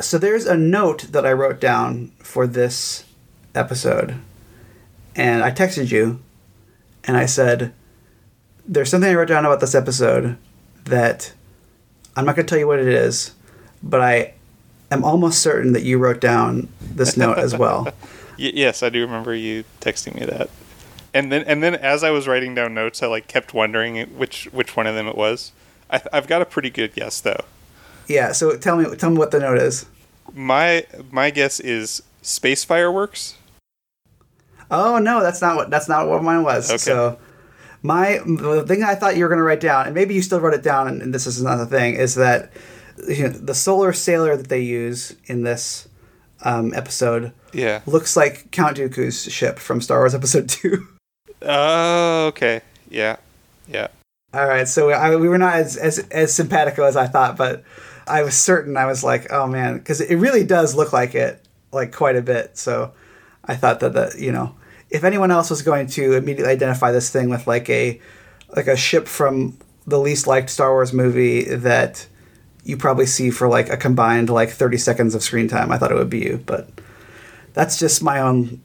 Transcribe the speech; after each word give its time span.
so 0.00 0.18
there's 0.18 0.46
a 0.46 0.56
note 0.56 1.08
that 1.10 1.26
I 1.26 1.32
wrote 1.32 1.60
down 1.60 2.12
for 2.18 2.46
this 2.46 3.04
episode, 3.54 4.16
and 5.16 5.42
I 5.42 5.50
texted 5.50 5.90
you, 5.90 6.20
and 7.04 7.16
I 7.16 7.26
said, 7.26 7.72
"There's 8.66 8.90
something 8.90 9.10
I 9.10 9.14
wrote 9.14 9.28
down 9.28 9.44
about 9.44 9.60
this 9.60 9.74
episode 9.74 10.36
that 10.84 11.32
I'm 12.16 12.24
not 12.24 12.36
going 12.36 12.46
to 12.46 12.50
tell 12.50 12.58
you 12.58 12.66
what 12.66 12.78
it 12.78 12.88
is, 12.88 13.32
but 13.82 14.00
I 14.00 14.34
am 14.90 15.04
almost 15.04 15.40
certain 15.40 15.72
that 15.72 15.82
you 15.82 15.98
wrote 15.98 16.20
down 16.20 16.68
this 16.80 17.16
note 17.16 17.38
as 17.38 17.56
well." 17.56 17.88
Y- 18.38 18.52
yes, 18.54 18.84
I 18.84 18.88
do 18.88 19.00
remember 19.00 19.34
you 19.34 19.64
texting 19.80 20.14
me 20.14 20.24
that. 20.24 20.48
And 21.12 21.32
then, 21.32 21.42
and 21.48 21.60
then, 21.60 21.74
as 21.74 22.04
I 22.04 22.10
was 22.10 22.28
writing 22.28 22.54
down 22.54 22.72
notes, 22.72 23.02
I 23.02 23.08
like 23.08 23.26
kept 23.26 23.52
wondering 23.52 24.06
which 24.16 24.44
which 24.52 24.76
one 24.76 24.86
of 24.86 24.94
them 24.94 25.08
it 25.08 25.16
was. 25.16 25.50
I, 25.90 26.00
I've 26.12 26.28
got 26.28 26.40
a 26.40 26.44
pretty 26.44 26.70
good 26.70 26.94
guess 26.94 27.20
though. 27.20 27.44
Yeah. 28.08 28.32
So 28.32 28.56
tell 28.56 28.76
me, 28.76 28.96
tell 28.96 29.10
me 29.10 29.18
what 29.18 29.30
the 29.30 29.38
note 29.40 29.58
is. 29.58 29.86
My 30.34 30.84
my 31.10 31.30
guess 31.30 31.60
is 31.60 32.02
space 32.22 32.64
fireworks. 32.64 33.34
Oh 34.70 34.98
no, 34.98 35.22
that's 35.22 35.40
not 35.40 35.56
what 35.56 35.70
that's 35.70 35.88
not 35.88 36.08
what 36.08 36.22
mine 36.22 36.42
was. 36.42 36.68
Okay. 36.70 36.78
So 36.78 37.18
my 37.82 38.18
the 38.26 38.64
thing 38.66 38.82
I 38.82 38.94
thought 38.94 39.16
you 39.16 39.24
were 39.24 39.28
going 39.28 39.38
to 39.38 39.44
write 39.44 39.60
down, 39.60 39.86
and 39.86 39.94
maybe 39.94 40.14
you 40.14 40.22
still 40.22 40.40
wrote 40.40 40.54
it 40.54 40.62
down, 40.62 40.88
and, 40.88 41.00
and 41.00 41.14
this 41.14 41.26
is 41.26 41.40
another 41.40 41.64
thing, 41.64 41.94
is 41.94 42.14
that 42.16 42.52
you 43.08 43.24
know, 43.24 43.28
the 43.30 43.54
solar 43.54 43.92
sailor 43.92 44.36
that 44.36 44.48
they 44.48 44.60
use 44.60 45.14
in 45.26 45.44
this 45.44 45.88
um, 46.44 46.74
episode 46.74 47.32
Yeah. 47.52 47.80
looks 47.86 48.16
like 48.16 48.50
Count 48.50 48.76
Dooku's 48.76 49.24
ship 49.32 49.58
from 49.58 49.80
Star 49.80 50.00
Wars 50.00 50.14
Episode 50.14 50.48
Two. 50.48 50.86
Oh, 51.42 52.26
okay. 52.26 52.60
Yeah. 52.90 53.16
Yeah. 53.68 53.88
All 54.34 54.46
right, 54.46 54.68
so 54.68 54.90
I, 54.90 55.16
we 55.16 55.28
were 55.28 55.38
not 55.38 55.54
as, 55.54 55.76
as 55.76 56.00
as 56.10 56.34
simpatico 56.34 56.82
as 56.84 56.96
I 56.96 57.06
thought, 57.06 57.36
but 57.38 57.64
I 58.08 58.22
was 58.22 58.36
certain. 58.36 58.76
I 58.76 58.86
was 58.86 59.04
like, 59.04 59.32
oh 59.32 59.46
man, 59.46 59.78
because 59.78 60.00
it 60.00 60.16
really 60.16 60.44
does 60.44 60.74
look 60.74 60.92
like 60.92 61.14
it, 61.14 61.44
like 61.72 61.94
quite 61.94 62.16
a 62.16 62.22
bit. 62.22 62.56
So 62.56 62.92
I 63.44 63.56
thought 63.56 63.80
that 63.80 63.94
that 63.94 64.18
you 64.18 64.32
know, 64.32 64.54
if 64.90 65.04
anyone 65.04 65.30
else 65.30 65.50
was 65.50 65.62
going 65.62 65.86
to 65.88 66.14
immediately 66.14 66.52
identify 66.52 66.92
this 66.92 67.10
thing 67.10 67.30
with 67.30 67.46
like 67.46 67.68
a 67.70 68.00
like 68.54 68.66
a 68.66 68.76
ship 68.76 69.06
from 69.06 69.58
the 69.86 69.98
least 69.98 70.26
liked 70.26 70.50
Star 70.50 70.70
Wars 70.70 70.92
movie 70.92 71.44
that 71.44 72.06
you 72.64 72.76
probably 72.76 73.06
see 73.06 73.30
for 73.30 73.48
like 73.48 73.68
a 73.68 73.76
combined 73.76 74.30
like 74.30 74.50
thirty 74.50 74.78
seconds 74.78 75.14
of 75.14 75.22
screen 75.22 75.48
time, 75.48 75.70
I 75.70 75.78
thought 75.78 75.92
it 75.92 75.96
would 75.96 76.10
be 76.10 76.20
you. 76.20 76.42
But 76.44 76.68
that's 77.54 77.78
just 77.78 78.02
my 78.02 78.20
own 78.20 78.60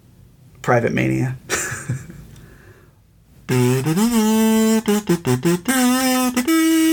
private 0.61 0.93
mania. 0.93 1.37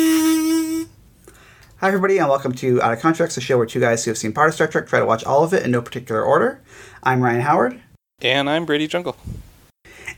Hi, 1.80 1.88
everybody, 1.88 2.18
and 2.18 2.28
welcome 2.28 2.52
to 2.54 2.80
Out 2.82 2.92
of 2.92 3.00
Contracts, 3.00 3.36
a 3.36 3.40
show 3.40 3.56
where 3.56 3.66
two 3.66 3.80
guys 3.80 4.04
who 4.04 4.10
have 4.10 4.18
seen 4.18 4.32
part 4.32 4.48
of 4.48 4.54
Star 4.54 4.66
Trek 4.66 4.86
try 4.86 4.98
to 5.00 5.06
watch 5.06 5.24
all 5.24 5.44
of 5.44 5.54
it 5.54 5.64
in 5.64 5.70
no 5.70 5.80
particular 5.80 6.22
order. 6.22 6.60
I'm 7.02 7.22
Ryan 7.22 7.40
Howard, 7.40 7.80
And 8.20 8.50
I'm 8.50 8.66
Brady 8.66 8.86
Jungle. 8.86 9.16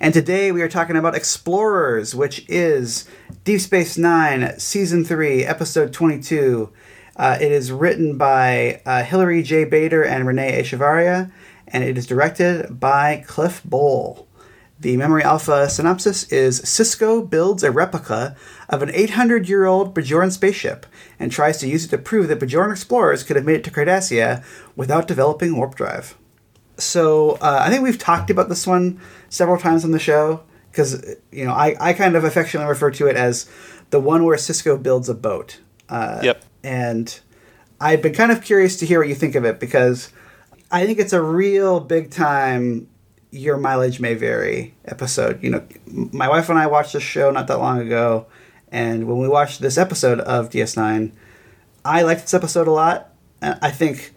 and 0.01 0.13
today 0.13 0.51
we 0.51 0.61
are 0.63 0.69
talking 0.69 0.97
about 0.97 1.15
Explorers, 1.15 2.15
which 2.17 2.45
is 2.49 3.09
Deep 3.45 3.61
Space 3.61 3.97
Nine, 3.97 4.59
Season 4.59 5.05
3, 5.05 5.45
Episode 5.45 5.93
22. 5.93 6.73
Uh, 7.15 7.39
it 7.41 7.53
is 7.53 7.71
written 7.71 8.19
by 8.19 8.81
uh, 8.85 9.05
Hilary 9.05 9.43
J. 9.43 9.65
Bader 9.65 10.03
and 10.03 10.27
Renee 10.27 10.61
Echevarria, 10.61 11.31
and 11.69 11.85
it 11.85 11.97
is 11.97 12.07
directed 12.07 12.81
by 12.81 13.23
Cliff 13.27 13.63
Bole. 13.65 14.27
The 14.83 14.97
Memory 14.97 15.23
Alpha 15.23 15.71
synopsis 15.71 16.25
is 16.25 16.61
Sisko 16.63 17.31
builds 17.31 17.63
a 17.63 17.71
replica 17.71 18.35
of 18.69 18.83
an 18.83 18.91
800 18.93 19.49
year 19.49 19.65
old 19.65 19.95
Bajoran 19.95 20.33
spaceship 20.33 20.87
and 21.21 21.31
tries 21.31 21.59
to 21.59 21.69
use 21.69 21.85
it 21.85 21.89
to 21.91 21.99
prove 21.99 22.27
that 22.27 22.41
Bajoran 22.41 22.73
explorers 22.73 23.23
could 23.23 23.37
have 23.37 23.45
made 23.45 23.55
it 23.55 23.65
to 23.65 23.71
Cardassia 23.71 24.45
without 24.75 25.07
developing 25.07 25.57
warp 25.57 25.77
drive. 25.77 26.17
So 26.79 27.39
uh, 27.41 27.61
I 27.65 27.71
think 27.71 27.85
we've 27.85 27.97
talked 27.97 28.29
about 28.29 28.49
this 28.49 28.67
one 28.67 29.01
several 29.29 29.57
times 29.57 29.85
on 29.85 29.93
the 29.93 30.01
show 30.01 30.43
because 30.73 31.15
you 31.31 31.45
know 31.45 31.53
I, 31.53 31.77
I 31.79 31.93
kind 31.93 32.17
of 32.17 32.25
affectionately 32.25 32.69
refer 32.69 32.91
to 32.91 33.07
it 33.07 33.15
as 33.15 33.49
the 33.91 34.01
one 34.01 34.25
where 34.25 34.37
Sisko 34.37 34.83
builds 34.83 35.09
a 35.09 35.15
boat. 35.15 35.61
Uh, 35.89 36.19
Yep. 36.25 36.45
And 36.65 37.21
I've 37.81 38.03
been 38.03 38.15
kind 38.15 38.33
of 38.33 38.43
curious 38.43 38.77
to 38.79 38.87
hear 38.87 38.99
what 38.99 39.09
you 39.09 39.15
think 39.15 39.37
of 39.37 39.45
it 39.45 39.61
because 39.61 40.11
I 40.73 40.87
think 40.87 40.99
it's 40.99 41.13
a 41.13 41.23
real 41.23 41.79
big 41.79 42.11
time 42.11 42.89
your 43.33 43.57
mileage 43.57 43.99
may 43.99 44.15
vary 44.15 44.75
episode. 44.85 45.43
You 45.43 45.51
know, 45.51 45.67
my 45.87 46.29
wife 46.29 46.49
and 46.49 46.59
I 46.59 46.69
watched 46.69 46.93
this 46.93 47.03
show 47.03 47.31
not 47.33 47.49
that 47.49 47.59
long 47.59 47.81
ago, 47.81 48.27
and 48.71 49.09
when 49.09 49.19
we 49.19 49.27
watched 49.27 49.61
this 49.61 49.77
episode 49.77 50.21
of 50.21 50.51
DS9, 50.51 51.11
I 51.85 52.03
liked 52.03 52.21
this 52.23 52.35
episode 52.35 52.69
a 52.69 52.73
lot. 52.73 53.09
I 53.41 53.73
think, 53.73 54.13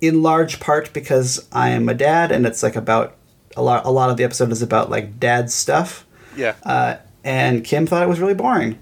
in 0.00 0.22
large 0.22 0.60
part 0.60 0.92
because 0.92 1.48
I 1.50 1.70
am 1.70 1.88
a 1.88 1.94
dad, 1.94 2.30
and 2.30 2.46
it's 2.46 2.62
like 2.62 2.76
about 2.76 3.16
a 3.56 3.62
lot. 3.62 3.84
A 3.84 3.90
lot 3.90 4.10
of 4.10 4.16
the 4.18 4.24
episode 4.24 4.52
is 4.52 4.62
about 4.62 4.90
like 4.90 5.18
dad 5.18 5.50
stuff. 5.50 6.06
Yeah. 6.36 6.54
Uh, 6.62 6.96
and 7.24 7.64
Kim 7.64 7.86
thought 7.86 8.02
it 8.02 8.08
was 8.08 8.20
really 8.20 8.34
boring. 8.34 8.78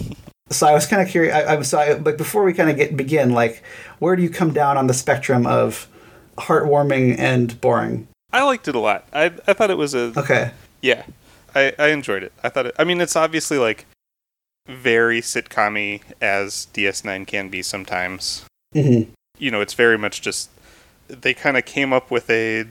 so 0.50 0.66
I 0.66 0.72
was 0.72 0.86
kind 0.86 1.00
of 1.00 1.08
curious. 1.08 1.34
I, 1.34 1.44
I'm 1.44 1.64
sorry, 1.64 1.98
but 1.98 2.18
before 2.18 2.42
we 2.44 2.52
kind 2.52 2.68
of 2.68 2.76
get 2.76 2.96
begin, 2.96 3.30
like, 3.32 3.62
where 4.00 4.16
do 4.16 4.22
you 4.22 4.30
come 4.30 4.52
down 4.52 4.76
on 4.76 4.86
the 4.86 4.94
spectrum 4.94 5.46
of 5.46 5.88
heartwarming 6.36 7.18
and 7.18 7.58
boring? 7.60 8.08
I 8.32 8.42
liked 8.44 8.68
it 8.68 8.74
a 8.74 8.78
lot. 8.78 9.06
I 9.12 9.26
I 9.46 9.52
thought 9.52 9.70
it 9.70 9.78
was 9.78 9.94
a 9.94 10.12
Okay. 10.16 10.52
yeah. 10.80 11.04
I 11.54 11.72
I 11.78 11.88
enjoyed 11.88 12.22
it. 12.22 12.32
I 12.42 12.48
thought 12.48 12.66
it. 12.66 12.74
I 12.78 12.84
mean, 12.84 13.00
it's 13.00 13.16
obviously 13.16 13.58
like 13.58 13.86
very 14.68 15.20
sitcom 15.20 16.00
as 16.20 16.68
DS9 16.72 17.26
can 17.26 17.48
be 17.48 17.62
sometimes. 17.62 18.44
hmm 18.72 19.02
You 19.38 19.50
know, 19.50 19.60
it's 19.60 19.74
very 19.74 19.98
much 19.98 20.22
just 20.22 20.50
they 21.08 21.34
kind 21.34 21.56
of 21.56 21.64
came 21.64 21.92
up 21.92 22.10
with 22.10 22.30
a 22.30 22.66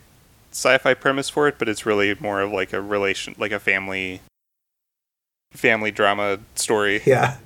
sci-fi 0.51 0.93
premise 0.95 1.29
for 1.29 1.47
it, 1.47 1.55
but 1.59 1.69
it's 1.69 1.85
really 1.85 2.15
more 2.19 2.41
of 2.41 2.51
like 2.51 2.73
a 2.73 2.81
relation, 2.81 3.35
like 3.37 3.51
a 3.51 3.59
family 3.59 4.21
family 5.53 5.91
drama 5.91 6.39
story. 6.55 7.01
Yeah. 7.05 7.37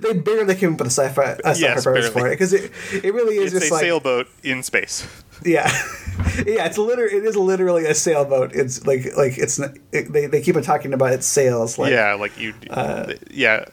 They 0.00 0.12
barely 0.12 0.54
came 0.54 0.74
up 0.74 0.78
with 0.80 0.88
a 0.88 0.90
sci-fi, 0.90 1.22
a 1.44 1.54
sci-fi 1.54 1.58
Yes, 1.60 1.82
premise 1.84 2.08
for 2.10 2.26
it 2.28 2.30
because 2.30 2.52
it, 2.52 2.70
it 3.02 3.12
really 3.14 3.36
is 3.36 3.52
It's 3.52 3.60
just 3.60 3.70
a 3.72 3.74
like 3.74 3.82
sailboat 3.82 4.28
in 4.44 4.62
space. 4.62 5.06
yeah, 5.44 5.70
yeah. 6.46 6.66
It's 6.66 6.78
literally 6.78 7.16
it 7.16 7.24
is 7.24 7.36
literally 7.36 7.84
a 7.86 7.94
sailboat. 7.94 8.52
It's 8.54 8.86
like 8.86 9.16
like 9.16 9.38
it's 9.38 9.58
it, 9.58 10.12
they 10.12 10.26
they 10.26 10.42
keep 10.42 10.56
on 10.56 10.62
talking 10.62 10.92
about 10.92 11.12
its 11.12 11.26
sails. 11.26 11.78
Like 11.78 11.92
yeah, 11.92 12.14
like 12.14 12.38
you. 12.38 12.54
uh, 12.70 13.14
yeah, 13.30 13.66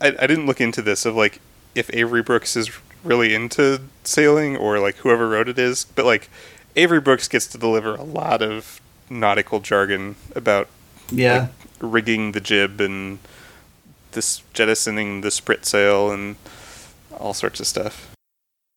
I, 0.00 0.08
I 0.08 0.26
didn't 0.26 0.46
look 0.46 0.60
into 0.60 0.82
this 0.82 1.04
of 1.04 1.14
like 1.14 1.40
if 1.74 1.92
Avery 1.94 2.22
Brooks 2.22 2.56
is 2.56 2.70
really 3.04 3.34
into 3.34 3.80
sailing 4.04 4.56
or 4.56 4.78
like 4.80 4.96
whoever 4.96 5.28
wrote 5.28 5.48
it 5.48 5.58
is, 5.58 5.84
but 5.84 6.04
like 6.04 6.28
Avery 6.76 7.00
Brooks 7.00 7.28
gets 7.28 7.46
to 7.48 7.58
deliver 7.58 7.94
a 7.94 8.02
lot 8.02 8.42
of 8.42 8.80
nautical 9.10 9.60
jargon 9.60 10.16
about 10.34 10.68
yeah. 11.10 11.48
rigging 11.80 12.32
the 12.32 12.40
jib 12.40 12.80
and 12.80 13.18
this 14.12 14.42
jettisoning 14.52 15.20
the 15.20 15.30
sprit 15.30 15.64
sail 15.64 16.10
and 16.10 16.36
all 17.18 17.34
sorts 17.34 17.60
of 17.60 17.66
stuff. 17.66 18.14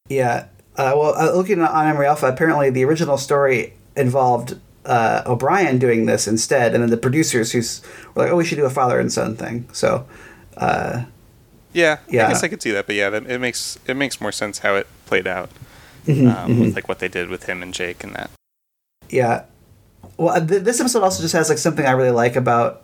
Yeah. 0.09 0.45
Uh, 0.77 0.93
well, 0.95 1.13
uh, 1.15 1.31
looking 1.35 1.61
on 1.61 1.85
Memory 1.85 2.07
Alpha, 2.07 2.27
apparently 2.27 2.69
the 2.69 2.83
original 2.85 3.17
story 3.17 3.73
involved 3.95 4.57
uh, 4.85 5.21
O'Brien 5.25 5.77
doing 5.79 6.05
this 6.05 6.27
instead, 6.27 6.73
and 6.73 6.81
then 6.81 6.89
the 6.89 6.97
producers 6.97 7.51
who's 7.51 7.81
were 8.15 8.23
like, 8.23 8.31
"Oh, 8.31 8.37
we 8.37 8.45
should 8.45 8.55
do 8.57 8.65
a 8.65 8.69
father 8.69 8.99
and 8.99 9.11
son 9.11 9.35
thing." 9.35 9.67
So, 9.73 10.05
uh, 10.57 11.03
Yeah, 11.73 11.99
Yeah. 12.09 12.25
I 12.25 12.29
guess 12.29 12.43
I 12.43 12.47
could 12.47 12.61
see 12.61 12.71
that, 12.71 12.85
but 12.87 12.95
yeah, 12.95 13.09
that, 13.09 13.29
it 13.29 13.39
makes 13.39 13.77
it 13.87 13.95
makes 13.95 14.19
more 14.19 14.31
sense 14.31 14.59
how 14.59 14.75
it 14.75 14.87
played 15.05 15.27
out 15.27 15.49
mhm, 16.07 16.33
um, 16.35 16.51
mhm. 16.51 16.59
with 16.61 16.75
like 16.75 16.87
what 16.87 16.99
they 16.99 17.07
did 17.07 17.29
with 17.29 17.43
him 17.45 17.61
and 17.61 17.73
Jake 17.73 18.03
and 18.03 18.15
that. 18.15 18.29
yeah. 19.09 19.43
Well, 20.17 20.35
uh, 20.35 20.45
th- 20.45 20.63
this 20.63 20.79
episode 20.79 21.03
also 21.03 21.21
just 21.21 21.33
has 21.33 21.49
like 21.49 21.57
something 21.57 21.85
I 21.85 21.91
really 21.91 22.11
like 22.11 22.35
about 22.35 22.81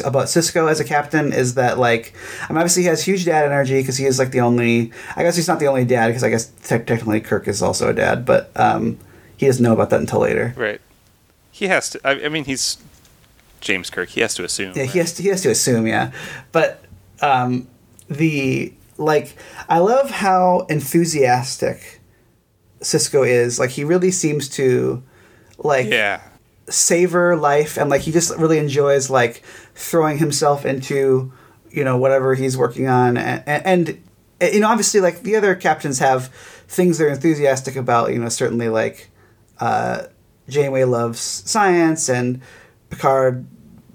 about 0.00 0.26
Sisko 0.26 0.70
as 0.70 0.78
a 0.80 0.84
captain 0.84 1.32
is 1.32 1.54
that 1.54 1.78
like, 1.78 2.14
I 2.42 2.52
mean, 2.52 2.58
obviously 2.58 2.82
he 2.84 2.88
has 2.88 3.02
huge 3.04 3.24
dad 3.24 3.44
energy 3.44 3.80
because 3.80 3.96
he 3.96 4.04
is 4.06 4.18
like 4.18 4.30
the 4.30 4.40
only. 4.40 4.92
I 5.16 5.22
guess 5.22 5.36
he's 5.36 5.48
not 5.48 5.58
the 5.58 5.66
only 5.66 5.84
dad 5.84 6.08
because 6.08 6.22
I 6.22 6.30
guess 6.30 6.46
te- 6.46 6.78
technically 6.78 7.20
Kirk 7.20 7.48
is 7.48 7.62
also 7.62 7.88
a 7.88 7.92
dad, 7.92 8.24
but 8.24 8.50
um, 8.56 8.98
he 9.36 9.46
doesn't 9.46 9.62
know 9.62 9.72
about 9.72 9.90
that 9.90 10.00
until 10.00 10.20
later. 10.20 10.54
Right. 10.56 10.80
He 11.50 11.66
has 11.68 11.90
to. 11.90 12.00
I, 12.04 12.26
I 12.26 12.28
mean, 12.28 12.44
he's 12.44 12.78
James 13.60 13.90
Kirk. 13.90 14.10
He 14.10 14.20
has 14.20 14.34
to 14.34 14.44
assume. 14.44 14.72
Yeah, 14.76 14.82
right? 14.82 14.90
he 14.90 14.98
has 14.98 15.12
to, 15.14 15.22
he 15.22 15.28
has 15.28 15.42
to 15.42 15.50
assume, 15.50 15.86
yeah. 15.86 16.12
But 16.52 16.84
um, 17.20 17.66
the 18.08 18.72
like, 18.96 19.34
I 19.68 19.78
love 19.78 20.10
how 20.10 20.66
enthusiastic 20.70 22.00
Sisko 22.80 23.26
is. 23.26 23.58
Like, 23.58 23.70
he 23.70 23.84
really 23.84 24.10
seems 24.10 24.48
to 24.50 25.02
like 25.58 25.86
Yeah. 25.86 26.20
savor 26.68 27.36
life, 27.36 27.76
and 27.76 27.88
like 27.90 28.02
he 28.02 28.10
just 28.12 28.36
really 28.36 28.58
enjoys 28.58 29.08
like 29.10 29.42
throwing 29.74 30.18
himself 30.18 30.64
into 30.64 31.32
you 31.70 31.84
know 31.84 31.96
whatever 31.96 32.34
he's 32.34 32.56
working 32.56 32.86
on, 32.88 33.16
and, 33.16 33.42
and, 33.46 33.98
and 34.40 34.52
you 34.54 34.60
know 34.60 34.68
obviously 34.68 35.00
like 35.00 35.22
the 35.22 35.36
other 35.36 35.54
captains 35.54 35.98
have 35.98 36.28
things 36.68 36.98
they're 36.98 37.08
enthusiastic 37.08 37.76
about. 37.76 38.12
You 38.12 38.18
know, 38.18 38.28
certainly 38.28 38.68
like 38.68 39.10
uh, 39.60 40.04
Janeway 40.48 40.84
loves 40.84 41.18
science 41.20 42.08
and 42.08 42.40
Picard, 42.90 43.46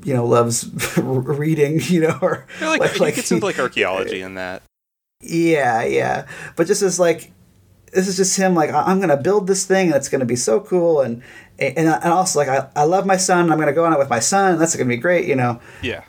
you 0.03 0.13
know, 0.13 0.25
loves 0.25 0.69
reading. 0.97 1.79
You 1.89 2.01
know, 2.01 2.19
or 2.21 2.45
Yeah, 2.59 2.69
like, 2.69 2.91
he 2.93 3.11
gets 3.11 3.31
into 3.31 3.45
like 3.45 3.59
archaeology 3.59 4.21
in 4.21 4.35
that. 4.35 4.61
yeah, 5.21 5.83
yeah. 5.83 6.27
But 6.55 6.67
just 6.67 6.81
as 6.81 6.99
like 6.99 7.31
this 7.93 8.07
is 8.07 8.17
just 8.17 8.37
him 8.37 8.55
like 8.55 8.71
I'm 8.71 8.99
gonna 8.99 9.17
build 9.17 9.47
this 9.47 9.65
thing 9.65 9.87
and 9.87 9.95
it's 9.95 10.09
gonna 10.09 10.25
be 10.25 10.35
so 10.35 10.59
cool 10.59 11.01
and 11.01 11.21
and, 11.57 11.77
and 11.77 11.89
also 12.13 12.39
like 12.39 12.47
I, 12.49 12.67
I 12.75 12.83
love 12.83 13.05
my 13.05 13.17
son 13.17 13.51
I'm 13.51 13.59
gonna 13.59 13.73
go 13.73 13.85
on 13.85 13.93
it 13.93 13.99
with 13.99 14.09
my 14.09 14.19
son 14.19 14.57
that's 14.59 14.75
gonna 14.75 14.87
be 14.89 14.97
great 14.97 15.27
you 15.27 15.35
know 15.35 15.59
Yeah. 15.81 16.03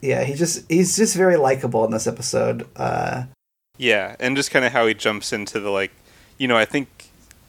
yeah 0.00 0.24
he 0.24 0.34
just 0.34 0.70
he's 0.70 0.96
just 0.96 1.16
very 1.16 1.36
likable 1.36 1.84
in 1.84 1.90
this 1.92 2.06
episode 2.06 2.66
uh 2.76 3.24
Yeah, 3.78 4.16
and 4.20 4.36
just 4.36 4.50
kind 4.50 4.64
of 4.64 4.72
how 4.72 4.86
he 4.86 4.94
jumps 4.94 5.32
into 5.32 5.58
the 5.58 5.70
like, 5.70 5.92
you 6.38 6.46
know, 6.46 6.56
I 6.56 6.64
think 6.66 6.88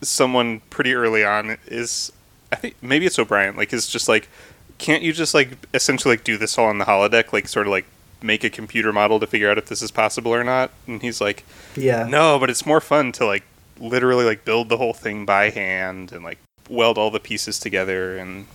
someone 0.01 0.61
pretty 0.69 0.93
early 0.93 1.23
on 1.23 1.57
is, 1.67 2.11
I 2.51 2.55
think 2.55 2.75
maybe 2.81 3.05
it's 3.05 3.19
O'Brien, 3.19 3.55
like 3.55 3.73
is 3.73 3.87
just 3.87 4.07
like, 4.07 4.29
can't 4.77 5.03
you 5.03 5.13
just 5.13 5.33
like 5.33 5.49
essentially 5.73 6.15
like 6.15 6.23
do 6.23 6.37
this 6.37 6.57
all 6.57 6.67
on 6.67 6.77
the 6.77 6.85
holodeck, 6.85 7.33
like 7.33 7.47
sort 7.47 7.67
of 7.67 7.71
like 7.71 7.85
make 8.21 8.43
a 8.43 8.49
computer 8.49 8.93
model 8.93 9.19
to 9.19 9.27
figure 9.27 9.49
out 9.51 9.57
if 9.57 9.65
this 9.67 9.81
is 9.81 9.91
possible 9.91 10.33
or 10.33 10.43
not? 10.43 10.71
And 10.87 11.01
he's 11.01 11.19
like, 11.21 11.43
yeah 11.75 12.07
no, 12.07 12.39
but 12.39 12.49
it's 12.49 12.65
more 12.65 12.81
fun 12.81 13.11
to 13.13 13.25
like 13.25 13.43
literally 13.79 14.25
like 14.25 14.45
build 14.45 14.69
the 14.69 14.77
whole 14.77 14.93
thing 14.93 15.25
by 15.25 15.49
hand 15.49 16.11
and 16.11 16.23
like 16.23 16.37
weld 16.69 16.97
all 16.97 17.11
the 17.11 17.19
pieces 17.19 17.59
together 17.59 18.17
and 18.17 18.47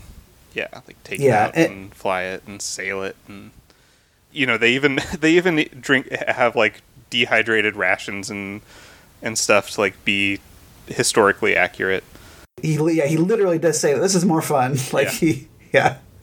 yeah, 0.55 0.69
like 0.87 1.03
take 1.05 1.21
Yeah, 1.21 1.47
it 1.47 1.49
out 1.49 1.59
it- 1.59 1.71
and 1.71 1.95
fly 1.95 2.23
it 2.23 2.43
and 2.47 2.61
sail 2.63 3.03
it 3.03 3.17
and 3.27 3.51
you 4.33 4.47
know 4.47 4.57
they 4.59 4.73
even 4.75 4.99
they 5.21 5.33
even 5.33 5.69
drink 5.81 6.11
have 6.11 6.55
like 6.57 6.83
dehydrated 7.11 7.77
rations 7.77 8.31
and 8.31 8.61
and 9.23 9.37
stuff 9.39 9.71
to 9.71 9.81
like 9.81 10.05
be 10.05 10.39
historically 10.87 11.55
accurate. 11.57 12.05
he 12.63 12.75
yeah 12.95 13.07
he 13.07 13.17
literally 13.17 13.59
does 13.59 13.79
say 13.79 13.93
that 13.95 14.01
this 14.01 14.15
is 14.15 14.25
more 14.25 14.43
fun 14.43 14.77
like 14.93 15.07
Yeah. 15.07 15.11
he 15.13 15.49
yeah 15.73 15.97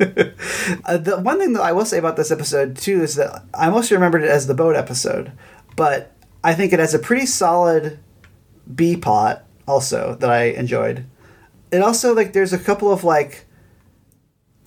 uh, 0.86 0.98
the 0.98 1.19
one 1.21 1.39
thing 1.39 1.53
that 1.53 1.62
I 1.62 1.71
will 1.71 1.86
say 1.86 1.98
about 1.98 2.18
this 2.18 2.31
episode 2.31 2.75
too 2.77 3.01
is 3.01 3.15
that 3.15 3.44
I 3.53 3.69
mostly 3.69 3.95
remembered 3.95 4.24
it 4.24 4.30
as 4.30 4.45
the 4.48 4.53
boat 4.53 4.75
episode, 4.75 5.31
but 5.77 6.12
I 6.44 6.53
think 6.53 6.74
it 6.74 6.80
has 6.80 6.94
a 6.94 7.00
pretty 7.00 7.25
solid 7.25 7.98
B 8.73 8.95
plot 8.97 9.45
also 9.67 10.15
that 10.15 10.29
I 10.29 10.45
enjoyed. 10.45 11.06
It 11.71 11.81
also 11.81 12.13
like 12.13 12.33
there's 12.33 12.53
a 12.53 12.59
couple 12.59 12.91
of 12.91 13.03
like 13.03 13.45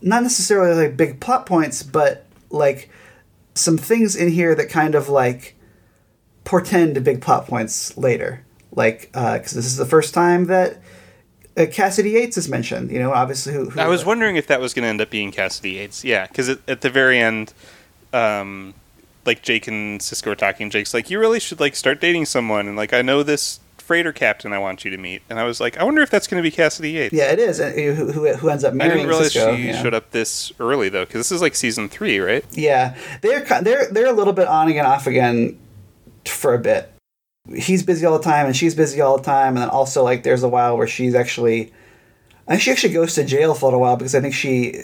not 0.01 0.23
necessarily 0.23 0.75
like 0.75 0.97
big 0.97 1.21
plot 1.21 1.47
points, 1.47 1.83
but 1.83 2.27
like 2.51 2.91
some 3.55 3.77
things 3.77 4.15
in 4.15 4.31
here 4.31 4.55
that 4.55 4.69
kind 4.69 4.95
of 4.95 5.09
like 5.09 5.57
portend 6.45 7.03
big 7.05 7.21
plot 7.21 7.47
points 7.47 7.97
later. 7.97 8.45
Like, 8.71 9.11
because 9.13 9.53
this 9.53 9.67
is 9.67 9.77
the 9.77 9.87
first 9.87 10.15
time 10.15 10.45
that 10.47 10.79
uh, 11.57 11.67
Cassidy 11.67 12.11
Yates 12.11 12.37
is 12.37 12.49
mentioned. 12.49 12.91
You 12.91 13.01
know, 13.01 13.13
obviously 13.13 13.53
who. 13.53 13.71
who 13.71 13.81
I 13.81 13.89
was 13.89 14.05
wondering 14.05 14.37
if 14.37 14.47
that 14.47 14.61
was 14.61 14.75
going 14.75 14.85
to 14.85 14.89
end 14.89 15.01
up 15.01 15.11
being 15.11 15.33
Cassidy 15.33 15.73
Yates. 15.73 16.05
Yeah, 16.05 16.27
because 16.27 16.49
at 16.49 16.81
the 16.81 16.91
very 16.91 17.19
end, 17.19 17.53
um, 18.13 18.75
like 19.27 19.43
Jake 19.43 19.67
and 19.67 20.01
Sisko 20.01 20.29
are 20.29 20.37
talking. 20.37 20.71
Jake's 20.71 20.95
like, 20.95 21.11
"You 21.11 21.19
really 21.19 21.41
should 21.41 21.61
like 21.61 21.75
start 21.75 22.01
dating 22.01 22.27
someone," 22.27 22.69
and 22.69 22.77
like, 22.77 22.93
"I 22.93 23.03
know 23.03 23.23
this 23.23 23.61
freighter 23.89 24.13
captain 24.13 24.53
I 24.53 24.59
want 24.59 24.85
you 24.85 24.91
to 24.93 24.99
meet." 24.99 25.23
And 25.29 25.41
I 25.41 25.45
was 25.45 25.61
like, 25.61 25.77
"I 25.79 25.83
wonder 25.85 26.03
if 26.03 26.11
that's 26.11 26.29
going 26.29 26.41
to 26.41 26.47
be 26.49 26.55
Cassidy 26.55 26.93
Yates." 26.93 27.13
Yeah, 27.15 27.33
it 27.33 27.39
is. 27.41 27.59
uh, 27.59 27.71
Who, 27.71 28.13
who, 28.13 28.33
who 28.35 28.49
ends 28.51 28.63
up 28.63 28.73
I 28.73 28.77
marrying 28.77 28.99
didn't 28.99 29.09
realize 29.09 29.33
Sisko. 29.35 29.57
she 29.57 29.63
yeah. 29.69 29.83
showed 29.83 29.95
up 29.95 30.11
this 30.13 30.53
early 30.61 30.89
though, 30.91 31.05
because 31.05 31.19
this 31.21 31.33
is 31.33 31.41
like 31.43 31.57
season 31.57 31.89
three, 31.89 32.21
right? 32.21 32.45
Yeah, 32.53 32.97
they're 33.23 33.45
they're 33.63 33.87
they're 33.91 34.07
a 34.07 34.13
little 34.13 34.33
bit 34.35 34.47
on 34.47 34.69
again, 34.69 34.87
off 34.87 35.07
again 35.09 35.59
for 36.27 36.55
a 36.55 36.59
bit. 36.59 36.93
He's 37.57 37.83
busy 37.83 38.05
all 38.05 38.19
the 38.19 38.25
time, 38.25 38.45
and 38.47 38.55
she's 38.55 38.75
busy 38.75 39.01
all 39.01 39.17
the 39.17 39.25
time, 39.25 39.55
and 39.55 39.59
then 39.59 39.71
also 39.71 40.05
like 40.05 40.23
there's 40.23 40.43
a 40.43 40.49
while 40.49 40.77
where 40.77 40.87
she's 40.87 41.15
actually, 41.15 41.73
I 42.47 42.53
think 42.53 42.63
she 42.63 42.71
actually 42.71 42.93
goes 42.93 43.15
to 43.15 43.25
jail 43.25 43.55
for 43.55 43.65
a 43.65 43.69
little 43.69 43.81
while 43.81 43.97
because 43.97 44.15
I 44.15 44.21
think 44.21 44.35
she 44.35 44.83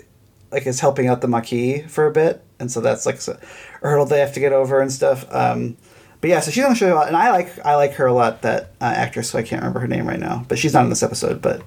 like 0.50 0.66
is 0.66 0.80
helping 0.80 1.08
out 1.08 1.20
the 1.20 1.28
Maquis 1.28 1.84
for 1.88 2.06
a 2.06 2.10
bit, 2.10 2.42
and 2.58 2.72
so 2.72 2.80
that's 2.80 3.04
like 3.04 3.20
a 3.28 3.38
hurdle 3.82 4.06
they 4.06 4.20
have 4.20 4.32
to 4.32 4.40
get 4.40 4.52
over 4.54 4.80
and 4.80 4.90
stuff. 4.90 5.26
Um, 5.30 5.76
but 6.24 6.30
yeah, 6.30 6.40
so 6.40 6.50
she's 6.50 6.64
on 6.64 6.70
the 6.70 6.74
show 6.74 6.90
a 6.90 6.94
lot, 6.94 7.08
and 7.08 7.18
I 7.18 7.32
like 7.32 7.58
I 7.66 7.76
like 7.76 7.92
her 7.96 8.06
a 8.06 8.12
lot. 8.14 8.40
That 8.40 8.70
uh, 8.80 8.84
actress, 8.84 9.28
so 9.28 9.38
I 9.38 9.42
can't 9.42 9.60
remember 9.60 9.80
her 9.80 9.86
name 9.86 10.08
right 10.08 10.18
now, 10.18 10.46
but 10.48 10.58
she's 10.58 10.72
not 10.72 10.84
in 10.84 10.88
this 10.88 11.02
episode. 11.02 11.42
But 11.42 11.60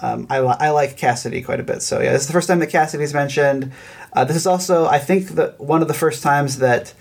um, 0.00 0.26
I, 0.28 0.40
li- 0.40 0.56
I 0.58 0.70
like 0.70 0.96
Cassidy 0.96 1.42
quite 1.42 1.60
a 1.60 1.62
bit. 1.62 1.80
So 1.80 2.00
yeah, 2.00 2.10
this 2.10 2.22
is 2.22 2.26
the 2.26 2.32
first 2.32 2.48
time 2.48 2.58
that 2.58 2.70
Cassidy's 2.70 3.14
mentioned. 3.14 3.70
Uh, 4.12 4.24
this 4.24 4.34
is 4.34 4.48
also, 4.48 4.86
I 4.86 4.98
think, 4.98 5.36
the 5.36 5.54
one 5.58 5.80
of 5.80 5.86
the 5.86 5.94
first 5.94 6.24
times 6.24 6.58
that 6.58 6.92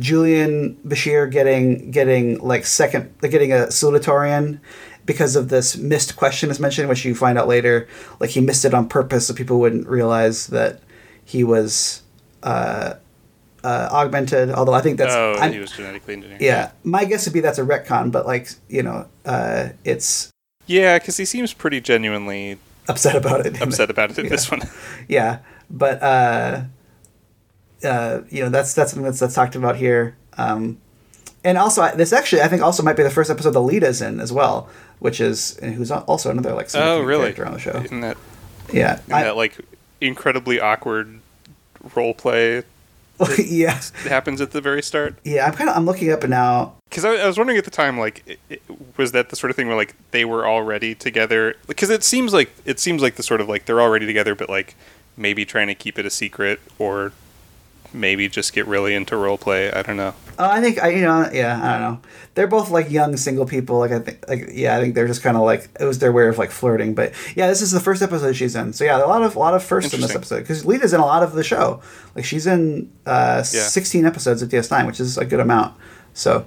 Julian 0.00 0.74
Bashir 0.84 1.30
getting 1.30 1.92
getting 1.92 2.40
like 2.40 2.66
second, 2.66 3.14
getting 3.20 3.52
a 3.52 3.68
salutatorian 3.68 4.58
because 5.06 5.36
of 5.36 5.50
this 5.50 5.76
missed 5.76 6.16
question 6.16 6.50
is 6.50 6.58
mentioned, 6.58 6.88
which 6.88 7.04
you 7.04 7.14
find 7.14 7.38
out 7.38 7.46
later. 7.46 7.86
Like 8.18 8.30
he 8.30 8.40
missed 8.40 8.64
it 8.64 8.74
on 8.74 8.88
purpose 8.88 9.28
so 9.28 9.34
people 9.34 9.60
wouldn't 9.60 9.86
realize 9.86 10.48
that 10.48 10.80
he 11.24 11.44
was 11.44 12.02
uh, 12.42 12.94
uh, 13.64 13.88
augmented. 13.92 14.50
Although 14.50 14.74
I 14.74 14.80
think 14.80 14.98
that's 14.98 15.14
oh, 15.14 15.34
I'm- 15.34 15.52
he 15.52 15.58
was 15.58 15.72
genetically 15.72 16.14
engineered. 16.14 16.40
yeah, 16.40 16.70
my 16.84 17.04
guess 17.04 17.26
would 17.26 17.34
be 17.34 17.40
that's 17.40 17.58
a 17.58 17.64
retcon, 17.64 18.10
but 18.12 18.26
like 18.26 18.48
you 18.68 18.82
know, 18.82 19.06
uh, 19.24 19.70
it's 19.84 20.30
yeah, 20.66 20.98
because 20.98 21.16
he 21.16 21.24
seems 21.24 21.52
pretty 21.52 21.80
genuinely 21.80 22.58
upset 22.88 23.16
about 23.16 23.46
it. 23.46 23.60
upset 23.60 23.90
about 23.90 24.10
it 24.10 24.18
in 24.18 24.28
this 24.30 24.50
one. 24.50 24.62
yeah, 25.08 25.38
but 25.70 26.02
uh, 26.02 26.62
uh, 27.84 28.20
you 28.30 28.42
know 28.42 28.48
that's 28.50 28.74
that's 28.74 28.90
something 28.92 29.04
that's, 29.04 29.18
that's 29.20 29.34
talked 29.34 29.56
about 29.56 29.76
here. 29.76 30.16
Um, 30.38 30.78
and 31.44 31.58
also, 31.58 31.86
this 31.96 32.12
actually 32.12 32.42
I 32.42 32.48
think 32.48 32.62
also 32.62 32.82
might 32.82 32.96
be 32.96 33.02
the 33.02 33.10
first 33.10 33.30
episode 33.30 33.50
the 33.50 33.62
lead 33.62 33.82
is 33.82 34.00
in 34.00 34.20
as 34.20 34.32
well, 34.32 34.68
which 35.00 35.20
is 35.20 35.58
who's 35.60 35.90
also 35.90 36.30
another 36.30 36.54
like 36.54 36.68
oh, 36.74 37.00
really? 37.02 37.32
character 37.32 37.46
on 37.46 37.52
the 37.54 37.58
show. 37.58 37.84
In 37.90 38.00
that, 38.02 38.16
Yeah, 38.72 39.00
in 39.08 39.12
I- 39.12 39.22
that 39.24 39.36
like 39.36 39.58
incredibly 40.00 40.60
awkward 40.60 41.20
role 41.96 42.14
play 42.14 42.62
yeah, 43.38 43.78
It 44.04 44.08
happens 44.08 44.40
at 44.40 44.50
the 44.52 44.60
very 44.60 44.82
start. 44.82 45.14
yeah. 45.24 45.46
I'm 45.46 45.52
kind 45.52 45.70
of 45.70 45.76
I'm 45.76 45.84
looking 45.86 46.10
up 46.10 46.26
now. 46.28 46.74
Because 46.88 47.04
I, 47.04 47.14
I 47.16 47.26
was 47.26 47.38
wondering 47.38 47.58
at 47.58 47.64
the 47.64 47.70
time, 47.70 47.98
like, 47.98 48.22
it, 48.26 48.38
it- 48.50 48.62
was 48.96 49.12
that 49.12 49.30
the 49.30 49.36
sort 49.36 49.50
of 49.50 49.56
thing 49.56 49.68
where 49.68 49.76
like 49.76 49.94
they 50.10 50.24
were 50.24 50.46
already 50.46 50.94
together? 50.94 51.54
Because 51.66 51.88
it 51.90 52.04
seems 52.04 52.32
like 52.34 52.50
it 52.64 52.78
seems 52.78 53.00
like 53.00 53.14
the 53.16 53.22
sort 53.22 53.40
of 53.40 53.48
like 53.48 53.64
they're 53.64 53.80
already 53.80 54.06
together, 54.06 54.34
but 54.34 54.48
like 54.50 54.74
maybe 55.16 55.44
trying 55.44 55.66
to 55.68 55.74
keep 55.74 55.98
it 55.98 56.04
a 56.06 56.10
secret, 56.10 56.60
or 56.78 57.12
maybe 57.94 58.28
just 58.28 58.52
get 58.52 58.66
really 58.66 58.94
into 58.94 59.16
role 59.16 59.38
play. 59.38 59.70
I 59.70 59.82
don't 59.82 59.96
know. 59.96 60.14
Uh, 60.38 60.48
I 60.50 60.60
think 60.60 60.82
I 60.82 60.88
you 60.90 61.02
know 61.02 61.28
yeah 61.32 61.56
I 61.62 61.78
don't 61.78 61.80
know. 61.80 62.00
They're 62.34 62.46
both 62.46 62.70
like 62.70 62.90
young 62.90 63.16
single 63.16 63.44
people. 63.46 63.78
Like 63.78 63.92
I 63.92 63.98
think 63.98 64.24
like 64.28 64.48
yeah 64.52 64.76
I 64.76 64.80
think 64.80 64.94
they're 64.94 65.06
just 65.06 65.22
kind 65.22 65.36
of 65.36 65.42
like 65.42 65.68
it 65.78 65.84
was 65.84 65.98
their 65.98 66.12
way 66.12 66.26
of 66.28 66.38
like 66.38 66.50
flirting. 66.50 66.94
But 66.94 67.12
yeah, 67.36 67.48
this 67.48 67.60
is 67.60 67.70
the 67.70 67.80
first 67.80 68.02
episode 68.02 68.34
she's 68.34 68.56
in. 68.56 68.72
So 68.72 68.84
yeah, 68.84 68.96
a 68.96 69.06
lot 69.06 69.22
of 69.22 69.36
a 69.36 69.38
lot 69.38 69.54
of 69.54 69.62
firsts 69.62 69.92
in 69.92 70.00
this 70.00 70.14
episode 70.14 70.40
because 70.40 70.64
Leeta's 70.64 70.92
in 70.92 71.00
a 71.00 71.06
lot 71.06 71.22
of 71.22 71.32
the 71.32 71.44
show. 71.44 71.82
Like 72.14 72.24
she's 72.24 72.46
in 72.46 72.90
uh, 73.06 73.44
Yeah. 73.52 73.62
16 73.68 74.06
episodes 74.06 74.42
of 74.42 74.48
DS9, 74.48 74.86
which 74.86 75.00
is 75.00 75.18
a 75.18 75.24
good 75.24 75.40
amount. 75.40 75.76
So. 76.14 76.46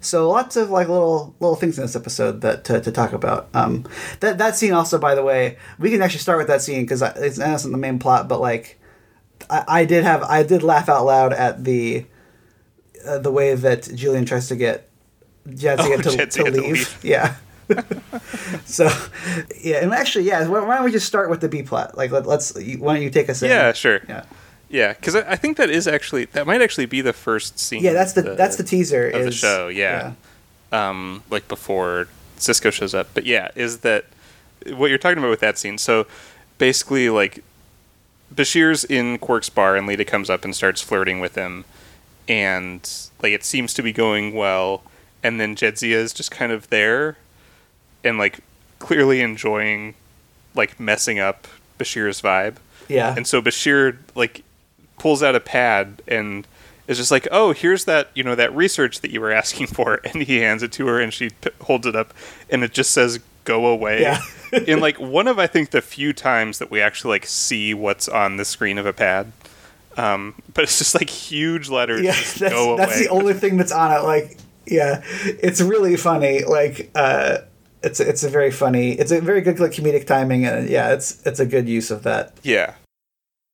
So 0.00 0.28
lots 0.28 0.56
of 0.56 0.68
like 0.68 0.88
little 0.90 1.34
little 1.40 1.56
things 1.56 1.78
in 1.78 1.84
this 1.84 1.96
episode 1.96 2.42
that 2.42 2.64
to, 2.64 2.78
to 2.78 2.92
talk 2.92 3.14
about. 3.14 3.48
Um, 3.54 3.86
that 4.20 4.36
that 4.36 4.54
scene 4.54 4.72
also, 4.74 4.98
by 4.98 5.14
the 5.14 5.22
way, 5.22 5.56
we 5.78 5.90
can 5.90 6.02
actually 6.02 6.18
start 6.20 6.36
with 6.36 6.46
that 6.48 6.60
scene 6.60 6.82
because 6.82 7.00
it's 7.00 7.38
not 7.38 7.62
the 7.62 7.78
main 7.78 7.98
plot, 7.98 8.28
but 8.28 8.38
like 8.38 8.78
I, 9.50 9.64
I 9.80 9.84
did 9.84 10.04
have 10.04 10.22
I 10.22 10.42
did 10.42 10.62
laugh 10.62 10.88
out 10.88 11.04
loud 11.04 11.32
at 11.32 11.64
the 11.64 12.04
uh, 13.06 13.18
the 13.18 13.30
way 13.30 13.54
that 13.54 13.88
Julian 13.94 14.24
tries 14.24 14.48
to 14.48 14.56
get 14.56 14.88
Jadzia 15.48 15.78
Oh, 15.78 15.96
to, 16.02 16.08
Jadzia 16.08 16.30
to 16.30 16.44
to 16.44 16.50
leave. 16.50 16.62
leave. 16.72 16.98
Yeah. 17.02 17.36
so, 18.66 18.90
yeah, 19.60 19.76
and 19.82 19.92
actually, 19.92 20.24
yeah. 20.24 20.46
Why 20.46 20.60
why 20.60 20.76
don't 20.76 20.84
we 20.84 20.92
just 20.92 21.06
start 21.06 21.30
with 21.30 21.40
the 21.40 21.48
B 21.48 21.62
plot? 21.62 21.96
Like, 21.96 22.10
let, 22.10 22.26
let's. 22.26 22.54
Why 22.54 22.94
don't 22.94 23.02
you 23.02 23.10
take 23.10 23.28
us 23.30 23.42
in? 23.42 23.48
Yeah, 23.50 23.72
sure. 23.72 24.00
Yeah. 24.08 24.24
Yeah, 24.68 24.92
because 24.92 25.14
I, 25.14 25.32
I 25.32 25.36
think 25.36 25.56
that 25.58 25.70
is 25.70 25.86
actually 25.86 26.24
that 26.26 26.46
might 26.46 26.60
actually 26.60 26.86
be 26.86 27.00
the 27.00 27.12
first 27.12 27.58
scene. 27.58 27.82
Yeah, 27.82 27.92
that's 27.92 28.12
the, 28.14 28.32
of 28.32 28.36
that's 28.36 28.56
the 28.56 28.64
teaser 28.64 29.06
of 29.08 29.22
the 29.22 29.28
is- 29.28 29.34
show. 29.34 29.68
Yeah. 29.68 30.12
um, 30.72 31.22
like 31.30 31.46
before 31.48 32.08
Sisko 32.38 32.72
shows 32.72 32.92
up. 32.94 33.08
But 33.14 33.24
yeah, 33.24 33.50
is 33.54 33.78
that 33.78 34.06
what 34.72 34.88
you're 34.90 34.98
talking 34.98 35.18
about 35.18 35.30
with 35.30 35.40
that 35.40 35.58
scene? 35.58 35.78
So 35.78 36.06
basically, 36.58 37.08
like 37.08 37.44
Bashir's 38.32 38.84
in 38.84 39.18
Quark's 39.18 39.48
bar, 39.48 39.76
and 39.76 39.88
Leeta 39.88 40.06
comes 40.06 40.30
up 40.30 40.44
and 40.44 40.54
starts 40.54 40.80
flirting 40.80 41.20
with 41.20 41.34
him, 41.34 41.64
and 42.28 42.88
like 43.22 43.32
it 43.32 43.44
seems 43.44 43.74
to 43.74 43.82
be 43.82 43.92
going 43.92 44.34
well, 44.34 44.82
and 45.22 45.40
then 45.40 45.56
Jadzia 45.56 45.96
is 45.96 46.12
just 46.12 46.30
kind 46.30 46.52
of 46.52 46.68
there, 46.70 47.16
and 48.02 48.18
like 48.18 48.40
clearly 48.78 49.20
enjoying, 49.20 49.94
like 50.54 50.78
messing 50.78 51.18
up 51.18 51.46
Bashir's 51.78 52.20
vibe. 52.20 52.56
Yeah. 52.88 53.14
And 53.16 53.26
so 53.26 53.40
Bashir 53.40 53.98
like 54.14 54.42
pulls 54.98 55.22
out 55.22 55.34
a 55.34 55.40
pad 55.40 56.02
and 56.06 56.46
is 56.86 56.98
just 56.98 57.10
like, 57.10 57.26
"Oh, 57.30 57.52
here's 57.52 57.84
that 57.86 58.10
you 58.14 58.22
know 58.22 58.34
that 58.34 58.54
research 58.54 59.00
that 59.00 59.10
you 59.10 59.20
were 59.20 59.32
asking 59.42 59.68
for," 59.68 60.00
and 60.04 60.22
he 60.22 60.38
hands 60.38 60.62
it 60.62 60.72
to 60.72 60.86
her, 60.86 61.00
and 61.00 61.12
she 61.12 61.30
p- 61.30 61.50
holds 61.62 61.86
it 61.86 61.96
up, 61.96 62.12
and 62.50 62.62
it 62.64 62.72
just 62.72 62.90
says 62.90 63.20
"Go 63.44 63.66
away." 63.66 64.02
Yeah. 64.02 64.20
in 64.66 64.80
like 64.80 64.98
one 64.98 65.28
of 65.28 65.38
I 65.38 65.46
think 65.46 65.70
the 65.70 65.82
few 65.82 66.12
times 66.12 66.58
that 66.58 66.70
we 66.70 66.80
actually 66.80 67.10
like 67.10 67.26
see 67.26 67.74
what's 67.74 68.08
on 68.08 68.36
the 68.36 68.44
screen 68.44 68.78
of 68.78 68.86
a 68.86 68.92
pad. 68.92 69.32
Um, 69.96 70.34
but 70.52 70.64
it's 70.64 70.78
just 70.78 70.94
like 70.94 71.08
huge 71.08 71.68
letters. 71.68 72.02
yeah, 72.02 72.12
that's, 72.12 72.38
that's 72.38 72.98
the 72.98 73.08
only 73.10 73.34
thing 73.34 73.56
that's 73.56 73.72
on 73.72 73.92
it. 73.92 74.02
Like, 74.04 74.38
yeah, 74.66 75.02
it's 75.04 75.60
really 75.60 75.96
funny. 75.96 76.42
Like, 76.42 76.90
uh, 76.94 77.38
it's 77.82 78.00
it's 78.00 78.24
a 78.24 78.28
very 78.28 78.50
funny. 78.50 78.92
It's 78.92 79.12
a 79.12 79.20
very 79.20 79.40
good 79.40 79.60
like 79.60 79.72
comedic 79.72 80.06
timing, 80.06 80.46
and 80.46 80.68
yeah, 80.68 80.92
it's 80.92 81.24
it's 81.26 81.38
a 81.38 81.46
good 81.46 81.68
use 81.68 81.90
of 81.90 82.02
that. 82.02 82.32
Yeah. 82.42 82.74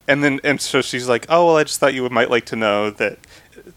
And 0.07 0.23
then 0.23 0.39
and 0.43 0.59
so 0.59 0.81
she's 0.81 1.07
like, 1.07 1.25
"Oh, 1.29 1.47
well, 1.47 1.57
I 1.57 1.63
just 1.63 1.79
thought 1.79 1.93
you 1.93 2.01
would, 2.03 2.11
might 2.11 2.29
like 2.29 2.45
to 2.47 2.55
know 2.55 2.89
that 2.89 3.19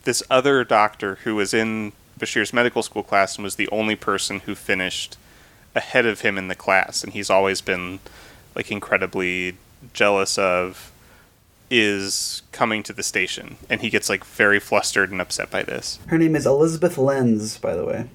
this 0.04 0.22
other 0.30 0.64
doctor 0.64 1.16
who 1.16 1.34
was 1.34 1.52
in 1.52 1.92
Bashir's 2.18 2.52
medical 2.52 2.82
school 2.82 3.02
class 3.02 3.36
and 3.36 3.44
was 3.44 3.56
the 3.56 3.68
only 3.68 3.96
person 3.96 4.40
who 4.40 4.54
finished 4.54 5.16
ahead 5.74 6.06
of 6.06 6.20
him 6.20 6.38
in 6.38 6.48
the 6.48 6.54
class, 6.54 7.02
and 7.02 7.12
he's 7.12 7.30
always 7.30 7.60
been 7.60 8.00
like 8.54 8.70
incredibly 8.70 9.56
jealous 9.92 10.38
of 10.38 10.92
is 11.70 12.42
coming 12.52 12.82
to 12.82 12.92
the 12.92 13.02
station 13.02 13.56
and 13.68 13.80
he 13.80 13.90
gets 13.90 14.08
like 14.08 14.24
very 14.24 14.60
flustered 14.60 15.10
and 15.10 15.20
upset 15.20 15.50
by 15.50 15.62
this 15.62 15.98
Her 16.06 16.18
name 16.18 16.36
is 16.36 16.46
Elizabeth 16.46 16.98
Lense, 16.98 17.58
by 17.58 17.74
the 17.74 17.84
way. 17.84 18.08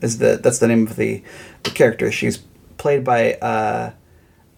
Is 0.00 0.18
the 0.18 0.38
that's 0.42 0.58
the 0.58 0.68
name 0.68 0.86
of 0.86 0.96
the 0.96 1.22
the 1.64 1.70
character. 1.70 2.10
She's 2.10 2.38
played 2.78 3.04
by 3.04 3.34
uh, 3.34 3.92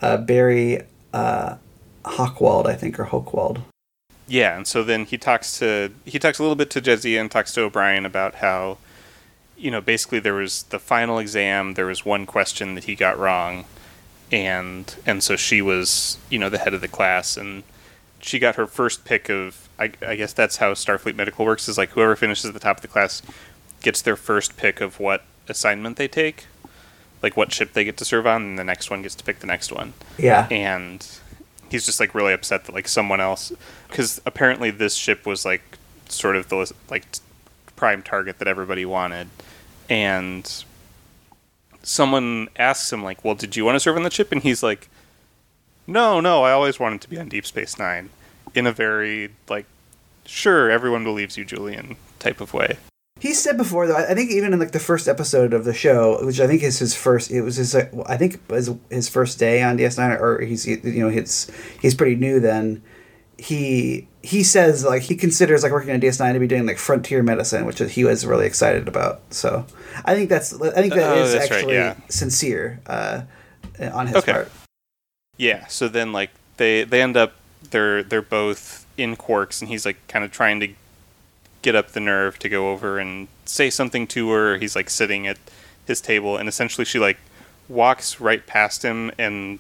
uh, 0.01 0.17
Bari 0.19 0.83
uh, 1.13 1.57
Hockwald, 2.05 2.67
I 2.67 2.75
think, 2.75 2.99
or 3.01 3.05
Hochwald. 3.07 3.63
yeah 4.29 4.57
and 4.57 4.67
so 4.67 4.83
then 4.85 5.05
he 5.07 5.17
talks 5.19 5.59
to 5.59 5.91
he 6.05 6.19
talks 6.19 6.39
a 6.39 6.43
little 6.43 6.57
bit 6.57 6.71
to 6.71 6.81
Jadzia 6.81 7.21
and 7.21 7.31
talks 7.31 7.53
to 7.55 7.63
O'Brien 7.63 8.05
about 8.05 8.37
how 8.37 8.79
you 9.57 9.71
know 9.71 9.81
basically 9.81 10.19
there 10.19 10.35
was 10.35 10.65
the 10.65 10.79
final 10.79 11.19
exam 11.19 11.75
there 11.75 11.87
was 11.87 12.05
one 12.05 12.27
question 12.27 12.75
that 12.75 12.85
he 12.85 12.95
got 12.95 13.19
wrong 13.19 13.65
and 14.33 14.97
and 15.07 15.23
so 15.23 15.37
she 15.37 15.63
was 15.63 16.19
you 16.31 16.39
know 16.39 16.49
the 16.49 16.59
head 16.59 16.75
of 16.75 16.81
the 16.81 16.89
class 16.89 17.37
and 17.37 17.63
she 18.21 18.39
got 18.39 18.57
her 18.57 18.67
first 18.67 19.05
pick 19.05 19.29
of 19.29 19.69
I, 19.79 19.93
I 20.07 20.17
guess 20.17 20.33
that's 20.33 20.57
how 20.57 20.73
Starfleet 20.73 21.15
Medical 21.17 21.45
works 21.45 21.69
is 21.69 21.77
like 21.79 21.91
whoever 21.91 22.17
finishes 22.17 22.47
at 22.47 22.55
the 22.55 22.61
top 22.61 22.79
of 22.79 22.83
the 22.83 22.89
class 22.89 23.23
gets 23.83 24.03
their 24.03 24.17
first 24.17 24.57
pick 24.57 24.81
of 24.81 24.99
what 24.99 25.23
assignment 25.49 25.97
they 25.97 26.09
take 26.09 26.47
like 27.23 27.37
what 27.37 27.53
ship 27.53 27.73
they 27.73 27.85
get 27.85 27.97
to 27.99 28.05
serve 28.05 28.27
on 28.27 28.43
and 28.43 28.59
the 28.59 28.65
next 28.65 28.91
one 28.91 29.03
gets 29.03 29.15
to 29.15 29.25
pick 29.25 29.39
the 29.41 29.47
next 29.47 29.71
one 29.73 29.93
Yeah. 30.19 30.49
and 30.51 31.07
he's 31.71 31.87
just 31.87 32.01
like 32.01 32.15
really 32.15 32.33
upset 32.33 32.65
that 32.65 32.75
like 32.75 32.89
someone 32.89 33.21
else 33.21 33.53
because 33.89 34.21
apparently 34.27 34.71
this 34.71 34.95
ship 34.95 35.25
was 35.25 35.45
like 35.45 35.63
sort 36.09 36.37
of 36.37 36.49
the 36.49 36.73
like 36.91 37.05
prime 37.77 38.03
target 38.03 38.39
that 38.39 38.49
everybody 38.49 38.85
wanted 38.85 39.29
and 39.89 40.65
someone 41.83 42.49
asks 42.57 42.93
him 42.93 43.03
like 43.05 43.25
well 43.25 43.35
did 43.35 43.55
you 43.57 43.65
want 43.65 43.77
to 43.77 43.81
serve 43.81 43.97
on 43.97 44.03
the 44.03 44.11
ship 44.11 44.33
and 44.33 44.43
he's 44.43 44.63
like 44.63 44.89
no 45.87 46.21
no 46.21 46.43
i 46.43 46.51
always 46.51 46.81
wanted 46.81 47.01
to 47.01 47.09
be 47.09 47.19
on 47.19 47.29
deep 47.29 47.47
space 47.47 47.79
nine 47.79 48.11
in 48.55 48.67
a 48.67 48.73
very 48.73 49.31
like 49.49 49.67
sure 50.25 50.71
everyone 50.71 51.05
believes 51.05 51.37
you 51.37 51.45
julian 51.45 51.97
type 52.19 52.41
of 52.41 52.53
way 52.53 52.77
He 53.21 53.33
said 53.33 53.57
before 53.57 53.87
though. 53.87 53.97
I 53.97 54.13
think 54.15 54.31
even 54.31 54.53
in 54.53 54.59
like 54.59 54.73
the 54.73 54.79
first 54.79 55.09
episode 55.09 55.55
of 55.55 55.65
the 55.65 55.73
show, 55.73 56.23
which 56.27 56.39
I 56.39 56.47
think 56.47 56.63
is 56.63 56.79
his 56.81 56.95
first. 56.95 57.31
It 57.31 57.41
was 57.41 57.57
his. 57.57 57.75
uh, 57.75 57.89
I 58.05 58.19
think 58.19 58.41
was 58.51 58.69
his 58.91 59.09
first 59.09 59.39
day 59.39 59.63
on 59.63 59.79
DS9, 59.79 60.21
or 60.21 60.41
he's 60.45 60.67
you 60.67 61.01
know 61.01 61.09
he's 61.09 61.51
he's 61.81 61.95
pretty 61.95 62.15
new 62.15 62.41
then. 62.41 62.83
He 63.39 64.09
he 64.23 64.43
says 64.43 64.85
like 64.85 65.03
he 65.03 65.15
considers 65.15 65.63
like 65.63 65.71
working 65.73 65.91
on 65.93 66.01
DS9 66.01 66.33
to 66.33 66.39
be 66.41 66.47
doing 66.47 66.67
like 66.67 66.79
frontier 66.79 67.23
medicine, 67.23 67.67
which 67.67 67.79
he 67.79 68.03
was 68.05 68.25
really 68.25 68.47
excited 68.47 68.89
about. 68.89 69.21
So 69.31 69.67
I 70.05 70.15
think 70.15 70.31
that's 70.31 70.53
I 70.55 70.71
think 70.73 70.95
that 70.95 71.17
Oh, 71.17 71.23
is 71.23 71.33
that's 71.33 71.51
right, 71.51 71.59
actually 71.59 71.75
yeah. 71.75 71.95
sincere 72.09 72.81
uh, 72.87 73.23
on 73.93 74.07
his 74.07 74.17
Okay. 74.17 74.33
part. 74.33 74.51
Yeah, 75.37 75.67
so 75.67 75.87
then 75.89 76.13
like 76.13 76.31
they 76.57 76.85
they 76.85 77.03
end 77.03 77.17
up 77.17 77.35
they're 77.71 78.03
they're 78.03 78.23
both 78.23 78.87
in 78.97 79.17
Quarks 79.17 79.61
and 79.61 79.69
he's 79.69 79.85
like 79.85 79.99
kind 80.09 80.25
of 80.25 80.31
trying 80.33 80.61
to 80.61 80.69
get 81.61 81.75
up 81.75 81.91
the 81.91 82.01
nerve 82.01 82.39
to 82.39 82.49
go 82.49 82.71
over 82.73 82.99
and 82.99 83.29
say 83.45 83.69
something 83.69 84.07
to 84.07 84.31
her. 84.31 84.57
He's 84.57 84.75
like 84.75 84.89
sitting 84.89 85.27
at 85.27 85.37
his 85.87 86.01
table 86.01 86.37
and 86.39 86.49
essentially 86.49 86.85
she 86.87 86.99
like 86.99 87.19
walks 87.69 88.19
right 88.19 88.47
past 88.47 88.83
him 88.83 89.11
and 89.19 89.59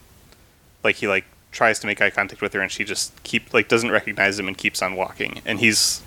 like 0.82 0.96
he 0.96 1.06
like 1.08 1.24
tries 1.56 1.78
to 1.80 1.86
make 1.86 2.00
eye 2.02 2.10
contact 2.10 2.42
with 2.42 2.52
her 2.52 2.60
and 2.60 2.70
she 2.70 2.84
just 2.84 3.10
keep 3.22 3.52
like 3.54 3.66
doesn't 3.66 3.90
recognize 3.90 4.38
him 4.38 4.46
and 4.46 4.56
keeps 4.58 4.82
on 4.82 4.94
walking. 4.94 5.40
And 5.46 5.58
he's 5.58 6.02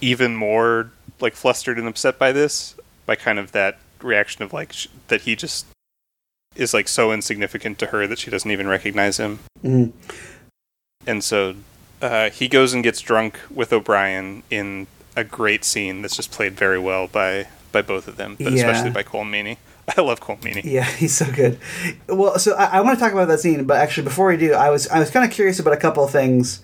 even 0.00 0.34
more 0.34 0.90
like 1.20 1.34
flustered 1.34 1.78
and 1.78 1.86
upset 1.86 2.18
by 2.18 2.32
this 2.32 2.74
by 3.06 3.14
kind 3.14 3.38
of 3.38 3.52
that 3.52 3.78
reaction 4.02 4.42
of 4.42 4.52
like 4.52 4.72
sh- 4.72 4.88
that 5.08 5.22
he 5.22 5.36
just 5.36 5.66
is 6.56 6.72
like 6.72 6.88
so 6.88 7.12
insignificant 7.12 7.78
to 7.78 7.86
her 7.86 8.06
that 8.06 8.18
she 8.18 8.30
doesn't 8.30 8.50
even 8.50 8.66
recognize 8.66 9.18
him. 9.18 9.40
Mhm. 9.62 9.92
And 11.06 11.22
so 11.22 11.56
uh, 12.00 12.30
he 12.30 12.48
goes 12.48 12.72
and 12.72 12.82
gets 12.82 13.00
drunk 13.00 13.38
with 13.50 13.72
O'Brien 13.72 14.42
in 14.50 14.86
a 15.16 15.22
great 15.24 15.64
scene 15.64 16.00
that's 16.02 16.16
just 16.16 16.30
played 16.32 16.54
very 16.54 16.78
well 16.78 17.06
by 17.08 17.46
by 17.72 17.82
both 17.82 18.08
of 18.08 18.16
them, 18.16 18.36
but 18.40 18.52
Yeah. 18.52 18.58
especially 18.70 18.90
by 18.90 19.02
Colm 19.02 19.28
Meaney. 19.30 19.58
I 19.96 20.00
love 20.00 20.20
Colm 20.20 20.40
Meaney. 20.40 20.64
Yeah, 20.64 20.84
he's 20.96 21.14
so 21.14 21.30
good. 21.30 21.58
Well, 22.08 22.38
so 22.38 22.54
I, 22.54 22.78
I 22.78 22.80
want 22.80 22.98
to 22.98 23.04
talk 23.04 23.12
about 23.12 23.28
that 23.28 23.40
scene, 23.40 23.64
but 23.64 23.78
actually, 23.78 24.04
before 24.04 24.28
we 24.28 24.36
do, 24.36 24.54
I 24.54 24.70
was 24.70 24.88
I 24.88 24.98
was 24.98 25.10
kind 25.10 25.24
of 25.24 25.30
curious 25.30 25.58
about 25.58 25.74
a 25.74 25.78
couple 25.78 26.04
of 26.04 26.10
things. 26.10 26.62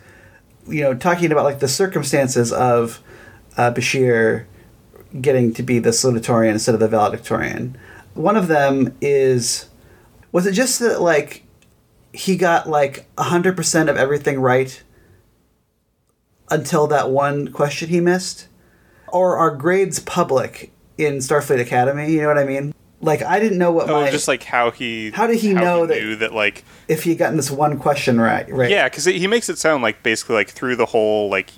You 0.67 0.83
know, 0.83 0.95
talking 0.95 1.33
about 1.33 1.45
like 1.45 1.61
the 1.61 1.69
circumstances 1.69 2.53
of 2.53 3.01
uh, 3.57 3.73
Bashir 3.73 4.47
getting 5.21 5.53
to 5.55 5.63
be 5.63 5.79
the 5.79 5.91
salutatorian 5.91 6.53
instead 6.53 6.75
of 6.75 6.81
the 6.81 6.89
valedictorian. 6.89 7.77
One 8.15 8.37
of 8.37 8.47
them 8.47 8.97
is, 9.01 9.69
was 10.31 10.47
it 10.47 10.53
just 10.53 10.79
that 10.79 11.01
like 11.01 11.45
he 12.13 12.37
got 12.37 12.69
like 12.69 13.07
hundred 13.19 13.57
percent 13.57 13.89
of 13.89 13.97
everything 13.97 14.41
right 14.41 14.83
until 16.51 16.87
that 16.89 17.11
one 17.11 17.53
question 17.53 17.89
he 17.89 18.01
missed, 18.01 18.49
or 19.09 19.37
are 19.37 19.55
grades 19.55 19.99
public 19.99 20.73
in 20.97 21.17
Starfleet 21.17 21.61
Academy? 21.61 22.13
You 22.13 22.23
know 22.23 22.29
what 22.29 22.39
I 22.39 22.45
mean? 22.45 22.75
Like 23.03 23.23
I 23.23 23.41
didn't 23.41 23.59
know 23.59 23.73
what 23.73 23.89
Oh, 23.89 24.03
my 24.03 24.11
just 24.11 24.29
like 24.29 24.43
how 24.43 24.71
he 24.71 25.11
How 25.11 25.27
did 25.27 25.39
he 25.39 25.55
know 25.55 25.87
that- 25.87 26.01
knew 26.01 26.17
that 26.17 26.35
like 26.35 26.65
if 26.87 27.03
he 27.05 27.11
had 27.11 27.19
gotten 27.19 27.37
this 27.37 27.51
one 27.51 27.79
question 27.79 28.21
right. 28.21 28.47
Right. 28.53 28.71
yeah, 28.71 28.89
because 28.89 29.05
he 29.07 29.27
makes 29.27 29.49
it 29.49 29.59
sound 29.59 29.83
like 29.83 30.03
basically 30.03 30.35
like 30.37 30.51
through 30.51 30.77
the 30.77 30.87
whole 30.87 31.29
like 31.31 31.51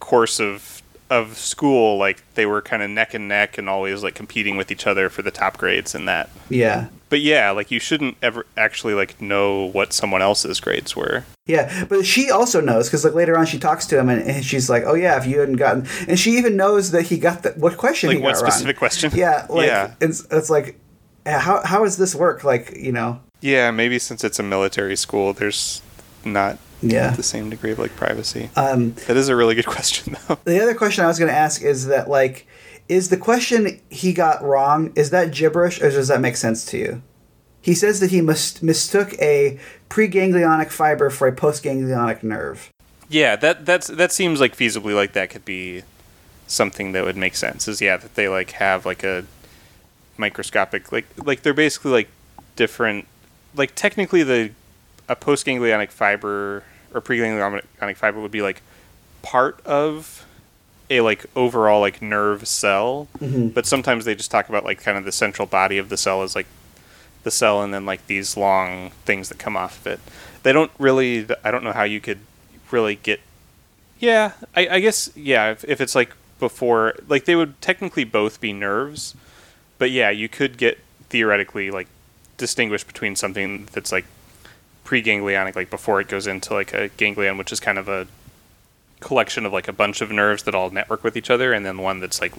course 0.00 0.38
of 0.40 0.71
of 1.12 1.36
school, 1.36 1.98
like 1.98 2.22
they 2.34 2.46
were 2.46 2.62
kind 2.62 2.82
of 2.82 2.90
neck 2.90 3.12
and 3.14 3.28
neck 3.28 3.58
and 3.58 3.68
always 3.68 4.02
like 4.02 4.14
competing 4.14 4.56
with 4.56 4.70
each 4.70 4.86
other 4.86 5.08
for 5.10 5.22
the 5.22 5.30
top 5.30 5.58
grades 5.58 5.94
and 5.94 6.08
that. 6.08 6.30
Yeah. 6.48 6.88
But 7.10 7.20
yeah, 7.20 7.50
like 7.50 7.70
you 7.70 7.78
shouldn't 7.78 8.16
ever 8.22 8.46
actually 8.56 8.94
like 8.94 9.20
know 9.20 9.66
what 9.66 9.92
someone 9.92 10.22
else's 10.22 10.60
grades 10.60 10.96
were. 10.96 11.24
Yeah, 11.46 11.84
but 11.84 12.06
she 12.06 12.30
also 12.30 12.60
knows 12.62 12.88
because 12.88 13.04
like 13.04 13.12
later 13.14 13.36
on 13.36 13.44
she 13.44 13.58
talks 13.58 13.84
to 13.86 13.98
him 13.98 14.08
and, 14.08 14.22
and 14.22 14.42
she's 14.44 14.70
like, 14.70 14.84
"Oh 14.86 14.94
yeah, 14.94 15.18
if 15.18 15.26
you 15.26 15.40
hadn't 15.40 15.56
gotten," 15.56 15.86
and 16.08 16.18
she 16.18 16.38
even 16.38 16.56
knows 16.56 16.90
that 16.92 17.02
he 17.02 17.18
got 17.18 17.42
the 17.42 17.50
what 17.50 17.76
question 17.76 18.08
Like 18.08 18.16
he 18.18 18.22
what 18.22 18.34
got 18.34 18.42
wrong. 18.42 18.50
specific 18.50 18.76
question? 18.78 19.12
Yeah, 19.14 19.46
like 19.50 19.66
yeah, 19.72 19.94
It's, 20.00 20.26
it's 20.30 20.48
like, 20.48 20.78
how 21.26 21.62
how 21.64 21.84
does 21.84 21.98
this 21.98 22.14
work? 22.14 22.44
Like 22.44 22.74
you 22.76 22.92
know, 22.92 23.20
yeah. 23.40 23.70
Maybe 23.70 23.98
since 23.98 24.24
it's 24.24 24.38
a 24.38 24.42
military 24.42 24.96
school, 24.96 25.34
there's 25.34 25.82
not 26.24 26.56
yeah. 26.82 27.10
the 27.10 27.22
same 27.22 27.50
degree 27.50 27.70
of 27.72 27.78
like 27.78 27.94
privacy. 27.96 28.50
Um, 28.56 28.92
That 29.06 29.16
is 29.16 29.28
a 29.28 29.36
really 29.36 29.54
good 29.54 29.66
question, 29.76 30.16
though. 30.28 30.38
the 30.44 30.60
other 30.62 30.74
question 30.74 31.04
I 31.04 31.08
was 31.08 31.18
going 31.18 31.30
to 31.30 31.36
ask 31.36 31.62
is 31.62 31.86
that 31.86 32.08
like, 32.08 32.46
is 32.88 33.08
the 33.08 33.16
question 33.16 33.80
he 33.90 34.12
got 34.12 34.42
wrong 34.42 34.92
is 34.96 35.10
that 35.10 35.32
gibberish 35.32 35.80
or 35.80 35.90
does 35.90 36.08
that 36.08 36.20
make 36.20 36.36
sense 36.36 36.64
to 36.66 36.78
you? 36.78 37.02
He 37.60 37.74
says 37.74 38.00
that 38.00 38.10
he 38.10 38.20
mis- 38.20 38.60
mistook 38.62 39.14
a 39.22 39.58
preganglionic 39.88 40.70
fiber 40.70 41.10
for 41.10 41.28
a 41.28 41.32
postganglionic 41.32 42.22
nerve. 42.22 42.70
Yeah, 43.08 43.36
that 43.36 43.64
that's 43.66 43.86
that 43.86 44.10
seems 44.10 44.40
like 44.40 44.56
feasibly 44.56 44.94
like 44.94 45.12
that 45.12 45.30
could 45.30 45.44
be 45.44 45.82
something 46.48 46.92
that 46.92 47.04
would 47.04 47.16
make 47.16 47.36
sense. 47.36 47.68
Is 47.68 47.80
yeah 47.80 47.96
that 47.98 48.14
they 48.16 48.28
like 48.28 48.52
have 48.52 48.84
like 48.84 49.04
a 49.04 49.24
microscopic 50.18 50.90
like 50.92 51.06
like 51.24 51.42
they're 51.42 51.54
basically 51.54 51.90
like 51.92 52.08
different 52.56 53.06
like 53.54 53.74
technically 53.74 54.22
the 54.22 54.50
a 55.08 55.16
postganglionic 55.16 55.90
fiber 55.90 56.64
or 56.94 57.00
preganglionic 57.00 57.96
fiber 57.96 58.20
would 58.20 58.30
be 58.30 58.42
like 58.42 58.62
part 59.22 59.60
of 59.64 60.26
a 60.90 61.00
like 61.00 61.24
overall 61.34 61.80
like 61.80 62.02
nerve 62.02 62.46
cell, 62.46 63.08
mm-hmm. 63.18 63.48
but 63.48 63.66
sometimes 63.66 64.04
they 64.04 64.14
just 64.14 64.30
talk 64.30 64.48
about 64.48 64.64
like 64.64 64.82
kind 64.82 64.98
of 64.98 65.04
the 65.04 65.12
central 65.12 65.46
body 65.46 65.78
of 65.78 65.88
the 65.88 65.96
cell 65.96 66.22
as 66.22 66.34
like 66.34 66.46
the 67.22 67.30
cell 67.30 67.62
and 67.62 67.72
then 67.72 67.86
like 67.86 68.06
these 68.06 68.36
long 68.36 68.90
things 69.04 69.28
that 69.28 69.38
come 69.38 69.56
off 69.56 69.80
of 69.80 69.86
it. 69.86 70.00
They 70.42 70.52
don't 70.52 70.70
really. 70.78 71.26
I 71.44 71.50
don't 71.50 71.64
know 71.64 71.72
how 71.72 71.84
you 71.84 72.00
could 72.00 72.18
really 72.70 72.96
get. 72.96 73.20
Yeah, 73.98 74.32
I, 74.54 74.68
I 74.68 74.80
guess 74.80 75.10
yeah. 75.14 75.52
If, 75.52 75.64
if 75.64 75.80
it's 75.80 75.94
like 75.94 76.14
before, 76.38 76.94
like 77.08 77.24
they 77.24 77.36
would 77.36 77.60
technically 77.60 78.04
both 78.04 78.40
be 78.40 78.52
nerves, 78.52 79.14
but 79.78 79.90
yeah, 79.90 80.10
you 80.10 80.28
could 80.28 80.58
get 80.58 80.78
theoretically 81.08 81.70
like 81.70 81.88
distinguish 82.36 82.82
between 82.84 83.14
something 83.14 83.68
that's 83.72 83.92
like 83.92 84.04
preganglionic, 84.92 85.56
like 85.56 85.70
before 85.70 86.00
it 86.00 86.08
goes 86.08 86.26
into 86.26 86.52
like 86.52 86.74
a 86.74 86.88
ganglion, 86.90 87.38
which 87.38 87.52
is 87.52 87.60
kind 87.60 87.78
of 87.78 87.88
a 87.88 88.06
collection 89.00 89.46
of 89.46 89.52
like 89.52 89.68
a 89.68 89.72
bunch 89.72 90.00
of 90.00 90.10
nerves 90.10 90.42
that 90.42 90.54
all 90.54 90.70
network 90.70 91.02
with 91.02 91.16
each 91.16 91.30
other, 91.30 91.52
and 91.52 91.64
then 91.64 91.78
one 91.78 92.00
that's 92.00 92.20
like 92.20 92.34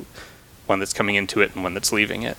one 0.67 0.79
that's 0.79 0.93
coming 0.93 1.15
into 1.15 1.41
it 1.41 1.53
and 1.55 1.63
one 1.63 1.73
that's 1.73 1.91
leaving 1.91 2.21
it. 2.23 2.37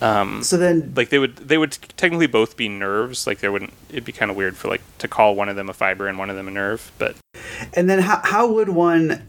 Um, 0.00 0.44
So 0.44 0.56
then, 0.56 0.92
like 0.94 1.08
they 1.08 1.18
would 1.18 1.36
they 1.36 1.58
would 1.58 1.72
technically 1.96 2.26
both 2.26 2.56
be 2.56 2.68
nerves. 2.68 3.26
Like 3.26 3.40
there 3.40 3.50
wouldn't 3.50 3.72
it'd 3.90 4.04
be 4.04 4.12
kind 4.12 4.30
of 4.30 4.36
weird 4.36 4.56
for 4.56 4.68
like 4.68 4.82
to 4.98 5.08
call 5.08 5.34
one 5.34 5.48
of 5.48 5.56
them 5.56 5.68
a 5.68 5.72
fiber 5.72 6.06
and 6.06 6.18
one 6.18 6.30
of 6.30 6.36
them 6.36 6.46
a 6.46 6.50
nerve. 6.50 6.92
But 6.98 7.16
and 7.72 7.88
then 7.88 8.00
how 8.00 8.20
how 8.22 8.52
would 8.52 8.68
one 8.68 9.26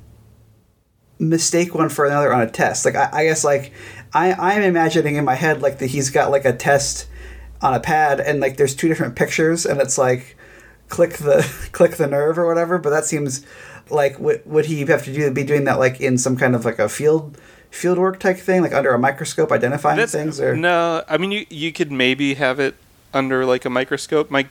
mistake 1.18 1.74
one 1.74 1.90
for 1.90 2.06
another 2.06 2.34
on 2.34 2.42
a 2.42 2.50
test? 2.50 2.86
Like 2.86 2.96
I, 2.96 3.10
I 3.12 3.24
guess 3.24 3.44
like 3.44 3.74
I 4.14 4.34
I'm 4.34 4.62
imagining 4.62 5.16
in 5.16 5.26
my 5.26 5.36
head 5.36 5.62
like 5.62 5.80
that 5.80 5.88
he's 5.88 6.10
got 6.12 6.30
like 6.30 6.46
a 6.46 6.54
test 6.54 7.08
on 7.62 7.74
a 7.74 7.80
pad 7.80 8.20
and 8.20 8.40
like 8.40 8.58
there's 8.58 8.76
two 8.76 8.88
different 8.88 9.16
pictures 9.16 9.66
and 9.66 9.82
it's 9.82 9.98
like 9.98 10.38
click 10.88 11.14
the 11.14 11.48
click 11.72 11.96
the 11.98 12.08
nerve 12.08 12.38
or 12.38 12.48
whatever. 12.48 12.78
But 12.78 12.92
that 12.92 13.06
seems 13.06 13.46
like 13.90 14.20
would 14.20 14.46
would 14.46 14.66
he 14.66 14.86
have 14.86 15.04
to 15.06 15.14
do 15.14 15.32
be 15.32 15.44
doing 15.44 15.66
that 15.66 15.80
like 15.80 16.00
in 16.02 16.18
some 16.18 16.38
kind 16.38 16.56
of 16.56 16.66
like 16.66 16.80
a 16.80 16.90
field 16.90 17.38
field 17.72 17.98
work 17.98 18.20
type 18.20 18.38
thing, 18.38 18.62
like 18.62 18.74
under 18.74 18.94
a 18.94 19.00
microscope 19.00 19.52
identifying 19.52 19.98
That's, 19.98 20.12
things? 20.12 20.40
Or 20.40 20.56
no, 20.56 21.04
I 21.08 21.18
mean 21.18 21.32
you 21.32 21.46
you 21.50 21.72
could 21.72 21.92
maybe 21.92 22.36
have 22.36 22.60
it 22.60 22.76
under 23.14 23.46
like 23.46 23.66
a 23.66 23.70
microscope. 23.70 24.30
My 24.30 24.48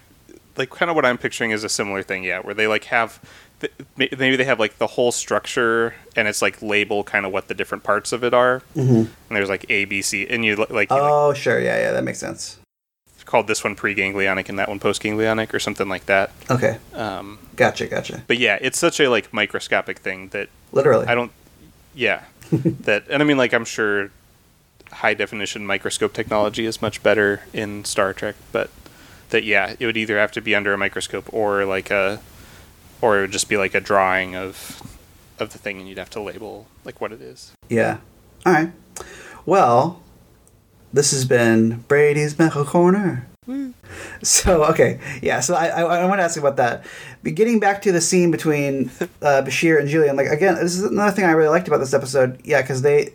like 0.57 0.71
kind 0.71 0.91
of 0.91 0.97
what 0.97 1.07
I'm 1.07 1.19
picturing 1.19 1.53
is 1.53 1.65
a 1.65 1.69
similar 1.69 2.03
thing, 2.03 2.25
yeah, 2.25 2.41
where 2.41 2.55
they 2.55 2.67
like 2.67 2.85
have 2.85 3.21
th- 3.61 3.73
maybe 3.97 4.37
they 4.37 4.45
have 4.45 4.59
like 4.59 4.79
the 4.79 4.87
whole 4.87 5.13
structure 5.13 5.95
and 6.17 6.29
it's 6.29 6.43
like 6.43 6.61
label 6.61 7.05
kind 7.05 7.25
of 7.25 7.33
what 7.33 7.49
the 7.49 7.55
different 7.55 7.85
parts 7.85 8.13
of 8.13 8.25
it 8.25 8.35
are, 8.35 8.61
mm-hmm. 8.77 8.97
and 8.97 9.11
there's 9.31 9.49
like 9.49 9.65
A, 9.69 9.85
B, 9.85 10.03
C, 10.03 10.27
and 10.27 10.45
you 10.45 10.57
li- 10.57 10.67
like, 10.69 10.91
you, 10.91 10.97
like 10.97 11.11
oh, 11.11 11.33
sure, 11.33 11.61
yeah, 11.61 11.79
yeah, 11.79 11.93
that 11.93 12.05
makes 12.05 12.19
sense. 12.19 12.59
Called 13.29 13.47
this 13.47 13.63
one 13.63 13.77
preganglionic 13.77 14.49
and 14.49 14.59
that 14.59 14.69
one 14.71 14.81
postganglionic 14.81 15.53
or 15.53 15.61
something 15.61 15.87
like 15.89 16.07
that. 16.07 16.31
Okay, 16.51 16.79
Um, 16.95 17.39
gotcha, 17.57 17.87
gotcha. 17.87 18.23
but 18.27 18.39
yeah, 18.39 18.59
it's 18.61 18.79
such 18.79 18.99
a 19.01 19.09
like 19.11 19.33
microscopic 19.35 19.99
thing 19.99 20.29
that 20.29 20.49
Literally, 20.73 21.07
I 21.07 21.15
don't. 21.15 21.31
Yeah, 21.95 22.25
that 22.53 23.05
and 23.11 23.23
I 23.23 23.27
mean 23.27 23.37
like 23.37 23.53
I'm 23.53 23.65
sure 23.67 24.11
high 24.91 25.13
definition 25.15 25.67
microscope 25.67 26.15
technology 26.15 26.65
is 26.65 26.81
much 26.81 27.03
better 27.03 27.43
in 27.53 27.85
Star 27.85 28.15
Trek, 28.15 28.35
but 28.51 28.71
that 29.29 29.45
yeah, 29.45 29.75
it 29.79 29.85
would 29.85 29.99
either 29.99 30.19
have 30.19 30.33
to 30.33 30.41
be 30.41 30.55
under 30.55 30.73
a 30.73 30.79
microscope 30.79 31.29
or 31.33 31.67
like 31.67 31.91
a, 31.91 32.21
or 33.03 33.19
it 33.19 33.21
would 33.21 33.33
just 33.33 33.49
be 33.51 33.59
like 33.59 33.75
a 33.75 33.81
drawing 33.81 34.35
of, 34.37 34.81
of 35.39 35.53
the 35.53 35.59
thing, 35.59 35.79
and 35.79 35.87
you'd 35.89 35.99
have 35.99 36.09
to 36.11 36.21
label 36.21 36.67
like 36.85 36.99
what 37.01 37.13
it 37.13 37.21
is. 37.21 37.53
Yeah. 37.69 37.99
All 38.47 38.53
right. 38.55 38.73
Well, 39.45 40.01
this 40.99 41.13
has 41.13 41.25
been 41.25 41.85
Brady's 41.87 42.37
Medical 42.39 42.65
Corner. 42.65 43.29
So 44.23 44.65
okay, 44.65 45.01
yeah. 45.23 45.41
So 45.41 45.55
I, 45.55 45.69
I 45.69 45.83
I 45.83 46.05
want 46.07 46.19
to 46.19 46.25
ask 46.25 46.35
you 46.35 46.43
about 46.43 46.57
that. 46.57 46.85
But 47.23 47.37
getting 47.37 47.61
back 47.61 47.81
to 47.83 47.93
the 47.93 48.01
scene 48.01 48.31
between 48.31 48.91
uh, 49.23 49.43
Bashir 49.47 49.79
and 49.79 49.89
Julian, 49.89 50.17
like 50.17 50.27
again, 50.27 50.57
this 50.57 50.75
is 50.75 50.83
another 50.83 51.13
thing 51.13 51.25
I 51.25 51.31
really 51.31 51.49
liked 51.51 51.69
about 51.69 51.79
this 51.79 51.95
episode. 51.95 52.41
Yeah, 52.45 52.61
because 52.61 52.83
they 52.83 53.15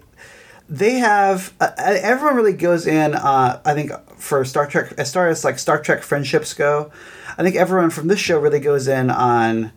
they 0.69 0.93
have 0.93 1.53
uh, 1.59 1.71
everyone 1.77 2.35
really 2.35 2.53
goes 2.53 2.87
in. 2.87 3.15
Uh, 3.15 3.61
I 3.65 3.73
think 3.73 3.91
for 4.17 4.45
Star 4.45 4.65
Trek, 4.65 4.93
as 4.97 5.13
far 5.13 5.27
as 5.27 5.43
like 5.43 5.59
Star 5.59 5.79
Trek 5.79 6.03
friendships 6.03 6.53
go, 6.53 6.89
I 7.37 7.43
think 7.43 7.57
everyone 7.57 7.89
from 7.89 8.07
this 8.07 8.19
show 8.19 8.39
really 8.39 8.59
goes 8.61 8.87
in 8.87 9.09
on 9.09 9.73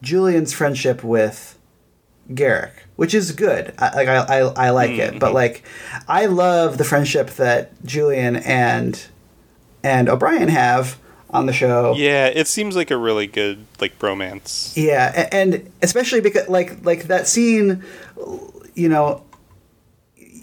Julian's 0.00 0.54
friendship 0.54 1.04
with 1.04 1.58
Garak, 2.30 2.72
which 3.02 3.14
is 3.14 3.32
good. 3.32 3.74
I, 3.80 3.96
like 3.96 4.06
I, 4.06 4.16
I, 4.18 4.38
I 4.66 4.70
like 4.70 4.92
it, 4.92 5.18
but 5.18 5.34
like 5.34 5.64
I 6.06 6.26
love 6.26 6.78
the 6.78 6.84
friendship 6.84 7.30
that 7.30 7.72
Julian 7.84 8.36
and 8.36 9.04
and 9.82 10.08
O'Brien 10.08 10.46
have 10.46 11.00
on 11.30 11.46
the 11.46 11.52
show. 11.52 11.94
Yeah, 11.96 12.26
it 12.28 12.46
seems 12.46 12.76
like 12.76 12.92
a 12.92 12.96
really 12.96 13.26
good 13.26 13.66
like 13.80 13.98
bromance. 13.98 14.76
Yeah, 14.76 15.10
a- 15.16 15.34
and 15.34 15.68
especially 15.82 16.20
because 16.20 16.48
like 16.48 16.84
like 16.84 17.08
that 17.08 17.26
scene, 17.26 17.82
you 18.76 18.88
know, 18.88 19.24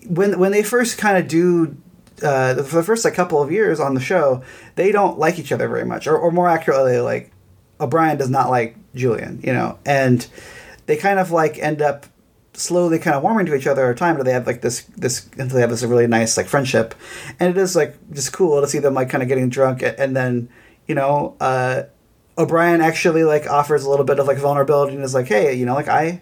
when 0.09 0.37
when 0.37 0.51
they 0.51 0.61
first 0.61 0.97
kind 0.97 1.17
of 1.17 1.29
do 1.29 1.77
uh, 2.21 2.55
for 2.63 2.75
the 2.75 2.83
first 2.83 3.05
like 3.05 3.13
couple 3.13 3.41
of 3.41 3.53
years 3.53 3.79
on 3.79 3.93
the 3.93 4.01
show, 4.01 4.43
they 4.75 4.91
don't 4.91 5.17
like 5.17 5.39
each 5.39 5.53
other 5.53 5.69
very 5.69 5.85
much, 5.85 6.07
or, 6.07 6.17
or 6.17 6.29
more 6.29 6.49
accurately, 6.49 6.99
like 6.99 7.31
O'Brien 7.79 8.17
does 8.17 8.29
not 8.29 8.49
like 8.49 8.75
Julian, 8.95 9.39
you 9.45 9.53
know, 9.53 9.79
and 9.85 10.27
they 10.87 10.97
kind 10.97 11.19
of 11.19 11.31
like 11.31 11.57
end 11.57 11.81
up 11.81 12.05
slowly 12.59 12.99
kind 12.99 13.15
of 13.15 13.23
warming 13.23 13.45
to 13.47 13.55
each 13.55 13.67
other 13.67 13.83
over 13.83 13.95
time. 13.95 14.15
But 14.17 14.25
they 14.25 14.33
have 14.33 14.45
like 14.45 14.61
this 14.61 14.81
this 14.97 15.25
until 15.37 15.55
they 15.55 15.61
have 15.61 15.69
this 15.69 15.83
really 15.83 16.07
nice 16.07 16.37
like 16.37 16.47
friendship, 16.47 16.93
and 17.39 17.49
it 17.49 17.57
is 17.57 17.75
like 17.75 17.95
just 18.11 18.33
cool 18.33 18.61
to 18.61 18.67
see 18.67 18.79
them 18.79 18.93
like 18.93 19.09
kind 19.09 19.23
of 19.23 19.29
getting 19.29 19.49
drunk, 19.49 19.81
and 19.83 20.15
then 20.15 20.49
you 20.87 20.95
know. 20.95 21.35
uh 21.39 21.83
O'Brien 22.37 22.79
actually 22.79 23.25
like 23.25 23.49
offers 23.49 23.83
a 23.83 23.89
little 23.89 24.05
bit 24.05 24.17
of 24.17 24.25
like 24.25 24.37
vulnerability 24.37 24.95
and 24.95 25.03
is 25.03 25.13
like, 25.13 25.27
"Hey, 25.27 25.53
you 25.55 25.65
know, 25.65 25.73
like 25.73 25.89
I, 25.89 26.21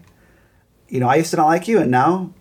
you 0.89 0.99
know, 0.99 1.07
I 1.07 1.17
used 1.17 1.29
to 1.29 1.37
not 1.37 1.45
like 1.45 1.67
you, 1.67 1.77
and 1.77 1.91
now 1.91 2.33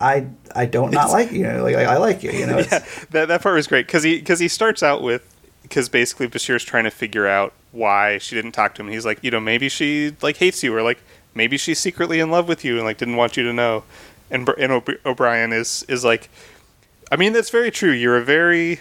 I 0.00 0.28
I 0.54 0.66
don't 0.66 0.92
not 0.92 1.06
It's- 1.06 1.12
like 1.12 1.32
you. 1.32 1.42
Know, 1.42 1.64
like 1.64 1.74
I, 1.74 1.82
I 1.82 1.96
like 1.96 2.22
you. 2.22 2.30
You 2.30 2.46
know, 2.46 2.58
yeah, 2.70 2.84
that 3.10 3.26
that 3.26 3.42
part 3.42 3.56
was 3.56 3.66
great 3.66 3.86
because 3.88 4.04
he 4.04 4.20
because 4.20 4.38
he 4.38 4.46
starts 4.46 4.84
out 4.84 5.02
with 5.02 5.34
because 5.62 5.88
basically 5.88 6.28
Bashir's 6.28 6.62
trying 6.62 6.84
to 6.84 6.92
figure 6.92 7.26
out 7.26 7.54
why 7.72 8.18
she 8.18 8.36
didn't 8.36 8.52
talk 8.52 8.76
to 8.76 8.82
him. 8.82 8.88
He's 8.88 9.04
like, 9.04 9.18
you 9.24 9.32
know, 9.32 9.40
maybe 9.40 9.68
she 9.68 10.14
like 10.22 10.36
hates 10.36 10.62
you, 10.62 10.72
or 10.72 10.82
like 10.82 11.02
maybe 11.34 11.56
she's 11.56 11.78
secretly 11.78 12.20
in 12.20 12.30
love 12.30 12.48
with 12.48 12.64
you 12.64 12.76
and 12.76 12.84
like 12.84 12.98
didn't 12.98 13.16
want 13.16 13.36
you 13.36 13.42
to 13.44 13.52
know. 13.52 13.84
And 14.30 14.48
and 14.48 14.82
O'Brien 15.04 15.52
is 15.52 15.84
is 15.88 16.04
like, 16.04 16.30
I 17.10 17.16
mean, 17.16 17.32
that's 17.32 17.50
very 17.50 17.70
true. 17.70 17.90
You're 17.90 18.16
a 18.16 18.24
very 18.24 18.80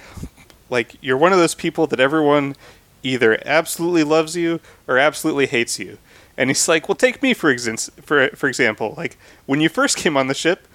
like 0.70 0.96
you're 1.02 1.18
one 1.18 1.34
of 1.34 1.40
those 1.40 1.56
people 1.56 1.88
that 1.88 2.00
everyone 2.00 2.56
either 3.04 3.42
absolutely 3.46 4.04
loves 4.04 4.36
you 4.36 4.60
or 4.88 4.98
absolutely 4.98 5.48
hates 5.48 5.80
you. 5.80 5.98
And 6.38 6.50
he's 6.50 6.68
like, 6.68 6.88
well, 6.88 6.96
take 6.96 7.22
me 7.22 7.34
for 7.34 7.54
exin- 7.54 7.92
for 8.02 8.30
for 8.30 8.48
example. 8.48 8.94
Like 8.98 9.18
when 9.46 9.62
you 9.62 9.70
first 9.70 9.98
came 9.98 10.16
on 10.18 10.28
the 10.28 10.34
ship, 10.34 10.68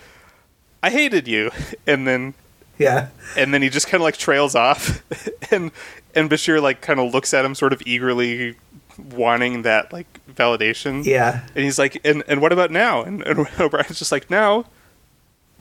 I 0.82 0.90
hated 0.90 1.26
you, 1.26 1.50
and 1.86 2.06
then 2.06 2.34
yeah, 2.78 3.08
and 3.36 3.54
then 3.54 3.62
he 3.62 3.70
just 3.70 3.88
kind 3.88 4.00
of 4.00 4.04
like 4.04 4.18
trails 4.18 4.54
off 4.54 5.02
and 5.50 5.72
and 6.14 6.30
Bashir 6.30 6.60
like 6.60 6.82
kind 6.82 7.00
of 7.00 7.12
looks 7.12 7.32
at 7.32 7.44
him 7.44 7.54
sort 7.54 7.72
of 7.72 7.82
eagerly 7.86 8.56
wanting 8.98 9.62
that 9.62 9.92
like 9.92 10.06
validation. 10.34 11.04
Yeah, 11.04 11.46
and 11.54 11.64
he's 11.64 11.78
like 11.78 12.00
and 12.04 12.22
and 12.28 12.40
what 12.40 12.52
about 12.52 12.70
now? 12.70 13.02
And, 13.02 13.22
and 13.22 13.46
O'Brien's 13.60 13.98
just 13.98 14.12
like 14.12 14.30
now 14.30 14.64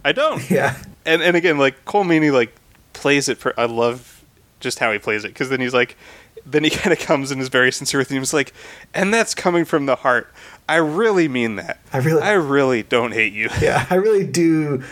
I 0.03 0.11
don't. 0.11 0.49
Yeah, 0.51 0.77
and 1.05 1.21
and 1.21 1.35
again 1.35 1.57
like 1.57 1.85
Colm 1.85 2.07
Meaney 2.07 2.31
like 2.31 2.53
plays 2.93 3.27
it 3.29 3.37
for 3.37 3.57
I 3.59 3.65
love 3.65 4.23
just 4.59 4.79
how 4.79 4.91
he 4.91 4.99
plays 4.99 5.23
it 5.25 5.29
because 5.29 5.49
then 5.49 5.59
he's 5.61 5.73
like 5.73 5.97
then 6.45 6.63
he 6.63 6.69
kind 6.71 6.93
of 6.93 6.99
comes 6.99 7.31
and 7.31 7.41
is 7.41 7.49
very 7.49 7.71
sincere 7.71 7.99
with 7.99 8.09
him. 8.09 8.19
He's 8.19 8.33
like 8.33 8.53
and 8.93 9.13
that's 9.13 9.33
coming 9.35 9.65
from 9.65 9.85
the 9.85 9.95
heart. 9.97 10.31
I 10.67 10.77
really 10.77 11.27
mean 11.27 11.57
that. 11.57 11.79
I 11.93 11.99
really- 11.99 12.21
I 12.23 12.31
really 12.33 12.81
don't 12.81 13.11
hate 13.13 13.33
you. 13.33 13.49
Yeah. 13.61 13.85
I 13.89 13.95
really 13.95 14.25
do 14.25 14.83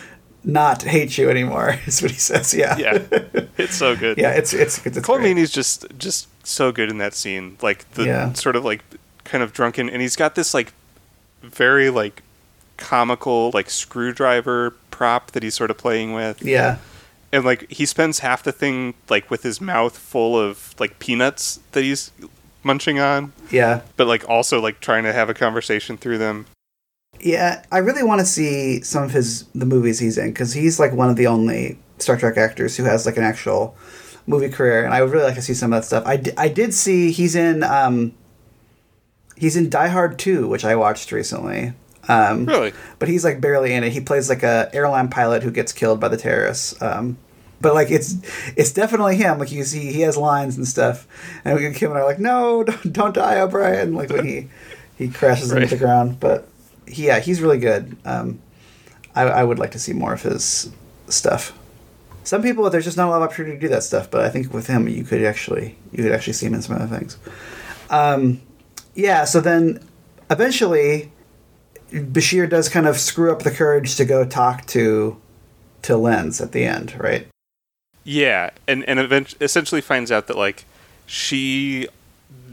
not 0.43 0.81
hate 0.83 1.17
you 1.17 1.29
anymore. 1.29 1.77
Is 1.85 2.01
what 2.01 2.11
he 2.11 2.17
says. 2.17 2.53
Yeah, 2.53 2.77
yeah 2.77 2.99
it's 3.57 3.75
so 3.75 3.95
good 3.95 4.17
yeah. 4.17 4.31
It's 4.31 4.53
it's 4.53 4.85
it's, 4.85 4.97
it's 4.97 5.07
Colm. 5.07 5.21
Meaney's 5.21 5.51
just 5.51 5.85
just 5.97 6.27
so 6.45 6.71
good 6.71 6.89
in 6.89 6.97
that 6.97 7.13
scene, 7.13 7.57
like 7.61 7.89
the 7.91 8.05
Yeah. 8.05 8.33
sort 8.33 8.55
of 8.55 8.65
like 8.65 8.81
kind 9.23 9.43
of 9.43 9.53
drunken, 9.53 9.89
and 9.89 10.01
he's 10.01 10.15
got 10.15 10.35
this 10.35 10.53
like 10.53 10.73
very 11.41 11.89
like 11.89 12.21
comical 12.77 13.51
like 13.53 13.69
screwdriver 13.69 14.71
prop 14.91 15.31
that 15.31 15.43
he's 15.43 15.53
sort 15.55 15.71
of 15.71 15.77
playing 15.77 16.13
with, 16.13 16.41
Yeah, 16.41 16.77
and 17.31 17.45
like 17.45 17.69
he 17.71 17.85
spends 17.85 18.19
half 18.19 18.43
the 18.43 18.51
thing 18.51 18.93
like 19.09 19.29
with 19.31 19.43
his 19.43 19.61
mouth 19.61 19.97
full 19.97 20.37
of 20.37 20.75
like 20.79 20.99
peanuts 20.99 21.59
that 21.71 21.83
he's 21.83 22.11
munching 22.63 22.99
on, 22.99 23.31
yeah, 23.51 23.81
but 23.97 24.07
like 24.07 24.27
also 24.29 24.59
like 24.61 24.79
trying 24.79 25.03
to 25.03 25.13
have 25.13 25.29
a 25.29 25.33
conversation 25.33 25.97
through 25.97 26.17
them. 26.17 26.45
Yeah. 27.23 27.63
I 27.71 27.79
really 27.79 28.03
want 28.03 28.19
to 28.19 28.25
see 28.25 28.81
some 28.81 29.03
of 29.03 29.11
his 29.11 29.43
the 29.55 29.65
movies 29.65 29.97
he's 29.99 30.17
in 30.17 30.29
because 30.31 30.53
he's 30.53 30.79
like 30.79 30.91
one 30.93 31.09
of 31.09 31.15
the 31.15 31.27
only 31.27 31.79
Star 31.97 32.17
Trek 32.17 32.37
actors 32.37 32.77
who 32.77 32.83
has 32.83 33.05
like 33.05 33.17
an 33.17 33.23
actual 33.23 33.75
movie 34.27 34.49
career, 34.49 34.83
and 34.85 34.93
I 34.93 35.01
would 35.01 35.11
really 35.11 35.25
like 35.25 35.35
to 35.35 35.41
see 35.41 35.53
some 35.53 35.73
of 35.73 35.81
that 35.81 35.85
stuff. 35.85 36.03
I, 36.05 36.21
I 36.37 36.47
did 36.49 36.73
see 36.73 37.11
he's 37.11 37.35
in 37.35 37.63
um 37.63 38.13
he's 39.35 39.55
in 39.55 39.69
Die 39.69 39.87
Hard 39.87 40.19
two, 40.19 40.47
which 40.47 40.65
I 40.65 40.75
watched 40.75 41.11
recently. 41.11 41.73
Um, 42.09 42.45
Really, 42.45 42.73
but 42.99 43.07
he's 43.07 43.23
like 43.23 43.39
barely 43.39 43.73
in 43.73 43.83
it. 43.83 43.93
He 43.93 44.01
plays 44.01 44.27
like 44.29 44.43
a 44.43 44.69
airline 44.73 45.07
pilot 45.07 45.41
who 45.43 45.51
gets 45.51 45.71
killed 45.71 45.99
by 46.01 46.09
the 46.09 46.17
terrorists. 46.17 46.79
Um, 46.81 47.17
but 47.61 47.73
like 47.73 47.91
it's 47.91 48.15
it's 48.57 48.73
definitely 48.73 49.15
him. 49.15 49.39
Like 49.39 49.51
you 49.53 49.63
see, 49.63 49.93
he 49.93 50.01
has 50.01 50.17
lines 50.17 50.57
and 50.57 50.67
stuff, 50.67 51.07
and 51.45 51.55
we 51.55 51.61
get 51.61 51.75
Kim 51.75 51.91
and 51.91 51.97
I 51.97 52.01
are 52.01 52.05
like, 52.05 52.19
no, 52.19 52.63
don't, 52.65 52.91
don't 52.93 53.13
die, 53.15 53.39
O'Brien. 53.39 53.93
Like 53.93 54.09
when 54.09 54.25
he 54.25 54.49
he 54.97 55.07
crashes 55.09 55.53
Right. 55.53 55.63
into 55.63 55.75
the 55.75 55.85
ground. 55.85 56.19
But 56.19 56.45
yeah, 56.87 57.19
he's 57.19 57.41
really 57.41 57.59
good. 57.59 57.97
Um, 58.05 58.39
I, 59.15 59.23
I 59.23 59.43
would 59.43 59.59
like 59.59 59.71
to 59.71 59.79
see 59.79 59.93
more 59.93 60.13
of 60.13 60.21
his 60.21 60.71
stuff. 61.07 61.57
Some 62.23 62.41
people 62.41 62.69
there's 62.69 62.85
just 62.85 62.97
not 62.97 63.07
a 63.07 63.11
lot 63.11 63.17
of 63.17 63.23
opportunity 63.23 63.55
to 63.55 63.61
do 63.61 63.67
that 63.69 63.83
stuff, 63.83 64.09
but 64.09 64.21
I 64.21 64.29
think 64.29 64.53
with 64.53 64.67
him 64.67 64.87
you 64.87 65.03
could 65.03 65.23
actually 65.23 65.75
you 65.91 66.03
could 66.03 66.11
actually 66.11 66.33
see 66.33 66.45
him 66.45 66.53
in 66.53 66.61
some 66.61 66.75
other 66.75 66.87
things. 66.87 67.17
Um, 67.89 68.41
yeah, 68.95 69.25
so 69.25 69.41
then 69.41 69.85
eventually 70.29 71.11
Bashir 71.91 72.49
does 72.49 72.69
kind 72.69 72.87
of 72.87 72.97
screw 72.97 73.31
up 73.31 73.43
the 73.43 73.51
courage 73.51 73.95
to 73.97 74.05
go 74.05 74.25
talk 74.25 74.65
to 74.67 75.19
to 75.83 75.97
Lense 75.97 76.39
at 76.41 76.53
the 76.53 76.65
end, 76.65 76.95
right? 76.99 77.27
Yeah, 78.03 78.51
and 78.67 78.83
and 78.85 78.99
event- 78.99 79.35
essentially 79.41 79.81
finds 79.81 80.11
out 80.11 80.27
that 80.27 80.37
like 80.37 80.65
she 81.05 81.87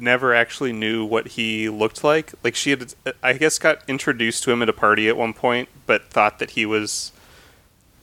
never 0.00 0.34
actually 0.34 0.72
knew 0.72 1.04
what 1.04 1.28
he 1.28 1.68
looked 1.68 2.02
like. 2.04 2.32
Like 2.42 2.54
she 2.54 2.70
had, 2.70 2.94
I 3.22 3.34
guess, 3.34 3.58
got 3.58 3.82
introduced 3.88 4.42
to 4.44 4.52
him 4.52 4.62
at 4.62 4.68
a 4.68 4.72
party 4.72 5.08
at 5.08 5.16
one 5.16 5.32
point, 5.32 5.68
but 5.86 6.10
thought 6.10 6.38
that 6.38 6.50
he 6.50 6.66
was 6.66 7.12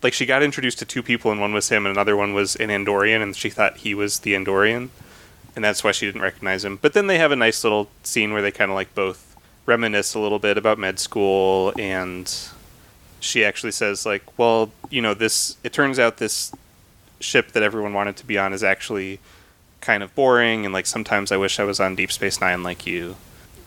like 0.03 0.13
she 0.13 0.25
got 0.25 0.43
introduced 0.43 0.79
to 0.79 0.85
two 0.85 1.01
people, 1.03 1.31
and 1.31 1.41
one 1.41 1.53
was 1.53 1.69
him, 1.69 1.85
and 1.85 1.95
another 1.95 2.15
one 2.15 2.33
was 2.33 2.55
an 2.55 2.69
Andorian, 2.69 3.21
and 3.21 3.35
she 3.35 3.49
thought 3.49 3.77
he 3.77 3.93
was 3.93 4.19
the 4.19 4.33
Andorian, 4.33 4.89
and 5.55 5.63
that's 5.65 5.83
why 5.83 5.91
she 5.91 6.05
didn't 6.05 6.21
recognize 6.21 6.63
him. 6.63 6.77
But 6.81 6.93
then 6.93 7.07
they 7.07 7.17
have 7.17 7.31
a 7.31 7.35
nice 7.35 7.63
little 7.63 7.89
scene 8.03 8.31
where 8.31 8.41
they 8.41 8.51
kind 8.51 8.69
of 8.69 8.75
like 8.75 8.93
both 8.93 9.35
reminisce 9.65 10.13
a 10.13 10.19
little 10.19 10.39
bit 10.39 10.57
about 10.57 10.79
med 10.79 10.97
school 10.97 11.73
and 11.77 12.33
she 13.19 13.43
actually 13.43 13.71
says 13.71 14.05
like 14.05 14.23
well 14.39 14.71
you 14.89 15.01
know 15.01 15.13
this 15.13 15.57
it 15.61 15.73
turns 15.73 15.99
out 15.99 16.17
this 16.17 16.53
ship 17.19 17.51
that 17.51 17.61
everyone 17.61 17.93
wanted 17.93 18.15
to 18.15 18.25
be 18.25 18.37
on 18.37 18.53
is 18.53 18.63
actually 18.63 19.19
kind 19.87 20.03
of 20.03 20.13
boring 20.15 20.65
and 20.65 20.73
like 20.73 20.85
sometimes 20.85 21.31
I 21.31 21.37
wish 21.37 21.59
I 21.59 21.63
was 21.63 21.79
on 21.79 21.95
Deep 21.95 22.11
Space 22.11 22.41
9 22.41 22.61
like 22.61 22.85
you 22.85 23.15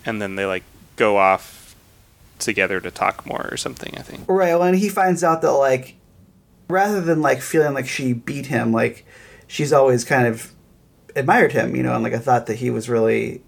and 0.04 0.20
then 0.20 0.36
they 0.36 0.44
like 0.44 0.64
go 0.96 1.16
off 1.16 1.74
together 2.38 2.80
to 2.80 2.90
talk 2.90 3.24
more 3.26 3.48
or 3.50 3.56
something. 3.56 3.94
I 3.96 4.02
think. 4.02 4.24
Right. 4.28 4.54
Well, 4.54 4.64
and 4.64 4.76
he 4.76 4.88
finds 4.88 5.22
out 5.24 5.42
that 5.42 5.52
like, 5.52 5.94
rather 6.68 7.00
than 7.00 7.22
like 7.22 7.40
feeling 7.40 7.74
like 7.74 7.86
she 7.88 8.12
beat 8.12 8.46
him, 8.46 8.72
like 8.72 9.06
she's 9.46 9.72
always 9.72 10.04
kind 10.04 10.26
of 10.26 10.52
admired 11.16 11.52
him, 11.52 11.74
you 11.76 11.82
know, 11.82 11.94
and 11.94 12.02
like 12.02 12.14
I 12.14 12.18
thought 12.18 12.46
that 12.46 12.56
he 12.56 12.70
was 12.70 12.88
really 12.88 13.42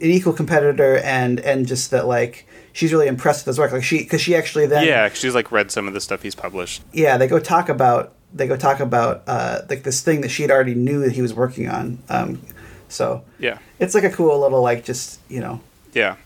an 0.00 0.10
equal 0.10 0.32
competitor, 0.32 0.98
and 0.98 1.40
and 1.40 1.66
just 1.66 1.90
that 1.90 2.06
like 2.06 2.46
she's 2.72 2.92
really 2.92 3.06
impressed 3.06 3.46
with 3.46 3.52
his 3.54 3.58
work. 3.58 3.72
Like 3.72 3.84
she, 3.84 3.98
because 3.98 4.20
she 4.20 4.34
actually 4.34 4.66
then 4.66 4.86
Yeah, 4.86 5.08
she's 5.10 5.34
like 5.34 5.52
read 5.52 5.70
some 5.70 5.86
of 5.88 5.94
the 5.94 6.00
stuff 6.00 6.22
he's 6.22 6.34
published. 6.34 6.82
yeah 6.92 7.16
they 7.16 7.26
go 7.26 7.38
talk 7.38 7.68
about 7.68 8.14
they 8.34 8.46
go 8.48 8.56
talk 8.56 8.80
about 8.80 9.22
uh 9.26 9.60
like 9.70 9.84
this 9.84 10.00
thing 10.02 10.20
that 10.22 10.28
she 10.30 10.42
had 10.42 10.50
already 10.50 10.74
knew 10.74 11.00
that 11.00 11.12
he 11.12 11.22
was 11.22 11.32
working 11.32 11.68
on. 11.68 11.98
Um, 12.08 12.42
so 12.88 13.22
Yeah. 13.38 13.58
it's 13.78 13.94
like 13.94 14.04
a 14.04 14.10
cool 14.10 14.38
little 14.40 14.60
like 14.62 14.84
just 14.84 15.20
you 15.28 15.40
know 15.40 15.60
Yeah. 15.92 16.16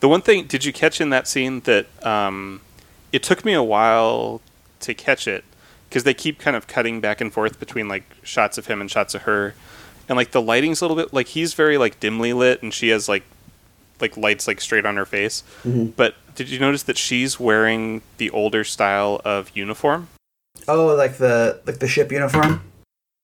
The 0.00 0.08
one 0.08 0.20
thing, 0.20 0.46
did 0.46 0.64
you 0.64 0.72
catch 0.72 1.00
in 1.00 1.10
that 1.10 1.28
scene 1.28 1.60
that 1.60 1.86
um, 2.04 2.60
it 3.12 3.22
took 3.22 3.44
me 3.44 3.52
a 3.52 3.62
while 3.62 4.40
to 4.80 4.94
catch 4.94 5.28
it 5.28 5.44
because 5.88 6.02
they 6.02 6.12
keep 6.14 6.40
kind 6.40 6.56
of 6.56 6.66
cutting 6.66 7.00
back 7.00 7.20
and 7.20 7.32
forth 7.32 7.60
between 7.60 7.86
like 7.86 8.02
shots 8.24 8.58
of 8.58 8.66
him 8.66 8.80
and 8.80 8.90
shots 8.90 9.14
of 9.14 9.22
her, 9.22 9.54
and 10.08 10.16
like 10.16 10.32
the 10.32 10.42
lighting's 10.42 10.80
a 10.80 10.84
little 10.84 10.96
bit 10.96 11.14
like 11.14 11.28
he's 11.28 11.54
very 11.54 11.78
like 11.78 12.00
dimly 12.00 12.32
lit 12.32 12.62
and 12.64 12.74
she 12.74 12.88
has 12.88 13.08
like 13.08 13.22
like 14.00 14.16
lights 14.16 14.48
like 14.48 14.60
straight 14.60 14.84
on 14.84 14.96
her 14.96 15.04
face. 15.06 15.44
But 15.64 16.16
did 16.34 16.48
you 16.50 16.58
notice 16.58 16.82
that 16.82 16.98
she's 16.98 17.38
wearing 17.38 18.02
the 18.18 18.28
older 18.30 18.64
style 18.64 19.20
of 19.24 19.52
uniform? 19.54 20.08
Oh 20.68 20.86
like 20.96 21.18
the 21.18 21.60
like 21.66 21.78
the 21.78 21.88
ship 21.88 22.12
uniform. 22.12 22.62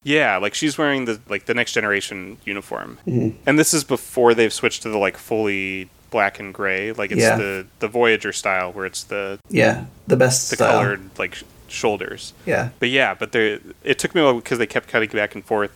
Yeah, 0.04 0.36
like 0.36 0.54
she's 0.54 0.78
wearing 0.78 1.04
the 1.06 1.20
like 1.28 1.46
the 1.46 1.54
next 1.54 1.72
generation 1.72 2.38
uniform, 2.44 2.98
Mhm. 3.06 3.34
and 3.46 3.58
this 3.58 3.74
is 3.74 3.84
before 3.84 4.34
they've 4.34 4.52
switched 4.52 4.82
to 4.82 4.88
the 4.88 4.98
like 4.98 5.16
fully 5.16 5.90
black 6.10 6.38
and 6.38 6.54
gray. 6.54 6.92
Like 6.92 7.10
it's 7.10 7.20
Yeah. 7.20 7.36
the 7.36 7.66
the 7.80 7.88
Voyager 7.88 8.32
style 8.32 8.72
where 8.72 8.86
it's 8.86 9.02
the 9.04 9.38
Yeah, 9.50 9.84
the 10.06 10.16
best 10.16 10.50
the 10.50 10.56
style. 10.56 10.80
colored 10.80 11.00
like 11.18 11.34
sh- 11.34 11.42
shoulders. 11.68 12.32
Yeah. 12.46 12.70
But 12.78 12.90
yeah, 12.90 13.14
but 13.14 13.32
they 13.32 13.58
it 13.84 13.98
took 13.98 14.14
me 14.14 14.20
a 14.20 14.24
while 14.24 14.34
because 14.34 14.58
they 14.58 14.66
kept 14.66 14.88
cutting 14.88 15.10
back 15.10 15.34
and 15.34 15.44
forth. 15.44 15.72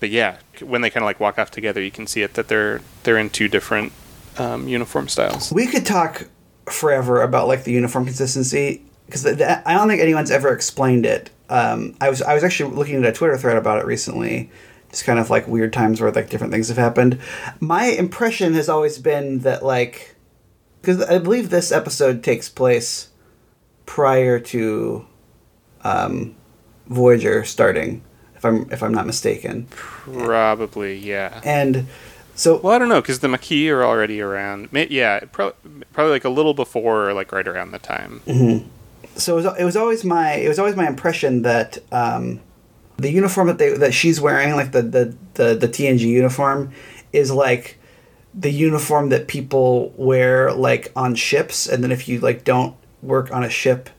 But 0.00 0.08
yeah, 0.08 0.36
when 0.62 0.80
they 0.80 0.88
kind 0.90 1.04
of 1.04 1.06
like 1.06 1.20
walk 1.20 1.38
off 1.38 1.50
together, 1.50 1.80
you 1.82 1.90
can 1.90 2.06
see 2.06 2.22
it 2.22 2.34
that 2.34 2.48
they're 2.48 2.80
they're 3.02 3.18
in 3.18 3.30
two 3.30 3.46
different 3.48 3.92
um, 4.38 4.66
uniform 4.66 5.06
styles. 5.08 5.52
We 5.52 5.66
could 5.66 5.84
talk 5.84 6.26
forever 6.70 7.20
about 7.20 7.46
like 7.46 7.64
the 7.64 7.72
uniform 7.72 8.06
consistency 8.06 8.82
because 9.10 9.26
I 9.26 9.74
don't 9.74 9.88
think 9.88 10.00
anyone's 10.00 10.30
ever 10.30 10.52
explained 10.52 11.04
it. 11.04 11.30
Um, 11.48 11.96
I 12.00 12.08
was 12.08 12.22
I 12.22 12.34
was 12.34 12.44
actually 12.44 12.74
looking 12.76 12.96
at 12.96 13.04
a 13.04 13.12
Twitter 13.12 13.36
thread 13.36 13.56
about 13.56 13.80
it 13.80 13.86
recently, 13.86 14.50
just 14.90 15.04
kind 15.04 15.18
of 15.18 15.30
like 15.30 15.48
weird 15.48 15.72
times 15.72 16.00
where 16.00 16.12
like 16.12 16.30
different 16.30 16.52
things 16.52 16.68
have 16.68 16.76
happened. 16.76 17.18
My 17.58 17.86
impression 17.86 18.54
has 18.54 18.68
always 18.68 18.98
been 18.98 19.40
that 19.40 19.64
like 19.64 20.14
because 20.80 21.02
I 21.02 21.18
believe 21.18 21.50
this 21.50 21.72
episode 21.72 22.22
takes 22.22 22.48
place 22.48 23.08
prior 23.84 24.38
to 24.38 25.06
um, 25.82 26.36
Voyager 26.86 27.44
starting, 27.44 28.02
if 28.36 28.44
I'm 28.44 28.70
if 28.70 28.82
I'm 28.82 28.94
not 28.94 29.06
mistaken, 29.06 29.66
Probably, 29.70 30.96
yeah. 30.96 31.40
and 31.44 31.86
so 32.34 32.58
Well, 32.58 32.72
I 32.72 32.78
don't 32.78 32.88
know 32.88 33.00
because 33.00 33.18
the 33.18 33.28
Maquis 33.28 33.68
are 33.70 33.84
already 33.84 34.20
around. 34.20 34.68
Yeah, 34.72 35.20
pro- 35.32 35.54
probably 35.92 36.12
like 36.12 36.24
a 36.24 36.30
little 36.30 36.54
before 36.54 37.10
or 37.10 37.12
like 37.12 37.32
right 37.32 37.46
around 37.46 37.72
the 37.72 37.78
time. 37.78 38.70
So 39.16 39.38
it 39.38 39.44
was, 39.44 39.58
it 39.60 39.64
was 39.64 39.76
always 39.76 40.04
my 40.04 40.34
it 40.34 40.48
was 40.48 40.58
always 40.58 40.76
my 40.76 40.86
impression 40.86 41.42
that 41.42 41.78
um, 41.92 42.40
the 42.96 43.10
uniform 43.10 43.46
that 43.48 43.58
they 43.58 43.70
that 43.76 43.92
she's 43.94 44.20
wearing, 44.20 44.54
like 44.54 44.72
the 44.72 44.82
the 44.82 45.16
the, 45.34 45.54
the 45.54 45.68
TNG 45.68 46.00
uniform, 46.00 46.72
is 47.12 47.30
like 47.30 47.78
the 48.34 48.50
uniform 48.50 49.08
that 49.08 49.26
people 49.28 49.92
wear 49.96 50.52
like 50.52 50.92
on 50.94 51.14
ships, 51.14 51.68
and 51.68 51.82
then 51.82 51.90
if 51.92 52.08
you 52.08 52.20
like 52.20 52.44
don't 52.44 52.74
work 53.02 53.32
on 53.32 53.42
a 53.42 53.50
ship, 53.50 53.90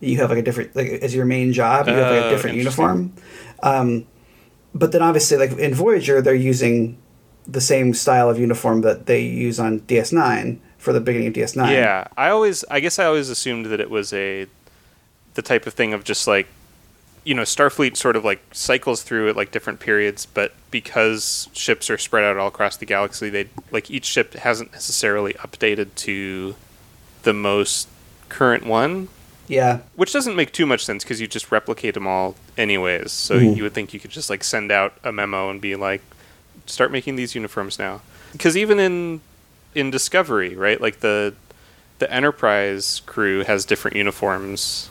you 0.00 0.18
have 0.18 0.30
like 0.30 0.38
a 0.38 0.42
different 0.42 0.74
like 0.74 0.88
as 0.88 1.14
your 1.14 1.24
main 1.24 1.52
job, 1.52 1.86
you 1.86 1.94
have 1.94 2.10
like 2.10 2.22
a 2.24 2.26
Oh, 2.26 2.30
different 2.30 2.56
interesting. 2.58 2.84
uniform. 2.84 3.12
Um, 3.62 4.06
but 4.74 4.92
then 4.92 5.02
obviously, 5.02 5.36
like 5.38 5.52
in 5.52 5.72
Voyager, 5.74 6.20
they're 6.20 6.34
using 6.34 6.98
the 7.46 7.60
same 7.60 7.94
style 7.94 8.28
of 8.28 8.38
uniform 8.38 8.80
that 8.82 9.06
they 9.06 9.20
use 9.22 9.60
on 9.60 9.80
DS9 9.82 10.58
for 10.78 10.92
the 10.92 11.00
beginning 11.00 11.28
of 11.28 11.34
DS9. 11.34 11.70
Yeah, 11.70 12.08
I 12.16 12.28
always, 12.30 12.64
I 12.70 12.80
guess 12.80 12.98
I 12.98 13.04
always 13.04 13.30
assumed 13.30 13.66
that 13.66 13.80
it 13.80 13.88
was 13.88 14.12
a, 14.12 14.46
the 15.36 15.42
type 15.42 15.66
of 15.66 15.74
thing 15.74 15.94
of 15.94 16.02
just 16.02 16.26
like, 16.26 16.48
you 17.24 17.34
know, 17.34 17.42
Starfleet 17.42 17.96
sort 17.96 18.16
of 18.16 18.24
like 18.24 18.40
cycles 18.52 19.02
through 19.02 19.28
at 19.28 19.36
like 19.36 19.50
different 19.52 19.78
periods, 19.80 20.26
but 20.26 20.52
because 20.70 21.48
ships 21.52 21.88
are 21.90 21.98
spread 21.98 22.24
out 22.24 22.36
all 22.36 22.48
across 22.48 22.76
the 22.76 22.86
galaxy, 22.86 23.30
they 23.30 23.48
like 23.70 23.90
each 23.90 24.04
ship 24.06 24.34
hasn't 24.34 24.72
necessarily 24.72 25.34
updated 25.34 25.94
to 25.96 26.54
the 27.22 27.32
most 27.32 27.88
current 28.28 28.64
one, 28.66 29.08
yeah, 29.48 29.80
which 29.96 30.12
doesn't 30.12 30.36
make 30.36 30.52
too 30.52 30.66
much 30.66 30.84
sense 30.84 31.04
because 31.04 31.20
you 31.20 31.26
just 31.26 31.50
replicate 31.52 31.94
them 31.94 32.06
all 32.06 32.34
anyways. 32.56 33.12
So 33.12 33.38
Mhm. 33.38 33.56
you 33.56 33.62
would 33.64 33.74
think 33.74 33.92
you 33.92 34.00
could 34.00 34.10
just 34.12 34.30
like 34.30 34.42
send 34.44 34.70
out 34.72 34.94
a 35.04 35.12
memo 35.12 35.50
and 35.50 35.60
be 35.60 35.74
like, 35.76 36.02
start 36.66 36.90
making 36.92 37.16
these 37.16 37.34
uniforms 37.34 37.78
now. 37.78 38.00
Because 38.32 38.56
even 38.56 38.78
in 38.80 39.20
in 39.74 39.90
Discovery, 39.90 40.54
right, 40.56 40.80
like 40.80 41.00
the 41.00 41.34
the 41.98 42.10
Enterprise 42.12 43.02
crew 43.06 43.42
has 43.44 43.64
different 43.64 43.96
uniforms 43.96 44.90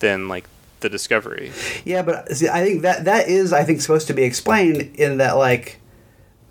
than 0.00 0.28
like 0.28 0.46
the 0.80 0.88
Discovery. 0.88 1.52
Yeah, 1.84 2.02
but 2.02 2.32
see, 2.36 2.48
I 2.48 2.64
think 2.64 2.82
that 2.82 3.04
that 3.04 3.28
is 3.28 3.52
I 3.52 3.64
think 3.64 3.80
supposed 3.80 4.06
to 4.08 4.14
be 4.14 4.24
explained 4.24 4.96
in 4.96 5.18
that 5.18 5.32
like 5.36 5.80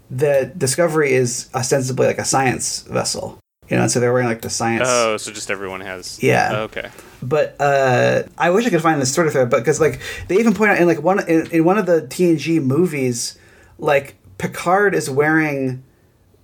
the 0.09 0.51
Discovery 0.57 1.13
is 1.13 1.49
ostensibly 1.53 2.07
like 2.07 2.17
a 2.17 2.25
science 2.25 2.83
vessel, 2.83 3.39
you 3.67 3.77
know, 3.77 3.83
and 3.83 3.91
so 3.91 3.99
they're 3.99 4.13
wearing 4.13 4.27
like 4.27 4.41
the 4.41 4.49
science. 4.49 4.87
Oh, 4.87 5.17
so 5.17 5.31
just 5.31 5.51
everyone 5.51 5.81
has. 5.81 6.21
Yeah. 6.21 6.61
okay. 6.61 6.89
But 7.21 7.55
uh, 7.59 8.23
I 8.37 8.49
wish 8.51 8.65
I 8.65 8.69
could 8.69 8.81
find 8.81 9.01
this 9.01 9.13
sort 9.13 9.27
of 9.27 9.33
thread, 9.33 9.49
but 9.49 9.59
because 9.59 9.79
like 9.79 9.99
they 10.27 10.37
even 10.39 10.53
point 10.53 10.71
out 10.71 10.77
in 10.77 10.87
like 10.87 11.01
one 11.01 11.27
in, 11.27 11.47
in 11.51 11.65
one 11.65 11.77
of 11.77 11.85
the 11.85 12.01
TNG 12.03 12.63
movies, 12.63 13.37
like 13.77 14.15
Picard 14.37 14.95
is 14.95 15.09
wearing 15.09 15.83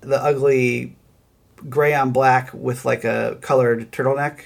the 0.01 0.21
ugly 0.21 0.95
gray 1.69 1.93
on 1.93 2.11
black 2.11 2.53
with 2.53 2.85
like 2.85 3.03
a 3.03 3.37
colored 3.41 3.91
turtleneck 3.91 4.45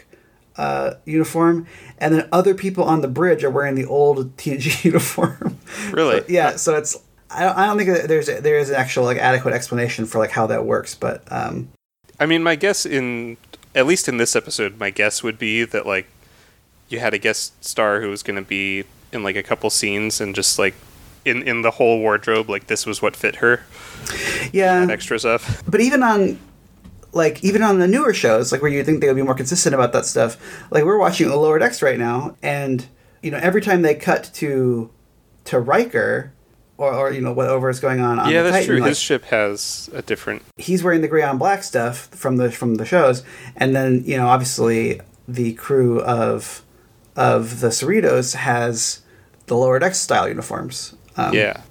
uh, 0.60 0.96
uniform, 1.06 1.66
and 2.00 2.14
then 2.14 2.28
other 2.34 2.54
people 2.54 2.84
on 2.84 3.00
the 3.00 3.08
bridge 3.08 3.46
are 3.46 3.50
wearing 3.50 3.76
the 3.76 3.86
old 3.86 4.36
TNG 4.38 4.84
uniform. 4.84 5.58
Really? 5.92 6.24
yeah. 6.28 6.58
So 6.58 6.76
it's 6.76 6.98
I 7.32 7.44
don't, 7.44 7.58
I 7.58 7.66
don't 7.66 7.78
think 7.78 7.90
that 7.90 8.08
there's 8.08 8.28
there 8.28 8.58
is 8.58 8.70
an 8.70 8.76
actual 8.76 9.06
like 9.06 9.18
adequate 9.18 9.54
explanation 9.54 10.06
for 10.06 10.20
like 10.20 10.32
how 10.32 10.48
that 10.48 10.66
works, 10.66 10.96
but 10.96 11.24
um, 11.32 11.70
I 12.20 12.26
mean, 12.26 12.44
my 12.44 12.56
guess 12.56 12.86
in 12.86 13.38
at 13.74 13.86
least 13.86 14.10
in 14.10 14.18
this 14.18 14.36
episode, 14.36 14.78
my 14.78 14.90
guess 14.90 15.24
would 15.24 15.40
be 15.40 15.64
that 15.64 15.86
like 15.86 16.08
you 16.90 17.00
had 17.00 17.14
a 17.14 17.18
guest 17.18 17.64
star 17.64 18.02
who 18.02 18.10
was 18.10 18.22
going 18.22 18.36
to 18.36 18.48
be 18.48 18.84
in 19.14 19.24
like 19.24 19.38
a 19.38 19.44
couple 19.44 19.70
scenes 19.70 20.20
and 20.20 20.36
just 20.36 20.60
like 20.60 20.76
in 21.24 21.42
in 21.44 21.62
the 21.62 21.72
whole 21.72 22.00
wardrobe, 22.00 22.50
like 22.50 22.68
this 22.68 22.86
was 22.86 23.02
what 23.02 23.16
fit 23.16 23.38
her. 23.38 23.64
yeah. 24.52 24.88
Extra 24.90 25.20
stuff. 25.20 25.64
but 25.68 25.80
even 25.80 26.04
on 26.04 26.38
like 27.12 27.44
even 27.44 27.62
on 27.64 27.80
the 27.80 27.88
newer 27.88 28.14
shows 28.14 28.52
like 28.52 28.62
where 28.62 28.72
you 28.72 28.84
think 28.84 29.02
they 29.02 29.08
would 29.08 29.16
be 29.16 29.22
more 29.22 29.36
consistent 29.36 29.74
about 29.74 29.94
that 29.94 30.06
stuff 30.06 30.38
like 30.72 30.84
we're 30.84 30.98
watching 31.00 31.28
a 31.30 31.36
lower 31.36 31.58
decks 31.60 31.82
right 31.82 31.98
now 31.98 32.36
and 32.44 32.88
you 33.22 33.32
know 33.32 33.38
every 33.38 33.62
time 33.62 33.82
they 33.82 33.96
cut 33.96 34.30
to 34.34 34.90
to 35.46 35.60
Riker 35.60 36.32
or, 36.78 36.94
or 36.94 37.12
you 37.12 37.22
know 37.22 37.34
whatever 37.34 37.70
is 37.70 37.80
going 37.80 38.00
on 38.00 38.20
on 38.20 38.30
yeah, 38.32 38.44
the 38.44 38.52
that's 38.52 38.66
Titan, 38.66 38.76
true. 38.76 38.82
like, 38.82 38.90
His 38.90 39.00
ship 39.00 39.26
has 39.26 39.90
a 39.94 40.02
different. 40.02 40.44
he's 40.58 40.84
wearing 40.84 41.02
the 41.02 41.08
gray 41.08 41.24
on 41.24 41.38
black 41.38 41.64
stuff 41.64 42.08
from 42.08 42.38
the 42.38 42.52
from 42.52 42.76
the 42.76 42.86
shows 42.86 43.24
and 43.56 43.76
then 43.76 44.04
you 44.06 44.16
know 44.18 44.28
obviously 44.28 45.02
the 45.28 45.54
crew 45.54 46.02
of 46.02 46.64
of 47.16 47.60
the 47.60 47.68
Cerritos 47.68 48.36
has 48.36 49.02
the 49.48 49.56
lower 49.58 49.80
decks 49.80 50.00
style 50.00 50.28
uniforms 50.28 50.96
um, 51.18 51.34
yeah, 51.34 51.62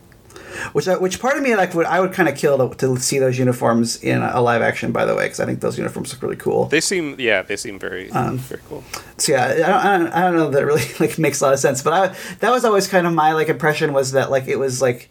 which 0.73 0.89
I, 0.89 0.97
which 0.97 1.21
part 1.21 1.37
of 1.37 1.43
me 1.43 1.55
like 1.57 1.75
would 1.75 1.87
I 1.87 2.01
would 2.01 2.13
kind 2.13 2.29
of 2.29 2.37
kill 2.37 2.69
to, 2.71 2.75
to 2.77 2.97
see 2.99 3.19
those 3.19 3.39
uniforms 3.39 4.03
in 4.03 4.23
a 4.23 4.41
live 4.41 4.63
action. 4.63 4.93
By 4.93 5.05
the 5.05 5.15
way, 5.15 5.25
because 5.27 5.41
I 5.41 5.47
think 5.47 5.61
those 5.61 5.77
uniforms 5.79 6.13
look 6.13 6.23
really 6.23 6.37
cool. 6.37 6.67
they 6.67 6.81
seem. 6.81 7.17
Yeah, 7.19 7.43
they 7.43 7.57
seem 7.57 7.79
very 7.79 8.11
Um, 8.11 8.39
very 8.39 8.61
cool. 8.69 8.83
So 9.19 9.33
yeah, 9.33 9.45
I 9.45 9.57
don't, 9.57 9.69
I 9.71 9.99
don't, 9.99 10.09
I 10.13 10.21
don't 10.23 10.37
know 10.37 10.51
that 10.51 10.65
really 10.65 10.83
like 11.01 11.19
makes 11.19 11.41
a 11.41 11.45
lot 11.45 11.53
of 11.55 11.59
sense, 11.61 11.83
but 11.83 11.93
I, 11.93 12.17
that 12.41 12.51
was 12.51 12.65
always 12.65 12.87
kind 12.89 13.07
of 13.07 13.13
my 13.13 13.33
like 13.33 13.49
impression 13.49 13.93
was 13.93 14.13
that 14.13 14.31
like 14.31 14.49
it 14.49 14.57
was 14.57 14.81
like 14.83 15.11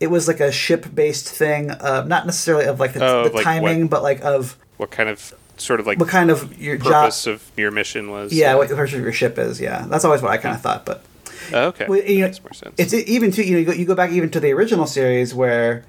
it 0.00 0.08
was 0.08 0.28
like 0.28 0.40
a 0.40 0.52
ship 0.52 0.86
based 0.94 1.28
thing, 1.28 1.70
uh, 1.70 2.04
not 2.06 2.24
necessarily 2.26 2.66
of 2.66 2.78
like 2.80 2.92
the, 2.92 3.04
Oh, 3.04 3.28
the 3.28 3.34
like 3.34 3.44
timing, 3.44 3.82
what- 3.82 3.90
but 3.90 4.02
like 4.02 4.20
of 4.22 4.56
What 4.76 4.90
kind 4.90 5.08
of 5.08 5.34
sort 5.56 5.80
of 5.80 5.86
like 5.88 5.98
what 5.98 6.08
kind 6.08 6.30
of 6.30 6.56
your 6.56 6.76
job. 6.76 6.92
purpose 6.92 7.26
of 7.26 7.50
your 7.56 7.72
mission 7.72 8.10
was? 8.12 8.32
Yeah, 8.32 8.54
what 8.54 8.68
the 8.68 8.76
purpose 8.76 8.94
of 8.94 9.00
your 9.02 9.12
ship 9.12 9.38
is. 9.38 9.60
Yeah, 9.60 9.86
that's 9.88 10.04
always 10.04 10.22
what 10.22 10.30
I 10.30 10.36
kind 10.38 10.54
of 10.54 10.60
thought, 10.62 10.86
but. 10.86 11.02
Oh, 11.52 11.66
okay, 11.68 11.86
Well, 11.88 12.00
you 12.00 12.20
know, 12.20 12.26
makes 12.26 12.42
more 12.42 12.52
sense. 12.52 12.74
It's 12.78 12.92
even 12.94 13.30
too 13.30 13.42
you 13.42 13.52
know 13.52 13.58
you 13.60 13.64
go, 13.64 13.72
you 13.72 13.84
go 13.86 13.94
back 13.94 14.10
even 14.10 14.30
to 14.30 14.40
the 14.40 14.52
original 14.52 14.86
series 14.86 15.34
where 15.34 15.84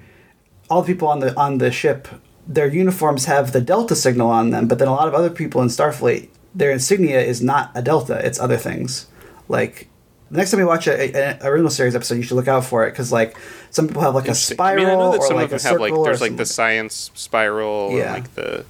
all 0.70 0.82
the 0.82 0.88
people 0.94 1.08
on 1.08 1.20
the 1.20 1.36
on 1.40 1.58
the 1.58 1.72
ship 1.72 2.08
their 2.48 2.68
uniforms 2.68 3.26
have 3.26 3.52
the 3.52 3.62
delta 3.62 3.96
signal 3.96 4.30
on 4.30 4.50
them, 4.50 4.68
but 4.68 4.80
then 4.80 4.88
a 4.88 4.92
lot 4.94 5.08
of 5.08 5.14
other 5.14 5.30
people 5.30 5.62
in 5.62 5.68
Starfleet 5.68 6.30
their 6.56 6.72
insignia 6.72 7.22
is 7.22 7.42
not 7.44 7.72
a 7.76 7.82
delta; 7.82 8.26
it's 8.26 8.40
other 8.40 8.58
things. 8.58 9.06
Like 9.48 9.88
the 10.32 10.38
next 10.38 10.52
time 10.52 10.60
you 10.60 10.66
watch 10.68 10.88
a, 10.88 10.94
a, 11.16 11.38
a 11.42 11.50
original 11.50 11.70
series 11.70 11.96
episode, 11.96 12.16
you 12.16 12.24
should 12.24 12.36
look 12.36 12.48
out 12.48 12.66
for 12.66 12.88
it 12.88 12.92
because 12.92 13.12
like 13.12 13.38
some 13.70 13.88
people 13.88 14.02
have 14.02 14.16
like 14.16 14.28
a 14.28 14.36
spiral 14.36 14.74
I 14.74 14.90
mean, 14.90 14.96
I 14.96 15.00
know 15.00 15.12
that 15.12 15.20
or 15.22 15.28
some 15.28 15.36
like 15.36 15.46
of 15.46 15.50
them 15.52 15.60
a 15.60 15.70
have 15.70 15.80
like 15.80 15.94
or 15.94 16.06
there's 16.06 16.22
like 16.22 16.38
the 16.38 16.46
science 16.46 17.12
spiral 17.14 17.92
Yeah. 17.92 18.16
and 18.16 18.24
like 18.24 18.34
the 18.36 18.66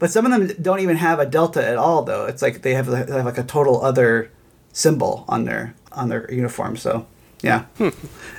But 0.00 0.10
some 0.10 0.26
of 0.26 0.32
them 0.32 0.56
don't 0.60 0.80
even 0.80 0.96
have 0.96 1.20
a 1.20 1.26
delta 1.26 1.64
at 1.64 1.76
all, 1.76 2.02
though. 2.02 2.26
It's 2.26 2.42
like 2.42 2.62
they 2.62 2.74
have, 2.74 2.86
they 2.86 2.96
have 3.14 3.24
like 3.24 3.38
a 3.38 3.44
total 3.44 3.80
other 3.84 4.30
symbol 4.72 5.24
on 5.28 5.44
their 5.44 5.74
on 5.92 6.08
their 6.08 6.32
uniform. 6.32 6.76
So 6.76 7.06
yeah. 7.42 7.66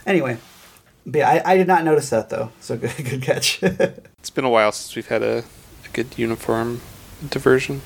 anyway, 0.05 0.37
but 1.05 1.19
yeah, 1.19 1.29
I, 1.29 1.53
I 1.53 1.57
did 1.57 1.67
not 1.67 1.83
notice 1.83 2.09
that 2.09 2.29
though. 2.29 2.51
So 2.59 2.77
good, 2.77 2.95
good 2.97 3.21
catch. 3.21 3.61
It's 4.19 4.29
been 4.29 4.43
a 4.43 4.49
while 4.49 4.73
since 4.73 4.97
we've 4.97 5.07
had 5.07 5.23
a, 5.23 5.45
a 5.85 5.89
good 5.93 6.07
uniform 6.17 6.81
diversion. 7.29 7.81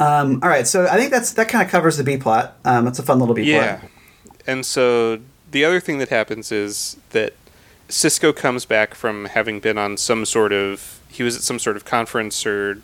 um, 0.00 0.40
all 0.42 0.48
right, 0.48 0.66
so 0.66 0.88
I 0.88 0.96
think 0.96 1.12
that's 1.12 1.32
that 1.34 1.48
kind 1.48 1.64
of 1.64 1.70
covers 1.70 1.96
the 1.96 2.02
B 2.02 2.16
plot. 2.16 2.56
Um, 2.64 2.88
it's 2.88 2.98
a 2.98 3.04
fun 3.04 3.20
little 3.20 3.36
B 3.36 3.42
plot. 3.42 3.62
Yeah. 3.62 3.80
And 4.48 4.66
so 4.66 5.20
the 5.48 5.64
other 5.64 5.78
thing 5.78 5.98
that 5.98 6.08
happens 6.08 6.50
is 6.50 6.96
that 7.10 7.34
Sisko 7.88 8.34
comes 8.34 8.64
back 8.64 8.94
from 8.94 9.26
having 9.26 9.60
been 9.60 9.78
on 9.78 9.96
some 9.96 10.24
sort 10.24 10.52
of 10.52 11.00
he 11.08 11.22
was 11.22 11.36
at 11.36 11.42
some 11.42 11.58
sort 11.58 11.76
of 11.76 11.84
conference 11.84 12.44
or 12.44 12.82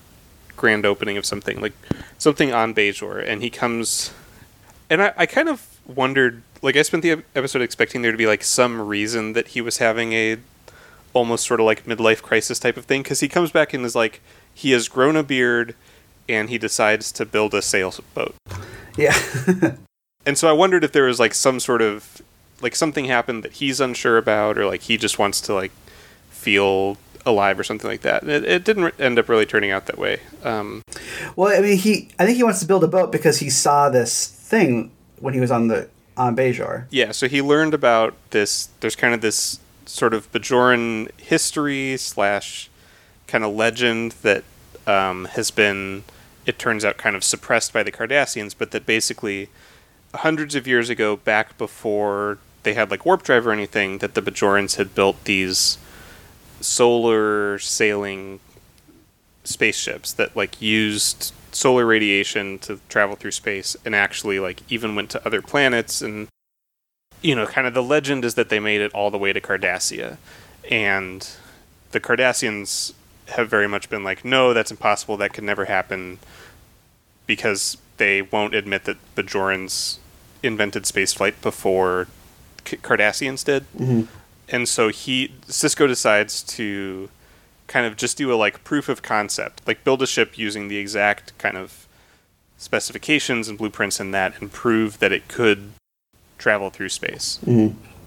grand 0.56 0.86
opening 0.86 1.16
of 1.16 1.26
something 1.26 1.60
like 1.60 1.74
something 2.18 2.52
on 2.52 2.72
Bajor 2.72 3.22
and 3.28 3.42
he 3.42 3.50
comes 3.50 4.12
and 4.90 5.02
I, 5.02 5.12
I 5.16 5.26
kind 5.26 5.48
of 5.48 5.78
wondered 5.86 6.42
like 6.62 6.76
I 6.76 6.82
spent 6.82 7.02
the 7.02 7.22
episode 7.34 7.62
expecting 7.62 8.02
there 8.02 8.12
to 8.12 8.18
be 8.18 8.26
like 8.26 8.42
some 8.42 8.80
reason 8.80 9.34
that 9.34 9.48
he 9.48 9.60
was 9.60 9.78
having 9.78 10.12
a 10.12 10.38
almost 11.12 11.46
sort 11.46 11.60
of 11.60 11.66
like 11.66 11.84
midlife 11.84 12.22
crisis 12.22 12.58
type 12.58 12.76
of 12.76 12.84
thing 12.86 13.02
because 13.02 13.20
he 13.20 13.28
comes 13.28 13.50
back 13.50 13.72
and 13.72 13.84
is 13.84 13.94
like 13.94 14.20
he 14.52 14.72
has 14.72 14.88
grown 14.88 15.16
a 15.16 15.22
beard 15.22 15.74
and 16.28 16.48
he 16.48 16.58
decides 16.58 17.12
to 17.12 17.24
build 17.24 17.54
a 17.54 17.62
sailboat 17.62 18.34
Yeah. 18.96 19.14
and 20.26 20.38
so 20.38 20.48
I 20.48 20.52
wondered 20.52 20.84
if 20.84 20.92
there 20.92 21.04
was 21.04 21.20
like 21.20 21.34
some 21.34 21.60
sort 21.60 21.82
of 21.82 22.22
like 22.60 22.74
something 22.74 23.04
happened 23.04 23.42
that 23.42 23.52
he's 23.54 23.80
unsure 23.80 24.16
about, 24.16 24.56
or 24.58 24.66
like 24.66 24.82
he 24.82 24.96
just 24.96 25.18
wants 25.18 25.40
to 25.42 25.54
like 25.54 25.72
feel 26.30 26.96
alive 27.26 27.58
or 27.58 27.64
something 27.64 27.90
like 27.90 28.02
that. 28.02 28.26
It, 28.28 28.44
it 28.44 28.64
didn't 28.64 28.94
end 28.98 29.18
up 29.18 29.28
really 29.28 29.46
turning 29.46 29.70
out 29.70 29.86
that 29.86 29.98
way. 29.98 30.20
Um, 30.42 30.82
well, 31.36 31.56
I 31.56 31.60
mean, 31.60 31.76
he 31.76 32.08
I 32.18 32.24
think 32.24 32.36
he 32.36 32.42
wants 32.42 32.60
to 32.60 32.66
build 32.66 32.84
a 32.84 32.88
boat 32.88 33.12
because 33.12 33.38
he 33.38 33.50
saw 33.50 33.90
this 33.90 34.33
thing 34.54 34.90
when 35.18 35.34
he 35.34 35.40
was 35.40 35.50
on 35.50 35.68
the 35.68 35.88
on 36.16 36.36
Bajor. 36.36 36.86
yeah, 36.90 37.10
so 37.10 37.26
he 37.26 37.42
learned 37.42 37.74
about 37.74 38.14
this. 38.30 38.68
There's 38.78 38.94
kind 38.94 39.14
of 39.14 39.20
this 39.20 39.58
sort 39.84 40.14
of 40.14 40.30
Bajoran 40.30 41.10
history 41.18 41.96
slash 41.96 42.70
kind 43.26 43.42
of 43.42 43.52
legend 43.52 44.12
that 44.22 44.44
um, 44.86 45.24
has 45.32 45.50
been, 45.50 46.04
it 46.46 46.56
turns 46.56 46.84
out, 46.84 46.98
kind 46.98 47.16
of 47.16 47.24
suppressed 47.24 47.72
by 47.72 47.82
the 47.82 47.90
Cardassians, 47.90 48.54
but 48.56 48.70
that 48.70 48.86
basically 48.86 49.48
hundreds 50.14 50.54
of 50.54 50.68
years 50.68 50.88
ago, 50.88 51.16
back 51.16 51.58
before 51.58 52.38
they 52.62 52.74
had 52.74 52.92
like 52.92 53.04
warp 53.04 53.24
drive 53.24 53.44
or 53.44 53.52
anything, 53.52 53.98
that 53.98 54.14
the 54.14 54.22
Bajorans 54.22 54.76
had 54.76 54.94
built 54.94 55.24
these 55.24 55.78
solar 56.60 57.58
sailing 57.58 58.38
spaceships 59.42 60.12
that 60.12 60.36
like 60.36 60.62
used 60.62 61.32
solar 61.54 61.86
radiation 61.86 62.58
to 62.58 62.80
travel 62.88 63.16
through 63.16 63.30
space 63.30 63.76
and 63.84 63.94
actually 63.94 64.40
like 64.40 64.60
even 64.68 64.94
went 64.94 65.10
to 65.10 65.26
other 65.26 65.40
planets 65.40 66.02
and 66.02 66.28
you 67.22 67.34
know 67.34 67.46
kind 67.46 67.66
of 67.66 67.74
the 67.74 67.82
legend 67.82 68.24
is 68.24 68.34
that 68.34 68.48
they 68.48 68.60
made 68.60 68.80
it 68.80 68.92
all 68.92 69.10
the 69.10 69.18
way 69.18 69.32
to 69.32 69.40
Cardassia. 69.40 70.18
And 70.70 71.28
the 71.92 72.00
Cardassians 72.00 72.92
have 73.28 73.48
very 73.48 73.68
much 73.68 73.88
been 73.88 74.04
like 74.04 74.24
no 74.24 74.52
that's 74.52 74.70
impossible. 74.70 75.16
That 75.16 75.32
could 75.32 75.44
never 75.44 75.66
happen 75.66 76.18
because 77.26 77.78
they 77.96 78.22
won't 78.22 78.54
admit 78.54 78.84
that 78.84 78.96
Bajorans 79.14 79.98
invented 80.42 80.82
spaceflight 80.82 81.40
before 81.40 82.08
C- 82.66 82.76
Cardassians 82.78 83.44
did. 83.44 83.64
Mm-hmm. 83.72 84.02
And 84.48 84.68
so 84.68 84.88
he 84.88 85.32
Sisko 85.46 85.86
decides 85.86 86.42
to 86.42 87.08
kind 87.66 87.86
of 87.86 87.96
just 87.96 88.16
do 88.16 88.32
a 88.32 88.36
like 88.36 88.64
proof 88.64 88.88
of 88.88 89.02
concept, 89.02 89.62
like 89.66 89.84
build 89.84 90.02
a 90.02 90.06
ship 90.06 90.36
using 90.38 90.68
the 90.68 90.76
exact 90.76 91.36
kind 91.38 91.56
of 91.56 91.86
specifications 92.58 93.48
and 93.48 93.58
blueprints 93.58 94.00
in 94.00 94.10
that, 94.12 94.40
and 94.40 94.52
prove 94.52 94.98
that 94.98 95.12
it 95.12 95.28
could 95.28 95.72
travel 96.38 96.70
through 96.70 96.88
space. 96.88 97.38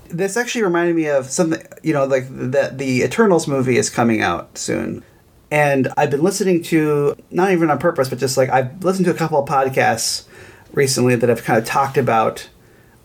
This 0.10 0.38
actually 0.38 0.64
reminded 0.64 0.96
me 0.96 1.08
of 1.08 1.26
something, 1.26 1.62
you 1.84 1.94
know, 1.94 2.06
like 2.06 2.26
that 2.30 2.78
the 2.78 3.02
Eternals 3.02 3.48
movie 3.48 3.78
is 3.78 3.90
coming 3.90 4.22
out 4.22 4.58
soon. 4.58 5.04
And 5.50 5.88
I've 5.98 6.12
been 6.12 6.24
listening 6.24 6.62
to, 6.64 7.16
not 7.32 7.52
even 7.52 7.70
on 7.70 7.80
purpose, 7.80 8.10
but 8.10 8.20
just 8.20 8.38
like 8.38 8.50
I've 8.50 8.84
listened 8.84 9.06
to 9.06 9.12
a 9.12 9.16
couple 9.16 9.42
of 9.42 9.48
podcasts 9.48 10.26
recently 10.74 11.16
that 11.16 11.30
have 11.30 11.44
kind 11.44 11.58
of 11.58 11.66
talked 11.66 11.98
about 11.98 12.50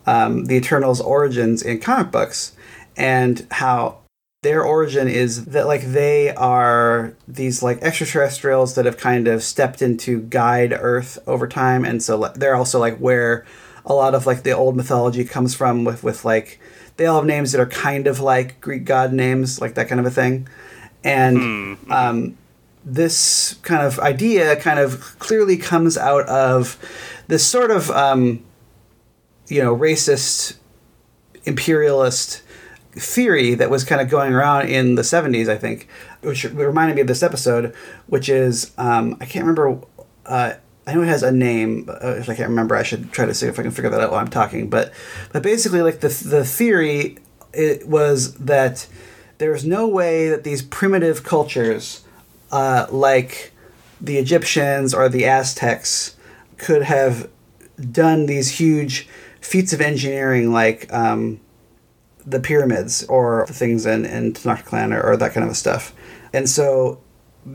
um, 0.06 0.46
the 0.46 0.56
Eternals' 0.56 1.00
origins 1.00 1.62
in 1.62 1.80
comic 1.80 2.10
books 2.10 2.52
and 2.96 3.46
how 3.50 3.98
their 4.42 4.64
origin 4.64 5.06
is 5.06 5.44
that 5.46 5.68
like 5.68 5.82
they 5.82 6.34
are 6.34 7.14
these 7.28 7.62
like 7.62 7.80
extraterrestrials 7.80 8.74
that 8.74 8.84
have 8.84 8.96
kind 8.96 9.28
of 9.28 9.42
stepped 9.42 9.80
into 9.80 10.20
guide 10.22 10.72
Earth 10.72 11.18
over 11.28 11.46
time, 11.46 11.84
and 11.84 12.02
so 12.02 12.18
like, 12.18 12.34
they're 12.34 12.56
also 12.56 12.80
like 12.80 12.98
where 12.98 13.46
a 13.86 13.94
lot 13.94 14.14
of 14.14 14.26
like 14.26 14.42
the 14.42 14.50
old 14.50 14.76
mythology 14.76 15.24
comes 15.24 15.54
from 15.54 15.84
with 15.84 16.02
with 16.02 16.24
like 16.24 16.60
they 16.96 17.06
all 17.06 17.16
have 17.16 17.24
names 17.24 17.52
that 17.52 17.60
are 17.60 17.66
kind 17.66 18.08
of 18.08 18.18
like 18.18 18.60
Greek 18.60 18.84
god 18.84 19.12
names, 19.12 19.60
like 19.60 19.74
that 19.74 19.88
kind 19.88 20.00
of 20.00 20.06
a 20.06 20.10
thing, 20.10 20.48
and 21.04 21.78
um, 21.88 22.36
this 22.84 23.54
kind 23.62 23.86
of 23.86 24.00
idea 24.00 24.56
kind 24.56 24.80
of 24.80 25.16
clearly 25.20 25.56
comes 25.56 25.96
out 25.96 26.28
of 26.28 26.76
this 27.28 27.46
sort 27.46 27.70
of 27.70 27.92
um, 27.92 28.42
you 29.46 29.62
know 29.62 29.74
racist 29.74 30.56
imperialist 31.44 32.42
theory 32.92 33.54
that 33.54 33.70
was 33.70 33.84
kind 33.84 34.00
of 34.00 34.10
going 34.10 34.32
around 34.32 34.68
in 34.68 34.96
the 34.96 35.02
70s 35.02 35.48
i 35.48 35.56
think 35.56 35.88
which 36.20 36.44
reminded 36.44 36.94
me 36.94 37.00
of 37.00 37.06
this 37.06 37.22
episode 37.22 37.74
which 38.06 38.28
is 38.28 38.72
um, 38.76 39.16
i 39.20 39.24
can't 39.24 39.46
remember 39.46 39.80
uh, 40.26 40.52
i 40.86 40.94
know 40.94 41.02
it 41.02 41.06
has 41.06 41.22
a 41.22 41.32
name 41.32 41.88
uh, 41.88 42.08
if 42.08 42.28
i 42.28 42.34
can't 42.34 42.50
remember 42.50 42.76
i 42.76 42.82
should 42.82 43.10
try 43.10 43.24
to 43.24 43.32
see 43.32 43.46
if 43.46 43.58
i 43.58 43.62
can 43.62 43.70
figure 43.70 43.90
that 43.90 44.00
out 44.00 44.10
while 44.10 44.20
i'm 44.20 44.28
talking 44.28 44.68
but 44.68 44.92
but 45.32 45.42
basically 45.42 45.80
like 45.80 46.00
the, 46.00 46.08
the 46.08 46.44
theory 46.44 47.16
it 47.54 47.88
was 47.88 48.34
that 48.34 48.86
there's 49.38 49.64
no 49.64 49.88
way 49.88 50.28
that 50.28 50.44
these 50.44 50.62
primitive 50.62 51.24
cultures 51.24 52.04
uh, 52.50 52.86
like 52.90 53.52
the 54.00 54.18
egyptians 54.18 54.92
or 54.92 55.08
the 55.08 55.24
aztecs 55.24 56.14
could 56.58 56.82
have 56.82 57.30
done 57.90 58.26
these 58.26 58.58
huge 58.58 59.08
feats 59.40 59.72
of 59.72 59.80
engineering 59.80 60.52
like 60.52 60.92
um, 60.92 61.40
the 62.26 62.40
pyramids 62.40 63.04
or 63.04 63.44
the 63.46 63.54
things 63.54 63.86
in, 63.86 64.04
in 64.04 64.32
Tenochtitlan 64.32 64.94
or, 64.94 65.02
or 65.12 65.16
that 65.16 65.32
kind 65.32 65.48
of 65.48 65.56
stuff. 65.56 65.94
And 66.32 66.48
so, 66.48 67.00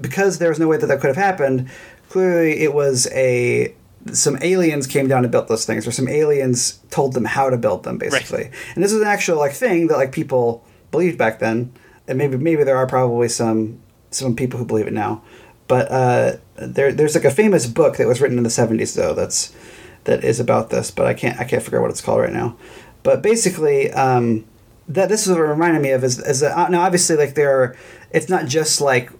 because 0.02 0.40
there 0.40 0.50
was 0.50 0.60
no 0.60 0.68
way 0.68 0.78
that 0.78 0.88
that 0.88 1.00
could 1.00 1.08
have 1.08 1.16
happened, 1.16 1.70
clearly 2.10 2.60
it 2.62 2.74
was 2.74 3.08
a 3.12 3.74
some 4.14 4.38
aliens 4.42 4.88
came 4.88 5.08
down 5.08 5.24
and 5.24 5.32
built 5.32 5.48
those 5.48 5.66
things, 5.66 5.88
or 5.88 5.92
some 5.92 6.08
aliens 6.08 6.80
told 6.90 7.14
them 7.14 7.26
how 7.26 7.50
to 7.50 7.58
build 7.58 7.84
them, 7.84 7.98
basically. 7.98 8.50
And 8.76 8.84
this 8.84 8.94
was 8.94 9.02
an 9.02 9.08
actual 9.08 9.38
like 9.38 9.54
thing 9.54 9.88
that 9.88 9.98
like 9.98 10.12
people 10.12 10.66
believed 10.92 11.18
back 11.18 11.40
then, 11.40 11.74
and 12.08 12.18
maybe 12.18 12.38
maybe 12.38 12.64
there 12.64 12.78
are 12.78 12.88
probably 12.88 13.30
some 13.30 13.80
some 14.12 14.36
people 14.36 14.60
who 14.60 14.66
believe 14.66 14.88
it 14.88 14.94
now. 14.94 15.24
But 15.68 15.92
uh, 15.92 16.38
there 16.56 16.92
there's 16.92 17.16
like 17.16 17.26
a 17.26 17.32
famous 17.32 17.68
book 17.68 17.98
that 17.98 18.08
was 18.08 18.22
written 18.22 18.38
in 18.38 18.44
the 18.44 18.50
'70s 18.50 18.96
though 18.96 19.14
that's 19.14 19.54
that 20.06 20.24
is 20.24 20.40
about 20.40 20.70
this, 20.70 20.92
but 20.92 21.06
I 21.06 21.14
can't 21.14 21.40
I 21.40 21.44
can't 21.44 21.62
figure 21.62 21.80
out 21.80 21.84
what 21.84 21.92
it's 21.92 22.02
called 22.02 22.22
right 22.22 22.34
now. 22.34 22.58
But 23.04 23.22
basically, 23.22 23.92
um, 23.92 24.46
that 24.88 25.10
this 25.10 25.28
is 25.28 25.30
what 25.30 25.40
it 25.40 25.44
reminded 25.44 25.82
me 25.82 25.92
of 25.92 26.04
is, 26.04 26.20
is 26.20 26.40
that 26.40 26.58
uh, 26.58 26.70
now 26.70 26.82
obviously 26.82 27.16
like 27.16 27.36
there 27.36 27.62
are, 27.62 27.76
it's 28.12 28.30
not 28.30 28.46
just 28.46 28.80
like 28.82 29.12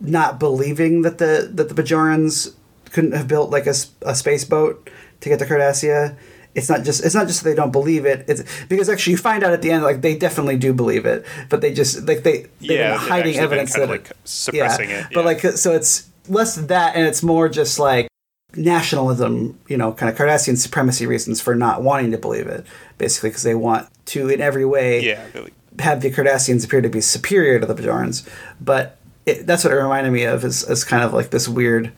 not 0.00 0.38
believing 0.38 1.02
that 1.02 1.18
the 1.18 1.50
that 1.52 1.68
the 1.68 1.82
Bajorans 1.82 2.54
couldn't 2.90 3.12
have 3.12 3.26
built 3.26 3.50
like 3.50 3.66
a, 3.66 3.74
space 4.14 4.44
boat 4.44 4.90
to 5.20 5.28
get 5.28 5.38
to 5.38 5.46
Cardassia. 5.46 6.16
It's 6.54 6.68
not 6.68 6.84
just 6.84 7.04
it's 7.04 7.14
not 7.14 7.26
just 7.26 7.42
that 7.42 7.50
they 7.50 7.56
don't 7.56 7.72
believe 7.72 8.04
it. 8.06 8.24
It's 8.28 8.42
because 8.66 8.88
actually 8.88 9.12
you 9.12 9.16
find 9.16 9.42
out 9.42 9.52
at 9.52 9.62
the 9.62 9.72
end 9.72 9.82
like 9.82 10.02
they 10.02 10.16
definitely 10.16 10.56
do 10.56 10.72
believe 10.72 11.04
it, 11.06 11.24
but 11.48 11.60
they 11.60 11.72
just 11.72 12.06
like 12.06 12.22
they 12.22 12.46
they've 12.60 12.78
Yeah, 12.78 12.96
hiding 12.96 13.36
evidence 13.36 13.74
that 13.74 13.88
like, 13.88 14.12
suppressing 14.24 14.90
it, 14.90 15.06
But 15.12 15.24
like 15.24 15.40
so 15.40 15.72
it's 15.72 16.08
less 16.28 16.54
than 16.54 16.68
that, 16.68 16.94
and 16.94 17.06
it's 17.06 17.22
more 17.22 17.48
just 17.48 17.78
like 17.78 18.08
nationalism, 18.56 19.58
you 19.68 19.76
know, 19.76 19.92
kind 19.92 20.10
of 20.10 20.18
Cardassian 20.18 20.56
supremacy 20.56 21.06
reasons 21.06 21.40
for 21.40 21.54
not 21.54 21.82
wanting 21.82 22.10
to 22.12 22.18
believe 22.18 22.46
it, 22.46 22.66
basically 22.98 23.30
because 23.30 23.42
they 23.42 23.54
want 23.54 23.88
to 24.06 24.28
in 24.28 24.40
every 24.40 24.64
way 24.64 25.04
Yeah, 25.04 25.24
really. 25.34 25.52
have 25.78 26.00
the 26.00 26.10
Cardassians 26.10 26.64
appear 26.64 26.80
to 26.80 26.88
be 26.88 27.00
superior 27.00 27.58
to 27.60 27.66
the 27.66 27.74
Bajorans. 27.74 28.28
But 28.60 28.98
it, 29.26 29.46
that's 29.46 29.64
what 29.64 29.72
it 29.72 29.76
reminded 29.76 30.12
me 30.12 30.24
of 30.24 30.44
is, 30.44 30.62
is 30.68 30.84
kind 30.84 31.02
of 31.02 31.12
like 31.12 31.30
this 31.30 31.48
weird 31.48 31.92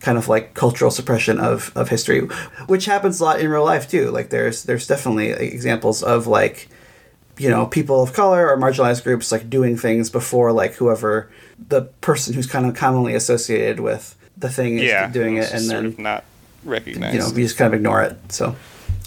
kind 0.00 0.18
of 0.18 0.28
like 0.28 0.54
cultural 0.54 0.90
suppression 0.90 1.38
of, 1.40 1.72
of 1.74 1.88
history, 1.88 2.20
which 2.66 2.84
happens 2.84 3.20
a 3.20 3.24
lot 3.24 3.40
in 3.40 3.48
real 3.48 3.64
life 3.64 3.88
too. 3.88 4.10
Like 4.10 4.28
there's 4.30 4.64
there's 4.64 4.86
definitely 4.86 5.30
examples 5.30 6.02
of 6.02 6.26
like 6.26 6.68
you 7.38 7.48
know 7.48 7.66
people 7.66 8.02
of 8.02 8.12
color 8.12 8.48
or 8.48 8.56
marginalized 8.58 9.04
groups 9.04 9.32
like 9.32 9.48
doing 9.48 9.76
things 9.76 10.10
before 10.10 10.52
like 10.52 10.74
whoever 10.74 11.30
the 11.68 11.82
person 12.00 12.34
who's 12.34 12.46
kind 12.46 12.66
of 12.66 12.74
commonly 12.74 13.14
associated 13.14 13.80
with 13.80 14.16
the 14.36 14.48
thing 14.50 14.78
is 14.78 14.84
Yeah, 14.84 15.08
doing 15.10 15.36
it 15.36 15.50
and 15.52 15.68
then 15.68 15.94
not 15.98 16.24
recognized. 16.64 17.14
you 17.14 17.20
know 17.20 17.28
you 17.28 17.44
just 17.44 17.56
kind 17.56 17.72
of 17.72 17.78
ignore 17.78 18.02
it. 18.02 18.16
So 18.32 18.54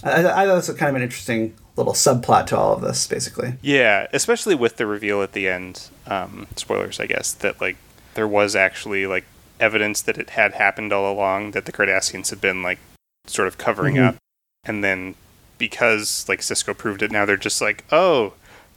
I, 0.02 0.20
I 0.20 0.22
thought 0.22 0.48
it 0.48 0.52
was 0.52 0.68
kind 0.70 0.90
of 0.90 0.96
an 0.96 1.02
interesting 1.02 1.54
little 1.76 1.92
subplot 1.92 2.46
to 2.48 2.58
all 2.58 2.74
of 2.74 2.80
this, 2.82 3.06
basically. 3.06 3.54
Yeah, 3.62 4.06
especially 4.12 4.54
with 4.54 4.76
the 4.76 4.86
reveal 4.86 5.22
at 5.22 5.32
the 5.32 5.48
end. 5.48 5.88
Um, 6.06 6.46
spoilers, 6.56 6.98
I 7.00 7.06
guess, 7.06 7.32
that 7.32 7.60
like 7.60 7.76
there 8.14 8.28
was 8.28 8.56
actually 8.56 9.06
like 9.06 9.24
evidence 9.60 10.00
that 10.02 10.18
it 10.18 10.30
had 10.30 10.54
happened 10.54 10.92
all 10.92 11.10
along, 11.12 11.52
that 11.52 11.66
the 11.66 11.72
Cardassians 11.72 12.30
had 12.30 12.40
been 12.40 12.62
like 12.62 12.78
sort 13.26 13.46
of 13.46 13.58
covering 13.58 13.96
Mhm. 13.96 14.08
up, 14.08 14.16
and 14.64 14.82
then 14.82 15.14
because 15.58 16.26
like 16.28 16.40
Sisko 16.40 16.76
proved 16.76 17.02
it, 17.02 17.10
now 17.12 17.24
they're 17.26 17.36
just 17.36 17.60
like, 17.60 17.84
oh, 17.92 18.32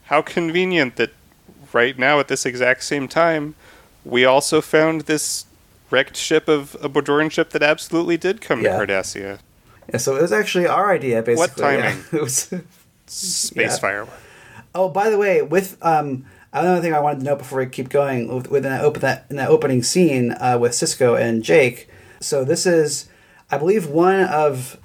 how 0.05 0.21
convenient 0.21 0.97
that 0.97 1.11
right 1.71 1.97
now 1.97 2.19
at 2.19 2.27
this 2.27 2.45
exact 2.45 2.83
same 2.83 3.07
time, 3.07 3.55
we 4.05 4.25
also 4.25 4.61
found 4.61 5.01
this 5.01 5.45
wrecked 5.93 6.17
ship 6.17 6.47
of 6.47 6.75
a 6.81 6.89
Bajoran 6.89 7.31
ship 7.31 7.51
that 7.51 7.61
absolutely 7.63 8.17
did 8.17 8.41
come 8.41 8.61
Yeah. 8.61 8.77
to 8.79 8.85
Cardassia. 8.87 9.39
Yeah, 9.91 9.97
so 9.97 10.15
it 10.15 10.21
was 10.21 10.31
actually 10.33 10.65
our 10.67 10.91
idea, 10.91 11.21
basically. 11.21 11.63
yeah. 11.63 11.81
timing? 11.91 12.03
It 12.13 12.21
was. 12.21 12.53
Space 13.05 13.55
Yeah. 13.55 13.77
firework. 13.77 14.09
Oh, 14.73 14.89
by 14.89 15.09
the 15.09 15.17
way, 15.17 15.41
with 15.41 15.77
um, 15.83 16.25
another 16.51 16.81
thing 16.81 16.93
I 16.93 16.99
wanted 16.99 17.19
to 17.19 17.25
note 17.25 17.37
before 17.37 17.59
we 17.59 17.67
keep 17.67 17.89
going 17.89 18.33
with, 18.33 18.49
with 18.49 18.63
that, 18.63 18.83
open, 18.83 19.01
that 19.01 19.25
in 19.29 19.35
that 19.35 19.49
opening 19.49 19.83
scene 19.83 20.31
uh, 20.31 20.57
with 20.59 20.71
Sisko 20.71 21.19
and 21.19 21.43
Jake. 21.43 21.87
So 22.21 22.43
this 22.43 22.65
is, 22.65 23.07
I 23.51 23.57
believe, 23.57 23.87
one 23.87 24.21
of 24.21 24.79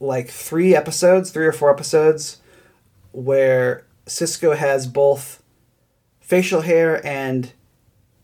like 0.00 0.28
three 0.30 0.74
episodes, 0.74 1.30
three 1.30 1.46
or 1.46 1.52
four 1.52 1.70
episodes, 1.70 2.38
where 3.10 3.84
Sisko 4.06 4.56
has 4.56 4.86
both 4.86 5.42
facial 6.20 6.62
hair 6.62 7.04
and 7.06 7.52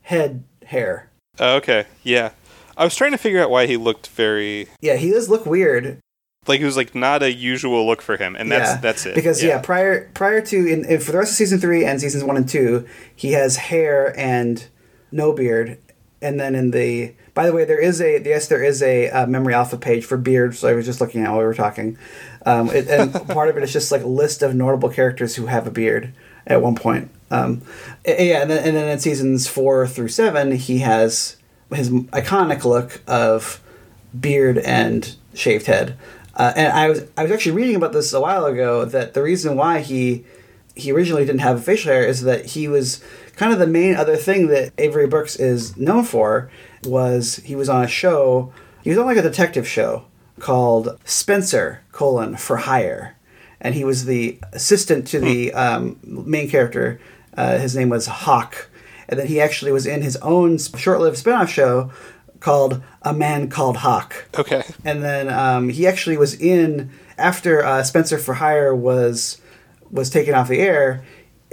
head 0.03 0.43
hair. 0.65 1.08
Oh, 1.39 1.55
okay, 1.57 1.85
yeah. 2.03 2.31
I 2.77 2.83
was 2.83 2.95
trying 2.95 3.11
to 3.11 3.17
figure 3.17 3.41
out 3.41 3.49
why 3.49 3.65
he 3.67 3.77
looked 3.77 4.07
very 4.07 4.67
Yeah, 4.81 4.95
he 4.95 5.11
does 5.11 5.29
look 5.29 5.45
weird. 5.45 5.99
like 6.47 6.61
it 6.61 6.65
was 6.65 6.77
like 6.77 6.95
not 6.95 7.21
a 7.21 7.31
usual 7.31 7.85
look 7.85 8.01
for 8.01 8.17
him, 8.17 8.35
and 8.35 8.51
that's 8.51 8.71
yeah, 8.71 8.77
that's 8.77 9.05
it. 9.05 9.15
Because 9.15 9.43
yeah, 9.43 9.59
prior 9.59 10.09
prior 10.13 10.41
to 10.41 10.57
in, 10.57 10.85
in 10.85 10.99
for 10.99 11.11
the 11.11 11.17
rest 11.17 11.31
of 11.31 11.37
season 11.37 11.59
three 11.59 11.85
and 11.85 11.99
seasons 11.99 12.23
one 12.23 12.37
and 12.37 12.47
two, 12.47 12.87
he 13.15 13.33
has 13.33 13.57
hair 13.57 14.17
and 14.17 14.67
no 15.11 15.33
beard, 15.33 15.77
and 16.21 16.39
then 16.39 16.55
in 16.55 16.71
the 16.71 17.13
by 17.33 17.45
the 17.45 17.53
way, 17.53 17.63
there 17.63 17.79
is 17.79 18.01
a 18.01 18.21
yes, 18.21 18.47
there 18.47 18.61
is 18.61 18.81
a 18.81 19.09
uh, 19.09 19.25
memory 19.25 19.53
alpha 19.53 19.77
page 19.77 20.03
for 20.03 20.17
beard. 20.17 20.55
So 20.55 20.67
I 20.67 20.73
was 20.73 20.85
just 20.85 20.99
looking 20.99 21.23
at 21.23 21.29
while 21.29 21.39
we 21.39 21.45
were 21.45 21.53
talking, 21.53 21.97
um, 22.45 22.69
it, 22.69 22.89
and 22.89 23.13
part 23.29 23.47
of 23.49 23.55
it 23.55 23.63
is 23.63 23.71
just 23.71 23.93
like 23.93 24.03
a 24.03 24.07
list 24.07 24.41
of 24.41 24.55
notable 24.55 24.89
characters 24.89 25.35
who 25.35 25.45
have 25.45 25.65
a 25.65 25.71
beard 25.71 26.13
at 26.45 26.61
one 26.61 26.75
point. 26.75 27.09
Um, 27.31 27.61
yeah, 28.05 28.41
and 28.41 28.49
then, 28.49 28.63
and 28.63 28.75
then 28.75 28.89
in 28.89 28.99
seasons 28.99 29.47
four 29.47 29.87
through 29.87 30.09
seven, 30.09 30.51
he 30.53 30.79
has 30.79 31.37
his 31.73 31.89
iconic 31.89 32.63
look 32.63 33.01
of 33.07 33.61
beard 34.19 34.57
and 34.57 35.15
shaved 35.33 35.67
head. 35.67 35.97
Uh, 36.35 36.53
and 36.55 36.73
I 36.73 36.89
was 36.89 37.05
I 37.17 37.23
was 37.23 37.31
actually 37.31 37.51
reading 37.51 37.75
about 37.75 37.91
this 37.91 38.13
a 38.13 38.21
while 38.21 38.45
ago 38.45 38.85
that 38.85 39.13
the 39.13 39.21
reason 39.21 39.55
why 39.55 39.81
he 39.81 40.25
he 40.75 40.91
originally 40.91 41.25
didn't 41.25 41.41
have 41.41 41.63
facial 41.63 41.91
hair 41.91 42.05
is 42.05 42.21
that 42.21 42.47
he 42.47 42.67
was 42.67 43.03
kind 43.35 43.51
of 43.51 43.59
the 43.59 43.67
main 43.67 43.95
other 43.95 44.15
thing 44.15 44.47
that 44.47 44.71
Avery 44.77 45.07
Brooks 45.07 45.35
is 45.35 45.75
known 45.75 46.03
for 46.03 46.49
was 46.83 47.37
he 47.37 47.55
was 47.55 47.67
on 47.67 47.83
a 47.83 47.87
show 47.87 48.53
he 48.81 48.89
was 48.89 48.97
on 48.97 49.05
like 49.05 49.17
a 49.17 49.21
detective 49.21 49.67
show 49.67 50.05
called 50.39 50.97
Spenser 51.03 51.79
colon 51.91 52.37
for 52.37 52.57
hire 52.57 53.17
and 53.59 53.75
he 53.75 53.83
was 53.83 54.05
the 54.05 54.39
assistant 54.53 55.05
to 55.07 55.19
the 55.19 55.53
um, 55.53 55.99
main 56.03 56.49
character 56.49 57.01
uh, 57.35 57.57
his 57.57 57.75
name 57.75 57.89
was 57.89 58.07
Hawk 58.07 58.69
and 59.07 59.19
then 59.19 59.27
he 59.27 59.41
actually 59.41 59.71
was 59.71 59.85
in 59.85 60.01
his 60.01 60.15
own 60.17 60.57
short-lived 60.57 61.17
spin-off 61.17 61.49
show 61.49 61.91
called 62.39 62.81
A 63.01 63.13
Man 63.13 63.49
Called 63.49 63.77
Hawk 63.77 64.27
okay, 64.37 64.63
and 64.85 65.03
then 65.03 65.29
um, 65.29 65.69
he 65.69 65.87
actually 65.87 66.17
was 66.17 66.39
in 66.39 66.91
after 67.17 67.63
uh, 67.63 67.83
Spenser 67.83 68.17
for 68.17 68.35
Hire 68.35 68.73
was 68.73 69.41
was 69.91 70.09
taken 70.09 70.33
off 70.33 70.47
the 70.47 70.59
air. 70.59 71.03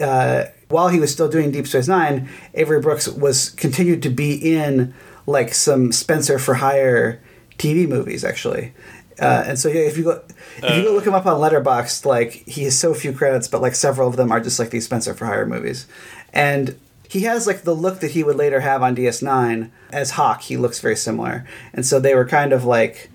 Uh, 0.01 0.45
while 0.69 0.89
he 0.89 1.01
was 1.01 1.13
still 1.13 1.29
doing 1.29 1.51
Deep 1.51 1.67
Space 1.67 1.89
Nine, 1.89 2.29
Avery 2.55 2.81
Brooks 2.81 3.09
was 3.09 3.51
continued 3.51 4.03
to 4.03 4.11
be 4.11 4.35
in 4.35 4.95
like 5.27 5.55
some 5.55 5.91
Spenser 5.93 6.39
for 6.39 6.55
Hire 6.55 7.23
TV 7.59 7.89
movies 7.89 8.25
actually. 8.25 8.75
Uh, 9.19 9.45
and 9.47 9.59
so 9.59 9.69
yeah, 9.69 9.81
if 9.81 9.97
you 9.97 10.05
go 10.05 10.23
if 10.59 10.77
you 10.77 10.83
go 10.83 10.93
look 10.93 11.07
him 11.07 11.15
up 11.15 11.27
on 11.27 11.41
Letterboxd, 11.41 12.05
like 12.05 12.33
he 12.47 12.65
has 12.65 12.79
so 12.79 12.93
few 12.93 13.13
credits, 13.13 13.49
but 13.49 13.63
like 13.63 13.75
several 13.75 14.09
of 14.09 14.17
them 14.17 14.31
are 14.31 14.41
just 14.41 14.59
like 14.59 14.71
these 14.71 14.87
Spenser 14.87 15.15
for 15.15 15.27
Hire 15.27 15.47
movies, 15.47 15.87
and 16.33 16.79
he 17.09 17.21
has 17.23 17.47
like 17.47 17.63
the 17.63 17.75
look 17.75 18.01
that 18.01 18.11
he 18.11 18.23
would 18.23 18.37
later 18.37 18.61
have 18.61 18.83
on 18.83 18.95
DS9 18.95 19.71
as 19.91 20.13
Hawk. 20.13 20.43
He 20.43 20.57
looks 20.57 20.81
very 20.81 20.97
similar, 20.97 21.47
and 21.73 21.87
so 21.87 21.99
they 21.99 22.15
were 22.15 22.27
kind 22.27 22.53
of 22.53 22.65
like 22.65 23.11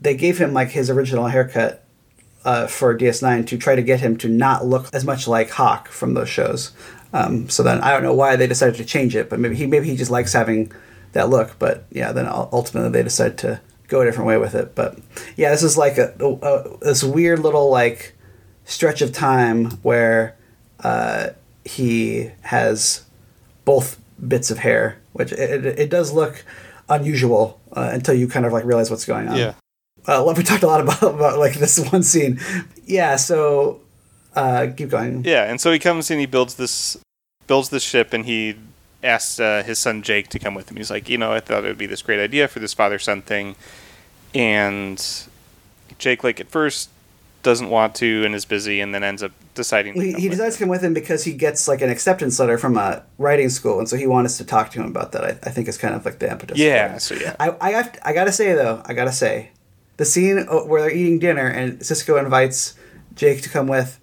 they 0.00 0.14
gave 0.14 0.38
him 0.38 0.52
like 0.52 0.70
his 0.70 0.88
original 0.88 1.26
haircut 1.26 1.84
uh, 2.44 2.66
for 2.66 2.96
DS9 2.96 3.46
to 3.48 3.58
try 3.58 3.74
to 3.74 3.82
get 3.82 4.00
him 4.00 4.16
to 4.18 4.28
not 4.28 4.64
look 4.64 4.88
as 4.94 5.04
much 5.04 5.26
like 5.26 5.50
Hawk 5.50 5.88
from 5.88 6.14
those 6.14 6.28
shows. 6.28 6.72
Um, 7.12 7.48
so 7.48 7.62
then 7.62 7.80
I 7.80 7.90
don't 7.90 8.02
know 8.02 8.14
why 8.14 8.36
they 8.36 8.46
decided 8.46 8.76
to 8.76 8.84
change 8.84 9.16
it, 9.16 9.28
but 9.28 9.40
maybe 9.40 9.56
he 9.56 9.66
maybe 9.66 9.88
he 9.88 9.96
just 9.96 10.10
likes 10.10 10.32
having 10.32 10.72
that 11.12 11.28
look. 11.28 11.58
But 11.58 11.84
yeah, 11.90 12.12
then 12.12 12.26
ultimately 12.26 12.90
they 12.90 13.02
decided 13.02 13.38
to 13.38 13.60
go 13.88 14.00
a 14.00 14.04
different 14.04 14.28
way 14.28 14.38
with 14.38 14.54
it. 14.54 14.74
But 14.74 14.98
yeah, 15.36 15.50
this 15.50 15.62
is 15.62 15.76
like 15.76 15.98
a, 15.98 16.14
a, 16.20 16.78
this 16.78 17.04
weird 17.04 17.40
little 17.40 17.70
like 17.70 18.14
stretch 18.64 19.02
of 19.02 19.12
time 19.12 19.70
where 19.82 20.36
uh, 20.80 21.30
he 21.64 22.30
has 22.42 23.04
both 23.64 24.00
bits 24.26 24.50
of 24.50 24.58
hair, 24.58 24.98
which 25.12 25.32
it, 25.32 25.64
it, 25.64 25.78
it 25.78 25.90
does 25.90 26.12
look 26.12 26.44
unusual 26.88 27.60
uh, 27.72 27.90
until 27.92 28.14
you 28.14 28.28
kind 28.28 28.46
of 28.46 28.52
like 28.52 28.64
realize 28.64 28.90
what's 28.90 29.04
going 29.04 29.28
on 29.28 29.36
yeah. 29.36 29.54
uh, 30.06 30.32
we 30.36 30.42
talked 30.44 30.62
a 30.62 30.66
lot 30.66 30.80
about, 30.80 31.02
about 31.02 31.38
like 31.38 31.54
this 31.54 31.78
one 31.90 32.02
scene. 32.02 32.40
Yeah, 32.84 33.16
so 33.16 33.80
uh, 34.34 34.68
keep 34.76 34.90
going. 34.90 35.24
Yeah, 35.24 35.44
and 35.44 35.60
so 35.60 35.72
he 35.72 35.78
comes 35.78 36.10
and 36.10 36.20
he 36.20 36.26
builds 36.26 36.54
this 36.54 36.96
builds 37.46 37.70
this 37.70 37.82
ship, 37.82 38.12
and 38.12 38.24
he 38.24 38.56
asks 39.02 39.38
uh, 39.38 39.62
his 39.64 39.78
son 39.78 40.02
Jake 40.02 40.28
to 40.28 40.38
come 40.38 40.54
with 40.54 40.70
him. 40.70 40.76
He's 40.76 40.90
like, 40.90 41.08
you 41.08 41.18
know, 41.18 41.32
I 41.32 41.40
thought 41.40 41.64
it 41.64 41.68
would 41.68 41.78
be 41.78 41.86
this 41.86 42.02
great 42.02 42.20
idea 42.20 42.48
for 42.48 42.60
this 42.60 42.74
father 42.74 42.98
son 42.98 43.22
thing, 43.22 43.56
and 44.34 45.04
Jake, 45.98 46.24
like 46.24 46.40
at 46.40 46.48
first, 46.48 46.90
doesn't 47.42 47.70
want 47.70 47.94
to 47.96 48.24
and 48.24 48.34
is 48.34 48.44
busy, 48.44 48.80
and 48.80 48.94
then 48.94 49.04
ends 49.04 49.22
up 49.22 49.32
deciding. 49.54 49.94
To 49.94 50.00
He, 50.00 50.12
he 50.14 50.28
decides 50.28 50.56
to 50.56 50.60
come 50.60 50.68
with 50.68 50.82
him 50.82 50.94
because 50.94 51.24
he 51.24 51.32
gets 51.32 51.68
like 51.68 51.80
an 51.80 51.90
acceptance 51.90 52.38
letter 52.38 52.58
from 52.58 52.76
a 52.76 53.02
writing 53.18 53.48
school, 53.48 53.78
and 53.78 53.88
so 53.88 53.96
he 53.96 54.06
wants 54.06 54.36
to 54.38 54.44
talk 54.44 54.70
to 54.72 54.80
him 54.80 54.86
about 54.86 55.12
that. 55.12 55.24
I, 55.24 55.28
I 55.28 55.50
think 55.50 55.68
is 55.68 55.78
kind 55.78 55.94
of 55.94 56.04
like 56.04 56.18
the 56.18 56.30
impetus. 56.30 56.58
Yeah, 56.58 56.98
so 56.98 57.14
yeah. 57.14 57.36
I 57.38 57.56
I, 57.60 57.70
have 57.72 57.98
I 58.04 58.12
gotta 58.12 58.32
say 58.32 58.54
though, 58.54 58.82
I 58.84 58.94
gotta 58.94 59.12
say, 59.12 59.50
the 59.96 60.04
scene 60.04 60.38
uh, 60.38 60.60
where 60.60 60.82
they're 60.82 60.90
eating 60.90 61.18
dinner 61.18 61.46
and 61.46 61.80
Sisko 61.80 62.22
invites 62.22 62.74
Jake 63.14 63.42
to 63.42 63.48
come 63.48 63.66
with. 63.66 64.00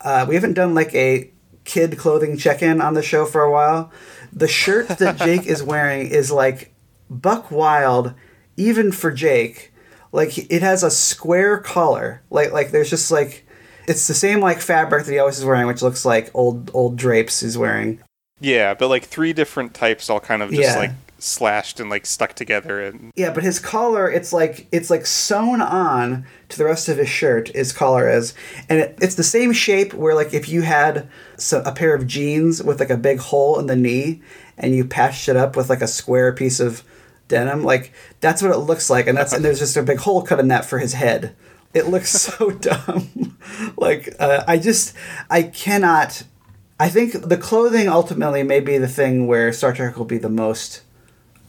Uh, 0.00 0.26
we 0.28 0.34
haven't 0.34 0.54
done 0.54 0.74
like 0.74 0.94
a 0.94 1.30
kid 1.64 1.96
clothing 1.96 2.36
check 2.36 2.62
in 2.62 2.80
on 2.80 2.94
the 2.94 3.02
show 3.02 3.24
for 3.24 3.42
a 3.42 3.50
while. 3.50 3.90
The 4.34 4.48
shirt 4.48 4.88
that 4.88 5.16
Jake 5.18 5.46
is 5.46 5.62
wearing 5.62 6.08
is 6.08 6.30
like 6.30 6.74
buck 7.08 7.50
wild, 7.50 8.14
even 8.56 8.90
for 8.92 9.10
Jake. 9.12 9.72
Like 10.12 10.36
it 10.50 10.62
has 10.62 10.82
a 10.82 10.90
square 10.90 11.58
collar. 11.58 12.22
Like 12.30 12.52
like 12.52 12.70
there's 12.70 12.90
just 12.90 13.10
like 13.10 13.46
it's 13.86 14.06
the 14.08 14.14
same 14.14 14.40
like 14.40 14.60
fabric 14.60 15.04
that 15.06 15.12
he 15.12 15.18
always 15.18 15.38
is 15.38 15.44
wearing, 15.44 15.66
which 15.66 15.82
looks 15.82 16.04
like 16.04 16.30
old 16.34 16.70
old 16.74 16.96
drapes 16.96 17.40
he's 17.40 17.56
wearing. 17.58 18.00
Yeah, 18.40 18.74
but 18.74 18.88
like 18.88 19.04
three 19.04 19.32
different 19.32 19.74
types, 19.74 20.10
all 20.10 20.20
kind 20.20 20.42
of 20.42 20.50
just 20.50 20.62
Yeah. 20.62 20.78
like 20.78 20.90
slashed 21.24 21.80
and 21.80 21.88
like 21.88 22.06
stuck 22.06 22.34
together, 22.34 22.80
and 22.80 23.12
Yeah, 23.16 23.32
but 23.32 23.42
his 23.42 23.58
collar, 23.58 24.10
it's 24.10 24.32
like 24.32 24.68
it's 24.70 24.90
like 24.90 25.06
sewn 25.06 25.60
on 25.60 26.26
to 26.50 26.58
the 26.58 26.64
rest 26.64 26.88
of 26.88 26.98
his 26.98 27.08
shirt. 27.08 27.48
His 27.48 27.72
collar 27.72 28.08
is, 28.08 28.34
and 28.68 28.78
it, 28.78 28.98
it's 29.00 29.14
the 29.14 29.22
same 29.22 29.52
shape 29.52 29.94
where 29.94 30.14
like 30.14 30.34
if 30.34 30.48
you 30.48 30.62
had 30.62 31.08
a 31.52 31.72
pair 31.72 31.94
of 31.94 32.06
jeans 32.06 32.62
with 32.62 32.78
like 32.78 32.90
a 32.90 32.96
big 32.96 33.18
hole 33.18 33.58
in 33.58 33.66
the 33.66 33.76
knee, 33.76 34.22
and 34.58 34.74
you 34.74 34.84
patched 34.84 35.28
it 35.28 35.36
up 35.36 35.56
with 35.56 35.70
like 35.70 35.82
a 35.82 35.88
square 35.88 36.32
piece 36.32 36.60
of 36.60 36.84
denim, 37.28 37.64
like 37.64 37.92
that's 38.20 38.42
what 38.42 38.52
it 38.52 38.58
looks 38.58 38.90
like, 38.90 39.06
and 39.06 39.16
that's 39.16 39.32
and 39.32 39.44
there's 39.44 39.58
just 39.58 39.76
a 39.76 39.82
big 39.82 39.98
hole 39.98 40.22
cut 40.22 40.40
in 40.40 40.48
that 40.48 40.64
for 40.64 40.78
his 40.78 40.92
head. 40.92 41.34
It 41.72 41.88
looks 41.88 42.10
so 42.10 42.50
dumb. 42.50 43.38
like 43.76 44.14
uh, 44.20 44.44
I 44.46 44.58
just 44.58 44.94
I 45.30 45.42
cannot. 45.42 46.24
I 46.78 46.88
think 46.88 47.12
the 47.12 47.36
clothing 47.36 47.88
ultimately 47.88 48.42
may 48.42 48.58
be 48.58 48.78
the 48.78 48.88
thing 48.88 49.28
where 49.28 49.52
Star 49.52 49.72
Trek 49.72 49.96
will 49.96 50.04
be 50.04 50.18
the 50.18 50.28
most 50.28 50.82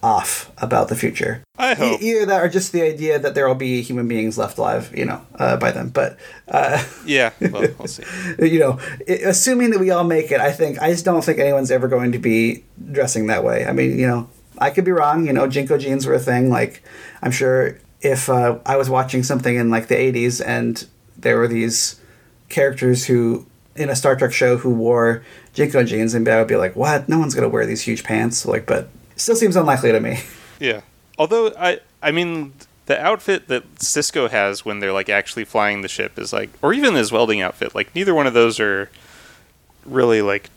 off 0.05 0.51
about 0.59 0.87
the 0.87 0.95
future. 0.95 1.41
I 1.57 1.71
E- 1.71 1.75
hope. 1.75 2.01
either 2.01 2.25
that 2.27 2.43
or 2.43 2.49
just 2.49 2.71
the 2.71 2.83
idea 2.83 3.17
that 3.17 3.33
there 3.33 3.47
will 3.47 3.55
be 3.55 3.81
human 3.81 4.07
beings 4.07 4.37
left 4.37 4.57
alive, 4.59 4.91
you 4.95 5.03
know, 5.05 5.19
uh, 5.35 5.57
by 5.57 5.71
then. 5.71 5.89
But 5.89 6.17
uh, 6.47 6.83
yeah, 7.05 7.31
well, 7.41 7.67
we'll 7.79 7.87
see. 7.97 8.03
you 8.39 8.59
know, 8.59 8.79
i 9.09 9.13
assuming 9.13 9.71
that 9.71 9.79
we 9.79 9.89
all 9.89 10.03
make 10.03 10.31
it, 10.31 10.39
I 10.39 10.51
think 10.51 10.79
I 10.79 10.91
just 10.91 11.05
don't 11.05 11.23
think 11.23 11.39
anyone's 11.39 11.71
ever 11.71 11.87
going 11.87 12.11
to 12.11 12.19
be 12.19 12.63
dressing 12.91 13.27
that 13.27 13.43
way. 13.43 13.65
I 13.65 13.73
mean, 13.73 13.97
you 13.97 14.07
know, 14.07 14.29
I 14.59 14.69
could 14.69 14.85
be 14.85 14.91
wrong. 14.91 15.25
You 15.25 15.33
know, 15.33 15.47
JNCO 15.47 15.79
jeans 15.79 16.05
were 16.05 16.13
a 16.13 16.19
thing. 16.19 16.49
Like, 16.49 16.83
I'm 17.23 17.31
sure 17.31 17.79
if 18.01 18.29
uh, 18.29 18.59
I 18.65 18.77
was 18.77 18.89
watching 18.89 19.23
something 19.23 19.55
in 19.55 19.71
like 19.71 19.87
the 19.87 19.95
'80s 19.95 20.39
and 20.45 20.85
there 21.17 21.37
were 21.39 21.47
these 21.47 21.99
characters 22.49 23.05
who 23.07 23.47
in 23.75 23.89
a 23.89 23.95
Star 23.95 24.15
Trek 24.15 24.31
show 24.31 24.57
who 24.57 24.69
wore 24.69 25.23
JNCO 25.55 25.87
jeans, 25.87 26.13
and 26.13 26.27
I 26.27 26.37
would 26.37 26.47
be 26.47 26.57
like, 26.57 26.75
"What? 26.75 27.09
No 27.09 27.17
one's 27.17 27.33
gonna 27.33 27.49
wear 27.49 27.65
these 27.65 27.81
huge 27.81 28.03
pants." 28.03 28.45
Like, 28.45 28.65
but 28.67 28.83
it 28.83 28.87
still 29.15 29.35
seems 29.35 29.55
unlikely 29.55 29.91
to 29.91 29.99
me. 29.99 30.19
Yeah. 30.59 30.81
Although 31.17 31.53
I 31.57 31.79
I 32.01 32.11
mean 32.11 32.53
the 32.85 33.01
outfit 33.01 33.47
that 33.47 33.75
Sisko 33.75 34.29
has 34.29 34.63
when 34.63 34.79
they're 34.79 34.93
like 34.93 35.09
actually 35.09 35.45
flying 35.45 35.81
the 35.81 35.87
ship 35.87 36.17
is 36.19 36.31
like 36.31 36.49
or 36.61 36.73
even 36.73 36.95
his 36.95 37.11
welding 37.11 37.41
outfit, 37.41 37.75
like 37.75 37.93
neither 37.95 38.13
one 38.13 38.27
of 38.27 38.33
those 38.33 38.59
are 38.59 38.89
really 39.85 40.21
like 40.21 40.49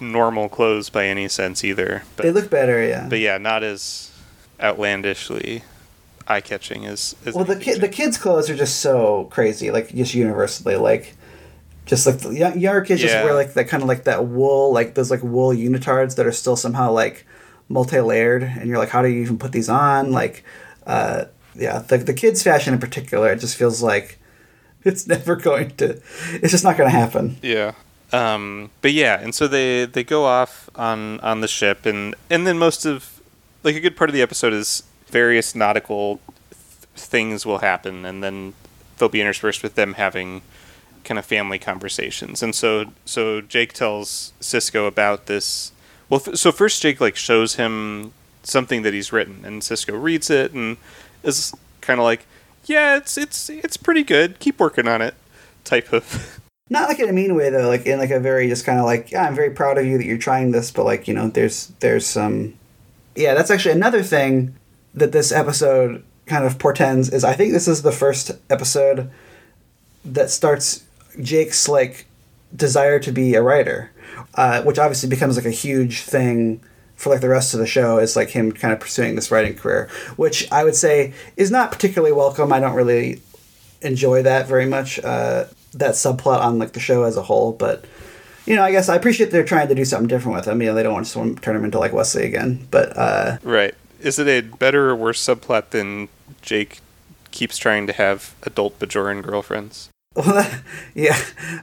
normal 0.00 0.48
clothes 0.48 0.90
by 0.90 1.06
any 1.06 1.28
sense 1.28 1.64
either. 1.64 2.02
But, 2.16 2.24
They 2.24 2.32
look 2.32 2.50
better, 2.50 2.86
yeah. 2.86 3.06
but 3.08 3.18
yeah, 3.18 3.38
not 3.38 3.62
as 3.62 4.12
outlandishly 4.60 5.62
eye 6.26 6.40
catching 6.40 6.86
as, 6.86 7.14
as 7.26 7.34
well 7.34 7.44
the 7.44 7.56
kid 7.56 7.80
the 7.80 7.88
kids 7.88 8.16
clothes 8.16 8.48
are 8.48 8.56
just 8.56 8.80
so 8.80 9.24
crazy 9.30 9.70
like 9.70 9.94
just 9.94 10.14
universally 10.14 10.74
like 10.76 11.14
just 11.84 12.06
like 12.06 12.18
the 12.20 12.30
young, 12.30 12.58
younger 12.58 12.80
kids 12.80 13.02
just 13.02 13.14
wear 13.24 13.34
like 13.34 13.52
that 13.52 13.68
kind 13.68 13.82
of 13.82 13.88
like 13.88 14.04
that 14.04 14.24
wool 14.24 14.72
like 14.72 14.94
those 14.94 15.10
like 15.10 15.22
wool 15.22 15.50
unitards 15.50 16.16
that 16.16 16.26
are 16.26 16.32
still 16.32 16.56
somehow 16.56 16.90
like 16.90 17.26
multi-layered 17.68 18.42
and 18.42 18.68
you're 18.68 18.78
like 18.78 18.90
how 18.90 19.02
do 19.02 19.08
you 19.08 19.22
even 19.22 19.38
put 19.38 19.52
these 19.52 19.68
on 19.68 20.12
like 20.12 20.44
uh 20.86 21.24
yeah 21.54 21.78
the, 21.78 21.98
the 21.98 22.12
kids 22.12 22.42
fashion 22.42 22.74
in 22.74 22.80
particular 22.80 23.32
it 23.32 23.40
just 23.40 23.56
feels 23.56 23.82
like 23.82 24.18
it's 24.84 25.06
never 25.06 25.34
going 25.36 25.70
to 25.76 26.00
it's 26.34 26.50
just 26.50 26.64
not 26.64 26.76
going 26.76 26.90
to 26.90 26.96
happen 26.96 27.36
Yeah. 27.42 27.72
Um, 28.12 28.70
but 28.80 28.92
yeah, 28.92 29.18
and 29.20 29.34
so 29.34 29.48
they 29.48 29.86
they 29.86 30.04
go 30.04 30.24
off 30.24 30.70
on 30.76 31.18
on 31.20 31.40
the 31.40 31.48
ship, 31.48 31.84
and 31.84 32.14
and 32.30 32.46
then 32.46 32.58
most 32.58 32.86
of 32.86 33.20
like 33.64 33.74
a 33.74 33.80
good 33.80 33.96
part 33.96 34.08
of 34.08 34.14
the 34.14 34.22
episode 34.22 34.52
is 34.52 34.84
various 35.08 35.56
nautical 35.56 36.20
th- 36.50 36.88
things 36.94 37.44
will 37.44 37.58
happen, 37.58 38.04
and 38.04 38.22
then 38.22 38.54
they'll 38.98 39.08
be 39.08 39.20
interspersed 39.20 39.64
with 39.64 39.74
them 39.74 39.94
having 39.94 40.42
kind 41.02 41.18
of 41.18 41.26
family 41.26 41.58
conversations. 41.58 42.40
And 42.40 42.54
so 42.54 42.92
so 43.04 43.40
Jake 43.40 43.72
tells 43.72 44.32
Sisko 44.40 44.86
about 44.86 45.26
this. 45.26 45.72
Well, 46.14 46.22
f- 46.24 46.36
so 46.36 46.52
first 46.52 46.80
Jake 46.80 47.00
like 47.00 47.16
shows 47.16 47.56
him 47.56 48.12
something 48.44 48.82
that 48.82 48.94
he's 48.94 49.12
written, 49.12 49.44
and 49.44 49.62
Sisko 49.62 50.00
reads 50.00 50.30
it 50.30 50.52
and 50.52 50.76
is 51.24 51.52
kind 51.80 51.98
of 51.98 52.04
like, 52.04 52.24
"Yeah, 52.66 52.96
it's 52.96 53.18
it's 53.18 53.50
it's 53.50 53.76
pretty 53.76 54.04
good. 54.04 54.38
Keep 54.38 54.60
working 54.60 54.86
on 54.86 55.02
it." 55.02 55.14
Type 55.64 55.92
of. 55.92 56.40
not 56.70 56.88
like 56.88 57.00
in 57.00 57.08
a 57.08 57.12
mean 57.12 57.34
way 57.34 57.50
though 57.50 57.68
like 57.68 57.84
in 57.84 57.98
like 57.98 58.12
a 58.12 58.20
very 58.20 58.48
just 58.48 58.64
kind 58.64 58.78
of 58.78 58.86
like 58.86 59.10
yeah 59.10 59.24
i'm 59.26 59.34
very 59.34 59.50
proud 59.50 59.76
of 59.76 59.84
you 59.84 59.98
that 59.98 60.06
you're 60.06 60.16
trying 60.16 60.50
this 60.50 60.70
but 60.70 60.84
like 60.84 61.06
you 61.06 61.12
know 61.12 61.28
there's 61.28 61.66
there's 61.80 62.06
some 62.06 62.54
yeah 63.14 63.34
that's 63.34 63.50
actually 63.50 63.70
another 63.70 64.02
thing 64.02 64.54
that 64.94 65.12
this 65.12 65.30
episode 65.30 66.02
kind 66.24 66.42
of 66.42 66.58
portends 66.58 67.10
is 67.10 67.22
i 67.22 67.34
think 67.34 67.52
this 67.52 67.68
is 67.68 67.82
the 67.82 67.92
first 67.92 68.30
episode 68.48 69.10
that 70.06 70.30
starts 70.30 70.84
jake's 71.20 71.68
like 71.68 72.06
desire 72.56 72.98
to 72.98 73.12
be 73.12 73.34
a 73.34 73.42
writer 73.42 73.90
uh, 74.34 74.62
which 74.62 74.78
obviously 74.78 75.08
becomes 75.08 75.36
like 75.36 75.46
a 75.46 75.50
huge 75.50 76.00
thing 76.02 76.60
for 76.96 77.10
like 77.10 77.20
the 77.20 77.28
rest 77.28 77.54
of 77.54 77.60
the 77.60 77.66
show 77.66 77.98
is 77.98 78.16
like 78.16 78.30
him 78.30 78.52
kind 78.52 78.72
of 78.72 78.80
pursuing 78.80 79.14
this 79.16 79.30
writing 79.30 79.54
career 79.54 79.88
which 80.16 80.50
i 80.52 80.62
would 80.62 80.76
say 80.76 81.12
is 81.36 81.50
not 81.50 81.72
particularly 81.72 82.12
welcome 82.12 82.52
i 82.52 82.60
don't 82.60 82.74
really 82.74 83.20
enjoy 83.82 84.22
that 84.22 84.46
very 84.46 84.66
much 84.66 84.98
uh, 85.04 85.44
that 85.72 85.92
subplot 85.94 86.40
on 86.40 86.58
like 86.58 86.72
the 86.72 86.80
show 86.80 87.02
as 87.02 87.16
a 87.16 87.22
whole 87.22 87.52
but 87.52 87.84
you 88.46 88.54
know 88.54 88.62
i 88.62 88.70
guess 88.70 88.88
i 88.88 88.94
appreciate 88.94 89.30
they're 89.30 89.44
trying 89.44 89.68
to 89.68 89.74
do 89.74 89.84
something 89.84 90.06
different 90.08 90.36
with 90.36 90.46
him 90.46 90.62
you 90.62 90.68
know 90.68 90.74
they 90.74 90.82
don't 90.82 90.94
want 90.94 91.06
to 91.06 91.34
turn 91.42 91.56
him 91.56 91.64
into 91.64 91.78
like 91.78 91.92
wesley 91.92 92.24
again 92.24 92.66
but 92.70 92.96
uh, 92.96 93.38
Right. 93.42 93.74
Is 94.00 94.18
it 94.18 94.28
a 94.28 94.42
better 94.42 94.90
or 94.90 94.96
worse 94.96 95.20
subplot 95.24 95.70
than 95.70 96.08
Jake 96.42 96.80
keeps 97.30 97.56
trying 97.56 97.86
to 97.86 97.92
have 97.94 98.34
adult 98.42 98.78
Bajoran 98.78 99.22
girlfriends? 99.22 99.88
well, 100.14 100.48
yeah 100.94 101.18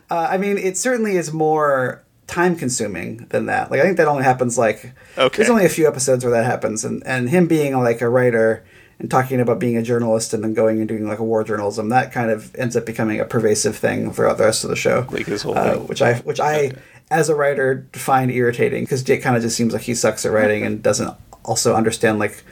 uh, 0.09 0.27
i 0.29 0.37
mean 0.37 0.57
it 0.57 0.77
certainly 0.77 1.15
is 1.15 1.31
more 1.31 2.03
time 2.31 2.55
consuming 2.55 3.17
than 3.29 3.45
that 3.45 3.69
like 3.69 3.79
i 3.79 3.83
think 3.83 3.97
that 3.97 4.07
only 4.07 4.23
happens 4.23 4.57
like 4.57 4.93
Okay. 5.17 5.37
there's 5.37 5.49
only 5.49 5.65
a 5.65 5.69
few 5.69 5.85
episodes 5.87 6.23
where 6.23 6.31
that 6.31 6.45
happens 6.45 6.83
and 6.85 7.03
and 7.05 7.29
him 7.29 7.45
being 7.45 7.77
like 7.77 8.01
a 8.01 8.07
writer 8.09 8.63
and 8.99 9.11
talking 9.11 9.39
about 9.41 9.59
being 9.59 9.75
a 9.77 9.81
journalist 9.83 10.33
and 10.33 10.43
then 10.43 10.53
going 10.53 10.79
and 10.79 10.87
doing 10.87 11.07
like 11.07 11.19
a 11.19 11.23
war 11.23 11.43
journalism 11.43 11.89
that 11.89 12.11
kind 12.13 12.31
of 12.31 12.55
ends 12.55 12.75
up 12.77 12.85
becoming 12.85 13.19
a 13.19 13.25
pervasive 13.25 13.75
thing 13.75 14.11
throughout 14.13 14.37
the 14.37 14.45
rest 14.45 14.63
of 14.63 14.69
the 14.69 14.75
show 14.75 15.05
Like 15.11 15.25
his 15.25 15.41
whole 15.41 15.57
uh, 15.57 15.73
thing. 15.73 15.87
which 15.87 16.01
I 16.01 16.13
which 16.19 16.39
I 16.39 16.71
as 17.11 17.27
a 17.27 17.35
writer 17.35 17.85
find 17.93 18.31
irritating 18.31 18.83
because 18.85 19.03
Jake 19.03 19.21
kind 19.21 19.35
of 19.35 19.41
just 19.41 19.57
seems 19.57 19.73
like 19.73 19.81
he 19.83 19.93
sucks 19.93 20.25
at 20.25 20.31
writing 20.31 20.63
and 20.67 20.81
doesn't 20.81 21.13
also 21.43 21.75
understand 21.75 22.17
like 22.19 22.43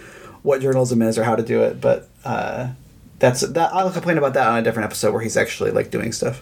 what 0.44 0.60
journalism 0.62 1.02
is 1.02 1.18
or 1.18 1.24
how 1.24 1.36
to 1.38 1.44
do 1.44 1.64
it. 1.64 1.80
But 1.80 2.10
uh, 2.26 2.72
that's 3.20 3.42
that. 3.42 3.74
I'll 3.74 3.92
complain 3.92 4.18
about 4.18 4.34
that 4.34 4.48
on 4.48 4.58
a 4.58 4.62
different 4.62 4.86
episode 4.88 5.14
where 5.14 5.22
he's 5.22 5.38
actually 5.38 5.72
like 5.72 5.90
doing 5.92 6.12
stuff. 6.12 6.42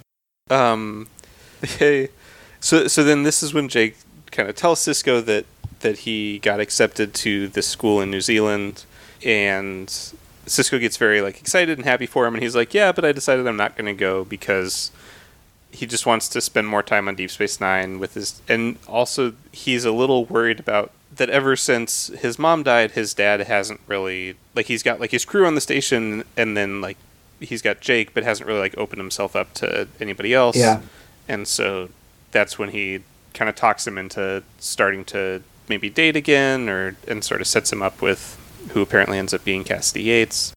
Um, 0.49 1.07
okay. 1.63 2.09
So 2.59 2.87
so 2.87 3.03
then 3.03 3.23
this 3.23 3.43
is 3.43 3.53
when 3.53 3.69
Jake 3.69 3.97
kind 4.31 4.49
of 4.49 4.55
tells 4.55 4.79
Sisko 4.79 5.23
that 5.25 5.45
that 5.79 5.99
he 5.99 6.39
got 6.39 6.59
accepted 6.59 7.13
to 7.13 7.47
this 7.47 7.67
school 7.67 8.01
in 8.01 8.09
New 8.09 8.21
Zealand, 8.21 8.85
and 9.23 9.87
Sisko 10.45 10.79
gets 10.79 10.97
very 10.97 11.21
like 11.21 11.39
excited 11.39 11.77
and 11.77 11.85
happy 11.85 12.05
for 12.05 12.25
him, 12.25 12.33
and 12.33 12.43
he's 12.43 12.55
like, 12.55 12.73
"Yeah, 12.73 12.91
but 12.91 13.05
I 13.05 13.11
decided 13.11 13.47
I'm 13.47 13.57
not 13.57 13.75
going 13.75 13.85
to 13.85 13.99
go 13.99 14.23
because." 14.23 14.91
He 15.69 15.85
just 15.85 16.05
wants 16.05 16.29
to 16.29 16.39
spend 16.39 16.69
more 16.69 16.81
time 16.81 17.09
on 17.09 17.15
Deep 17.15 17.29
Space 17.29 17.59
Nine 17.59 17.99
with 17.99 18.13
his, 18.13 18.41
and 18.47 18.77
also 18.87 19.33
he's 19.51 19.83
a 19.83 19.91
little 19.91 20.23
worried 20.25 20.61
about 20.61 20.91
that. 21.17 21.29
Ever 21.29 21.55
since 21.57 22.07
his 22.07 22.39
mom 22.39 22.63
died, 22.63 22.91
his 22.91 23.13
dad 23.13 23.41
hasn't 23.41 23.81
really 23.85 24.37
like 24.55 24.67
he's 24.67 24.81
got 24.81 24.99
like 25.01 25.11
his 25.11 25.25
crew 25.25 25.45
on 25.45 25.55
the 25.55 25.61
station, 25.61 26.23
and 26.37 26.55
then 26.55 26.79
like 26.79 26.97
he's 27.39 27.61
got 27.61 27.81
Jake, 27.81 28.13
but 28.13 28.23
hasn't 28.23 28.47
really 28.47 28.61
like 28.61 28.77
opened 28.77 28.99
himself 28.99 29.35
up 29.35 29.53
to 29.55 29.87
anybody 29.99 30.33
else. 30.33 30.55
Yeah. 30.55 30.81
And 31.27 31.47
so 31.47 31.89
that's 32.38 32.59
when 32.59 32.69
he 32.69 32.99
kind 33.33 33.49
of 33.49 33.55
talks 33.55 33.88
him 33.88 33.97
into 33.97 34.43
starting 34.59 35.03
to 35.05 35.41
maybe 35.67 35.89
date 35.89 36.15
again, 36.15 36.69
or 36.69 36.95
and 37.07 37.23
sort 37.23 37.41
of 37.41 37.47
sets 37.47 37.71
him 37.73 37.81
up 37.81 38.01
with 38.01 38.38
who 38.73 38.81
apparently 38.81 39.17
ends 39.17 39.33
up 39.33 39.43
being 39.43 39.63
Cassidy 39.63 40.03
Yates. 40.03 40.53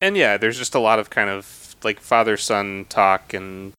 And 0.00 0.16
yeah, 0.16 0.36
there's 0.36 0.58
just 0.58 0.74
a 0.74 0.78
lot 0.78 0.98
of 0.98 1.10
kind 1.10 1.28
of 1.28 1.74
like 1.82 1.98
father 2.00 2.36
son 2.36 2.86
talk 2.88 3.34
and 3.34 3.72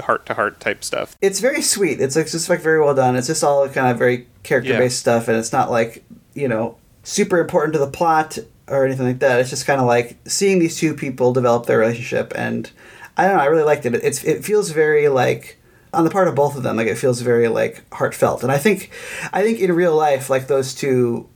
heart 0.00 0.24
to 0.26 0.34
heart 0.34 0.60
type 0.60 0.82
stuff. 0.82 1.14
It's 1.20 1.40
very 1.40 1.60
sweet. 1.60 2.00
It's 2.00 2.16
like 2.16 2.30
just 2.30 2.48
like 2.48 2.60
very 2.60 2.80
well 2.80 2.94
done. 2.94 3.16
It's 3.16 3.26
just 3.26 3.44
all 3.44 3.68
kind 3.68 3.88
of 3.88 3.98
very 3.98 4.26
character 4.42 4.78
based 4.78 4.98
stuff, 4.98 5.28
and 5.28 5.36
it's 5.36 5.52
not 5.52 5.70
like 5.70 6.04
you 6.34 6.48
know 6.48 6.76
super 7.02 7.38
important 7.38 7.74
to 7.74 7.78
the 7.78 7.86
plot 7.86 8.38
or 8.68 8.86
anything 8.86 9.06
like 9.06 9.18
that. 9.18 9.40
It's 9.40 9.50
just 9.50 9.66
kind 9.66 9.80
of 9.80 9.86
like 9.86 10.16
seeing 10.26 10.58
these 10.58 10.78
two 10.78 10.94
people 10.94 11.34
develop 11.34 11.66
their 11.66 11.78
relationship, 11.78 12.32
and 12.34 12.70
I 13.18 13.26
don't 13.26 13.36
know. 13.36 13.42
I 13.42 13.46
really 13.46 13.64
liked 13.64 13.84
it. 13.84 13.94
It's 13.94 14.24
it 14.24 14.42
feels 14.42 14.70
very 14.70 15.08
like 15.08 15.58
on 15.92 16.04
the 16.04 16.10
part 16.10 16.28
of 16.28 16.34
both 16.34 16.56
of 16.56 16.62
them, 16.62 16.76
like 16.76 16.86
it 16.86 16.96
feels 16.96 17.20
very 17.20 17.48
like 17.48 17.84
heartfelt, 17.92 18.42
and 18.42 18.52
I 18.52 18.58
think 18.58 18.90
I 19.32 19.42
think 19.42 19.60
in 19.60 19.72
real 19.72 19.96
life, 19.96 20.30
like 20.30 20.46
those 20.46 20.74
two 20.74 21.28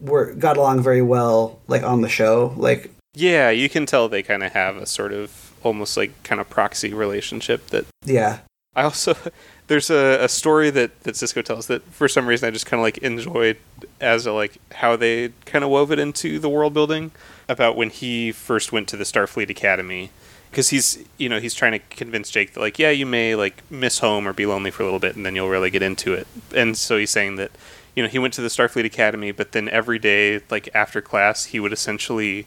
were 0.00 0.32
got 0.34 0.56
along 0.56 0.82
very 0.82 1.02
well, 1.02 1.60
like 1.68 1.82
on 1.82 2.02
the 2.02 2.08
show, 2.08 2.54
like 2.56 2.90
Yeah, 3.14 3.50
you 3.50 3.68
can 3.68 3.86
tell 3.86 4.08
they 4.08 4.22
kind 4.22 4.42
of 4.42 4.52
have 4.52 4.76
a 4.76 4.86
sort 4.86 5.12
of 5.12 5.52
almost 5.62 5.96
like 5.96 6.22
kind 6.24 6.40
of 6.40 6.50
proxy 6.50 6.92
relationship 6.92 7.68
that 7.68 7.86
yeah. 8.04 8.40
I 8.74 8.82
also 8.84 9.14
there's 9.68 9.90
a, 9.90 10.24
a 10.24 10.28
story 10.28 10.70
that, 10.70 11.00
that 11.04 11.14
Sisko 11.14 11.44
tells 11.44 11.66
that 11.68 11.82
for 11.84 12.08
some 12.08 12.26
reason 12.26 12.46
I 12.46 12.50
just 12.50 12.66
kind 12.66 12.80
of 12.80 12.82
like 12.82 12.98
enjoyed 12.98 13.56
as 14.00 14.26
a, 14.26 14.32
like 14.32 14.58
how 14.72 14.96
they 14.96 15.32
kind 15.46 15.64
of 15.64 15.70
wove 15.70 15.92
it 15.92 15.98
into 15.98 16.38
the 16.38 16.48
world 16.48 16.74
building 16.74 17.12
about 17.48 17.76
when 17.76 17.90
he 17.90 18.32
first 18.32 18.72
went 18.72 18.88
to 18.88 18.96
the 18.96 19.04
Starfleet 19.04 19.50
Academy 19.50 20.10
because 20.52 20.68
he's 20.68 21.02
you 21.18 21.28
know 21.28 21.40
he's 21.40 21.54
trying 21.54 21.72
to 21.72 21.80
convince 21.90 22.30
Jake 22.30 22.52
that 22.54 22.60
like 22.60 22.78
yeah 22.78 22.90
you 22.90 23.04
may 23.06 23.34
like 23.34 23.62
miss 23.70 23.98
home 23.98 24.28
or 24.28 24.32
be 24.32 24.46
lonely 24.46 24.70
for 24.70 24.82
a 24.84 24.86
little 24.86 25.00
bit 25.00 25.16
and 25.16 25.26
then 25.26 25.34
you'll 25.34 25.48
really 25.48 25.70
get 25.70 25.82
into 25.82 26.14
it 26.14 26.26
and 26.54 26.76
so 26.76 26.96
he's 26.98 27.10
saying 27.10 27.36
that 27.36 27.50
you 27.96 28.02
know 28.02 28.08
he 28.08 28.18
went 28.18 28.32
to 28.34 28.40
the 28.42 28.48
Starfleet 28.48 28.84
Academy 28.84 29.32
but 29.32 29.52
then 29.52 29.68
every 29.70 29.98
day 29.98 30.40
like 30.50 30.68
after 30.74 31.00
class 31.00 31.46
he 31.46 31.58
would 31.58 31.72
essentially 31.72 32.46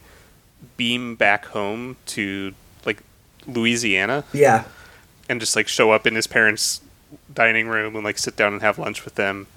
beam 0.77 1.15
back 1.15 1.47
home 1.47 1.97
to 2.05 2.53
like 2.85 3.01
Louisiana 3.47 4.23
Yeah. 4.33 4.63
and 5.29 5.39
just 5.39 5.55
like 5.55 5.67
show 5.67 5.91
up 5.91 6.07
in 6.07 6.15
his 6.15 6.27
parents' 6.27 6.81
dining 7.33 7.67
room 7.67 7.95
and 7.95 8.03
like 8.05 8.17
sit 8.17 8.35
down 8.35 8.53
and 8.53 8.61
have 8.61 8.79
lunch 8.79 9.05
with 9.05 9.15
them, 9.15 9.47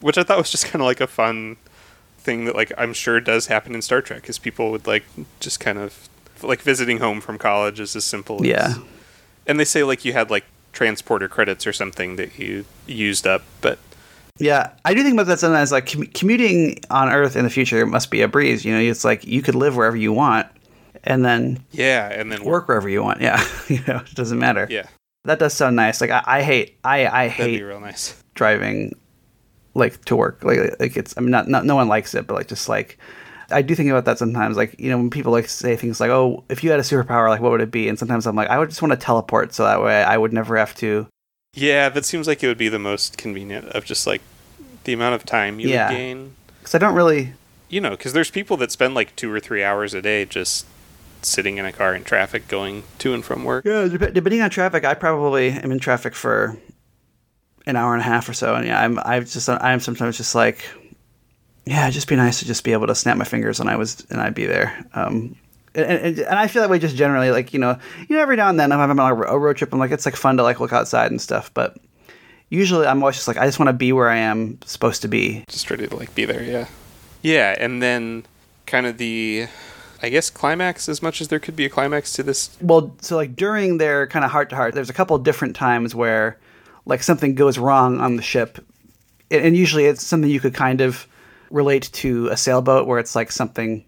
which 0.00 0.16
I 0.16 0.22
thought 0.22 0.38
was 0.38 0.50
just 0.50 0.66
kind 0.70 0.76
of 0.82 0.86
like 0.86 1.00
a 1.00 1.06
fun 1.06 1.56
thing 2.18 2.44
that 2.46 2.54
like 2.56 2.72
I'm 2.78 2.92
sure 2.94 3.20
does 3.20 3.48
happen 3.48 3.74
in 3.74 3.82
Star 3.82 4.00
Trek, 4.00 4.22
because 4.22 4.38
people 4.38 4.70
would 4.70 4.86
like 4.86 5.04
just 5.40 5.60
kind 5.60 5.78
of 5.78 6.08
like 6.46 6.62
visiting 6.62 6.98
home 6.98 7.20
from 7.20 7.38
college 7.38 7.80
is 7.80 7.96
as 7.96 8.04
simple. 8.04 8.40
as- 8.40 8.46
Yeah. 8.46 8.74
and 9.46 9.58
they 9.60 9.64
say 9.64 9.82
like 9.84 10.04
you 10.04 10.12
had 10.12 10.30
like 10.30 10.44
transporter 10.72 11.28
credits 11.28 11.66
or 11.66 11.72
something 11.72 12.16
that 12.16 12.38
you 12.38 12.64
used 12.86 13.26
up, 13.26 13.42
but 13.60 13.78
Yeah, 14.38 14.70
I 14.84 14.94
do 14.94 15.02
think 15.02 15.14
about 15.14 15.26
that 15.26 15.38
sometimes. 15.38 15.70
Like 15.70 15.86
commu- 15.86 16.12
commuting 16.12 16.80
on 16.90 17.08
Earth 17.08 17.36
in 17.36 17.44
the 17.44 17.50
future 17.50 17.86
must 17.86 18.10
be 18.10 18.22
a 18.22 18.28
breeze. 18.28 18.64
You 18.64 18.72
know, 18.74 18.80
it's 18.80 19.04
like 19.04 19.24
you 19.24 19.42
could 19.42 19.54
live 19.54 19.76
wherever 19.76 19.96
you 19.96 20.12
want, 20.12 20.48
and 21.04 21.24
then 21.24 21.62
yeah, 21.70 22.08
and 22.08 22.32
then 22.32 22.42
work 22.42 22.66
wherever 22.68 22.88
you 22.88 23.02
want. 23.02 23.20
Yeah, 23.26 23.40
you 23.68 23.80
know, 23.86 23.98
it 23.98 24.14
doesn't 24.14 24.38
matter. 24.38 24.66
Yeah, 24.68 24.86
That 25.24 25.38
does 25.38 25.54
sound 25.54 25.76
nice. 25.76 26.00
Like 26.00 26.10
I, 26.10 26.22
I 26.26 26.42
hate, 26.42 26.76
I, 26.82 27.06
I 27.06 27.28
that'd 27.28 27.30
hate 27.32 27.56
be 27.58 27.62
real 27.62 27.78
nice. 27.80 28.16
driving, 28.34 28.92
like 29.74 30.04
to 30.06 30.16
work. 30.16 30.42
Like, 30.42 30.80
like 30.80 30.96
it's. 30.96 31.14
I 31.16 31.20
mean, 31.20 31.30
not, 31.30 31.46
not 31.48 31.64
no 31.64 31.76
one 31.76 31.86
likes 31.88 32.14
it, 32.14 32.26
but 32.26 32.34
like 32.34 32.48
just 32.48 32.68
like. 32.68 32.98
I 33.54 33.62
do 33.62 33.74
think 33.74 33.88
about 33.90 34.04
that 34.06 34.18
sometimes, 34.18 34.56
like 34.56 34.78
you 34.78 34.90
know, 34.90 34.98
when 34.98 35.10
people 35.10 35.32
like 35.32 35.48
say 35.48 35.76
things 35.76 36.00
like, 36.00 36.10
"Oh, 36.10 36.44
if 36.48 36.62
you 36.64 36.70
had 36.70 36.80
a 36.80 36.82
superpower, 36.82 37.28
like 37.28 37.40
what 37.40 37.50
would 37.52 37.60
it 37.60 37.70
be?" 37.70 37.88
And 37.88 37.98
sometimes 37.98 38.26
I'm 38.26 38.36
like, 38.36 38.48
I 38.48 38.58
would 38.58 38.68
just 38.68 38.82
want 38.82 38.92
to 38.92 38.98
teleport, 38.98 39.54
so 39.54 39.64
that 39.64 39.82
way 39.82 40.02
I 40.02 40.16
would 40.18 40.32
never 40.32 40.56
have 40.56 40.74
to. 40.76 41.06
Yeah, 41.54 41.88
that 41.88 42.04
seems 42.04 42.26
like 42.26 42.42
it 42.42 42.48
would 42.48 42.58
be 42.58 42.68
the 42.68 42.78
most 42.80 43.16
convenient 43.16 43.66
of 43.68 43.84
just 43.84 44.06
like 44.06 44.20
the 44.84 44.92
amount 44.92 45.14
of 45.14 45.24
time 45.24 45.60
you 45.60 45.68
Yeah. 45.68 45.88
would 45.90 45.96
gain. 45.96 46.34
Because 46.58 46.74
I 46.74 46.78
don't 46.78 46.94
really. 46.94 47.32
you 47.68 47.80
know, 47.80 47.90
because 47.90 48.12
there's 48.12 48.30
people 48.30 48.56
that 48.58 48.70
spend 48.72 48.94
like 48.94 49.14
two 49.16 49.32
or 49.32 49.40
three 49.40 49.62
hours 49.64 49.94
a 49.94 50.02
day 50.02 50.24
just 50.24 50.66
sitting 51.22 51.56
in 51.58 51.64
a 51.64 51.72
car 51.72 51.94
in 51.94 52.04
traffic 52.04 52.46
going 52.48 52.82
to 52.98 53.14
and 53.14 53.24
from 53.24 53.44
work. 53.44 53.64
Yeah, 53.64 53.88
dep- 53.88 54.12
depending 54.12 54.42
on 54.42 54.50
traffic, 54.50 54.84
I 54.84 54.94
probably 54.94 55.50
am 55.50 55.72
in 55.72 55.78
traffic 55.78 56.14
for 56.14 56.56
an 57.66 57.76
hour 57.76 57.94
and 57.94 58.00
a 58.02 58.04
half 58.04 58.28
or 58.28 58.34
so, 58.34 58.54
and 58.54 58.66
yeah, 58.66 58.80
I'm 58.80 58.98
I've 59.04 59.24
just 59.30 59.48
I'm 59.48 59.80
sometimes 59.80 60.16
just 60.18 60.34
like 60.34 60.64
yeah, 61.66 61.84
it'd 61.84 61.94
just 61.94 62.08
be 62.08 62.16
nice 62.16 62.40
to 62.40 62.44
just 62.44 62.64
be 62.64 62.72
able 62.72 62.86
to 62.86 62.94
snap 62.94 63.16
my 63.16 63.24
fingers 63.24 63.60
and 63.60 63.70
I 63.70 63.76
was 63.76 64.06
and 64.10 64.20
I'd 64.20 64.34
be 64.34 64.46
there. 64.46 64.84
Um, 64.94 65.36
and, 65.74 65.84
and, 65.86 66.18
and 66.18 66.38
I 66.38 66.46
feel 66.46 66.62
that 66.62 66.70
way 66.70 66.78
just 66.78 66.96
generally, 66.96 67.30
like 67.30 67.52
you 67.52 67.58
know, 67.58 67.78
you 68.08 68.16
know, 68.16 68.22
every 68.22 68.36
now 68.36 68.48
and 68.48 68.60
then 68.60 68.70
if 68.70 68.78
I'm 68.78 69.00
on 69.00 69.10
a 69.10 69.14
road 69.14 69.56
trip, 69.56 69.72
I'm 69.72 69.78
like, 69.78 69.90
it's 69.90 70.06
like 70.06 70.16
fun 70.16 70.36
to 70.36 70.42
like 70.42 70.60
look 70.60 70.72
outside 70.72 71.10
and 71.10 71.20
stuff, 71.20 71.52
but 71.54 71.76
usually 72.50 72.86
I'm 72.86 73.02
always 73.02 73.16
just 73.16 73.28
like, 73.28 73.38
I 73.38 73.46
just 73.46 73.58
want 73.58 73.68
to 73.68 73.74
be 73.74 73.92
where 73.92 74.08
I 74.08 74.18
am 74.18 74.58
supposed 74.64 75.02
to 75.02 75.08
be. 75.08 75.44
Just 75.48 75.70
ready 75.70 75.86
to 75.86 75.96
like 75.96 76.14
be 76.14 76.24
there, 76.24 76.42
yeah. 76.42 76.66
Yeah, 77.22 77.56
and 77.58 77.82
then 77.82 78.24
kind 78.66 78.86
of 78.86 78.98
the, 78.98 79.48
I 80.02 80.10
guess 80.10 80.30
climax 80.30 80.88
as 80.88 81.02
much 81.02 81.20
as 81.20 81.28
there 81.28 81.40
could 81.40 81.56
be 81.56 81.64
a 81.64 81.70
climax 81.70 82.12
to 82.12 82.22
this. 82.22 82.56
Well, 82.60 82.94
so 83.00 83.16
like 83.16 83.34
during 83.34 83.78
their 83.78 84.06
kind 84.06 84.24
of 84.24 84.30
heart 84.30 84.50
to 84.50 84.56
heart, 84.56 84.74
there's 84.74 84.90
a 84.90 84.94
couple 84.94 85.18
different 85.18 85.56
times 85.56 85.94
where 85.94 86.38
like 86.86 87.02
something 87.02 87.34
goes 87.34 87.58
wrong 87.58 88.00
on 88.00 88.16
the 88.16 88.22
ship, 88.22 88.64
and 89.30 89.56
usually 89.56 89.86
it's 89.86 90.04
something 90.04 90.30
you 90.30 90.40
could 90.40 90.54
kind 90.54 90.82
of 90.82 91.06
relate 91.54 91.88
to 91.92 92.26
a 92.28 92.36
sailboat 92.36 92.86
where 92.86 92.98
it's 92.98 93.14
like 93.14 93.30
something 93.30 93.84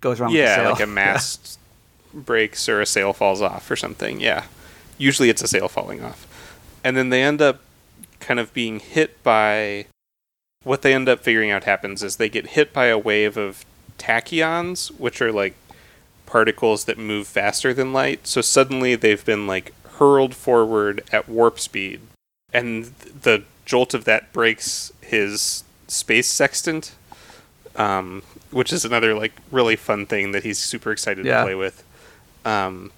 goes 0.00 0.18
wrong. 0.18 0.32
Yeah, 0.32 0.70
like 0.70 0.80
a 0.80 0.86
mast 1.00 1.58
yeah. 2.12 2.20
breaks 2.22 2.68
or 2.68 2.80
a 2.80 2.86
sail 2.86 3.12
falls 3.12 3.42
off 3.42 3.70
or 3.70 3.76
something. 3.76 4.20
Yeah, 4.20 4.46
usually 4.98 5.28
it's 5.28 5.42
a 5.42 5.48
sail 5.48 5.68
falling 5.68 6.02
off, 6.02 6.26
and 6.82 6.96
then 6.96 7.10
they 7.10 7.22
end 7.22 7.40
up 7.40 7.60
kind 8.18 8.40
of 8.40 8.52
being 8.52 8.80
hit 8.80 9.22
by. 9.22 9.86
What 10.62 10.82
they 10.82 10.92
end 10.92 11.08
up 11.08 11.20
figuring 11.20 11.50
out 11.50 11.64
happens 11.64 12.02
is 12.02 12.16
they 12.16 12.28
get 12.28 12.48
hit 12.48 12.72
by 12.74 12.86
a 12.86 12.98
wave 12.98 13.38
of 13.38 13.64
tachyons, 13.98 14.88
which 14.98 15.22
are 15.22 15.32
like 15.32 15.54
particles 16.26 16.84
that 16.84 16.98
move 16.98 17.26
faster 17.26 17.72
than 17.72 17.94
light. 17.94 18.26
So 18.26 18.42
suddenly 18.42 18.94
they've 18.94 19.24
been 19.24 19.46
like 19.46 19.72
hurled 19.92 20.34
forward 20.34 21.02
at 21.12 21.28
warp 21.28 21.58
speed, 21.58 22.00
and 22.52 22.86
the 22.86 23.44
jolt 23.64 23.94
of 23.94 24.04
that 24.04 24.32
breaks 24.32 24.92
his 25.00 25.64
space 25.86 26.28
sextant, 26.28 26.94
um, 27.76 28.22
which 28.50 28.72
is 28.72 28.84
another 28.84 29.14
like 29.14 29.32
really 29.50 29.76
fun 29.76 30.06
thing 30.06 30.32
that 30.32 30.42
he's 30.42 30.58
super 30.58 30.92
excited 30.92 31.24
yeah. 31.24 31.38
to 31.38 31.44
play 31.44 31.54
with. 31.54 31.84
Um, 32.44 32.92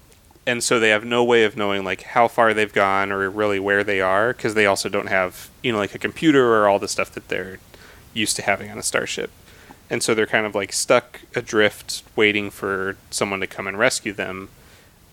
and 0.45 0.63
so 0.63 0.79
they 0.79 0.89
have 0.89 1.05
no 1.05 1.23
way 1.23 1.43
of 1.43 1.55
knowing 1.55 1.83
like 1.83 2.01
how 2.03 2.27
far 2.27 2.53
they've 2.53 2.73
gone 2.73 3.11
or 3.11 3.29
really 3.29 3.59
where 3.59 3.83
they 3.83 4.01
are 4.01 4.33
because 4.33 4.55
they 4.55 4.65
also 4.65 4.89
don't 4.89 5.07
have 5.07 5.49
you 5.61 5.71
know 5.71 5.77
like 5.77 5.95
a 5.95 5.99
computer 5.99 6.55
or 6.55 6.67
all 6.67 6.79
the 6.79 6.87
stuff 6.87 7.11
that 7.11 7.29
they're 7.29 7.59
used 8.13 8.35
to 8.35 8.41
having 8.41 8.69
on 8.69 8.77
a 8.77 8.83
starship. 8.83 9.31
And 9.89 10.01
so 10.01 10.13
they're 10.13 10.25
kind 10.25 10.45
of 10.45 10.55
like 10.55 10.73
stuck 10.73 11.21
adrift, 11.35 12.03
waiting 12.15 12.49
for 12.49 12.97
someone 13.09 13.41
to 13.41 13.47
come 13.47 13.67
and 13.67 13.77
rescue 13.77 14.13
them. 14.13 14.49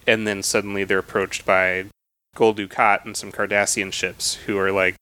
And 0.07 0.27
then 0.27 0.43
suddenly 0.43 0.85
they're 0.85 0.99
approached 0.99 1.45
by 1.45 1.87
Gul 2.35 2.55
Dukat 2.55 3.05
and 3.05 3.17
some 3.17 3.33
Cardassian 3.33 3.93
ships 3.93 4.35
who 4.47 4.59
are 4.59 4.73
like, 4.73 4.97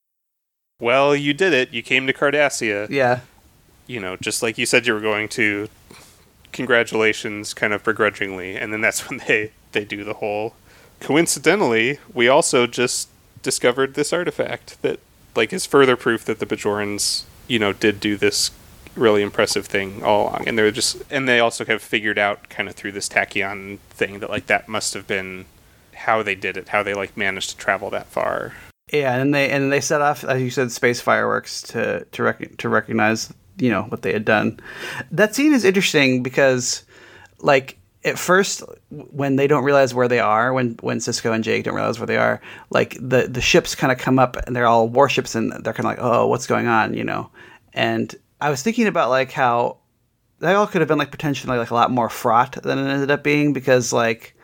"Well, 0.80 1.14
you 1.14 1.32
did 1.32 1.52
it. 1.52 1.72
You 1.72 1.82
came 1.82 2.06
to 2.06 2.12
Cardassia." 2.12 2.88
Yeah 2.90 3.20
you 3.88 3.98
know, 3.98 4.14
just 4.16 4.40
like 4.40 4.56
you 4.56 4.66
said 4.66 4.86
you 4.86 4.94
were 4.94 5.00
going 5.00 5.28
to, 5.30 5.68
congratulations, 6.52 7.54
kind 7.54 7.72
of 7.72 7.82
begrudgingly, 7.82 8.54
and 8.54 8.72
then 8.72 8.80
that's 8.80 9.08
when 9.10 9.20
they 9.26 9.50
they 9.72 9.84
do 9.84 10.04
the 10.04 10.14
whole. 10.14 10.54
Coincidentally, 11.00 11.98
we 12.12 12.28
also 12.28 12.66
just 12.66 13.08
discovered 13.42 13.94
this 13.94 14.12
artifact 14.12 14.80
that 14.82 15.00
like 15.34 15.52
is 15.52 15.66
further 15.66 15.96
proof 15.96 16.24
that 16.26 16.38
the 16.38 16.46
Bajorans, 16.46 17.24
you 17.48 17.58
know, 17.58 17.72
did 17.72 17.98
do 17.98 18.16
this 18.16 18.52
really 18.94 19.22
impressive 19.22 19.66
thing 19.66 20.02
all 20.02 20.28
along, 20.28 20.44
and 20.46 20.58
they're 20.58 20.70
just 20.70 21.02
and 21.10 21.28
they 21.28 21.40
also 21.40 21.64
have 21.64 21.82
figured 21.82 22.18
out 22.18 22.48
kind 22.48 22.68
of 22.68 22.74
through 22.74 22.92
this 22.92 23.08
tachyon 23.08 23.78
thing 23.90 24.18
that 24.20 24.30
like 24.30 24.46
that 24.46 24.68
must 24.68 24.94
have 24.94 25.06
been 25.06 25.46
how 25.94 26.22
they 26.22 26.34
did 26.34 26.56
it, 26.56 26.68
how 26.68 26.82
they 26.82 26.94
like 26.94 27.16
managed 27.16 27.50
to 27.50 27.56
travel 27.56 27.90
that 27.90 28.06
far. 28.06 28.54
Yeah, 28.92 29.16
and 29.16 29.34
they 29.34 29.50
and 29.50 29.70
they 29.70 29.80
set 29.80 30.00
off, 30.00 30.24
as 30.24 30.40
you 30.42 30.50
said, 30.50 30.72
space 30.72 31.00
fireworks 31.00 31.62
to 31.62 32.04
to 32.12 32.22
rec- 32.22 32.56
to 32.58 32.68
recognize 32.68 33.32
you 33.58 33.70
know 33.70 33.82
what 33.84 34.02
they 34.02 34.12
had 34.12 34.24
done. 34.24 34.60
That 35.10 35.34
scene 35.34 35.52
is 35.52 35.64
interesting 35.64 36.22
because, 36.22 36.84
like, 37.40 37.78
at 38.04 38.18
first 38.18 38.62
when 38.90 39.36
they 39.36 39.46
don't 39.46 39.64
realize 39.64 39.94
where 39.94 40.08
they 40.08 40.20
are, 40.20 40.52
when 40.52 40.76
when 40.80 40.98
Sisko 40.98 41.34
and 41.34 41.44
Jake 41.44 41.64
don't 41.64 41.74
realize 41.74 41.98
where 41.98 42.06
they 42.06 42.16
are, 42.16 42.40
like 42.70 42.96
the 43.00 43.28
the 43.28 43.40
ships 43.40 43.74
kind 43.74 43.92
of 43.92 43.98
come 43.98 44.18
up 44.18 44.36
and 44.46 44.54
they're 44.54 44.66
all 44.66 44.88
warships 44.88 45.34
and 45.34 45.52
they're 45.64 45.72
kind 45.72 45.80
of 45.86 45.92
like, 45.96 45.98
oh, 46.00 46.26
what's 46.26 46.46
going 46.46 46.66
on, 46.66 46.94
you 46.94 47.04
know? 47.04 47.30
And 47.74 48.14
I 48.40 48.50
was 48.50 48.62
thinking 48.62 48.86
about 48.86 49.10
like 49.10 49.32
how 49.32 49.78
that 50.40 50.54
all 50.54 50.66
could 50.66 50.80
have 50.80 50.88
been 50.88 50.98
like 50.98 51.10
potentially 51.10 51.58
like 51.58 51.70
a 51.70 51.74
lot 51.74 51.90
more 51.90 52.08
fraught 52.08 52.62
than 52.62 52.78
it 52.78 52.90
ended 52.90 53.10
up 53.10 53.24
being 53.24 53.52
because 53.52 53.92
like 53.92 54.34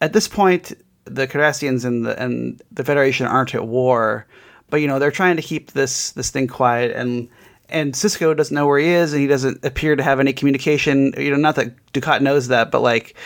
at 0.00 0.12
this 0.12 0.26
point 0.26 0.72
the 1.04 1.26
Cardassians 1.28 1.84
and 1.84 2.04
the 2.04 2.20
and 2.20 2.60
the 2.72 2.84
Federation 2.84 3.26
aren't 3.26 3.54
at 3.54 3.66
war, 3.66 4.26
but 4.70 4.78
you 4.78 4.88
know 4.88 4.98
they're 4.98 5.10
trying 5.10 5.36
to 5.36 5.42
keep 5.42 5.72
this 5.72 6.10
this 6.12 6.30
thing 6.30 6.48
quiet 6.48 6.92
and 6.96 7.28
and 7.68 7.94
Sisko 7.94 8.36
doesn't 8.36 8.54
know 8.54 8.66
where 8.66 8.78
he 8.78 8.88
is, 8.88 9.12
and 9.12 9.20
he 9.22 9.28
doesn't 9.28 9.64
appear 9.64 9.96
to 9.96 10.02
have 10.02 10.20
any 10.20 10.32
communication. 10.32 11.14
You 11.16 11.30
know, 11.30 11.36
not 11.36 11.56
that 11.56 11.74
Dukat 11.92 12.20
knows 12.20 12.48
that, 12.48 12.70
but 12.70 12.80
like 12.80 13.16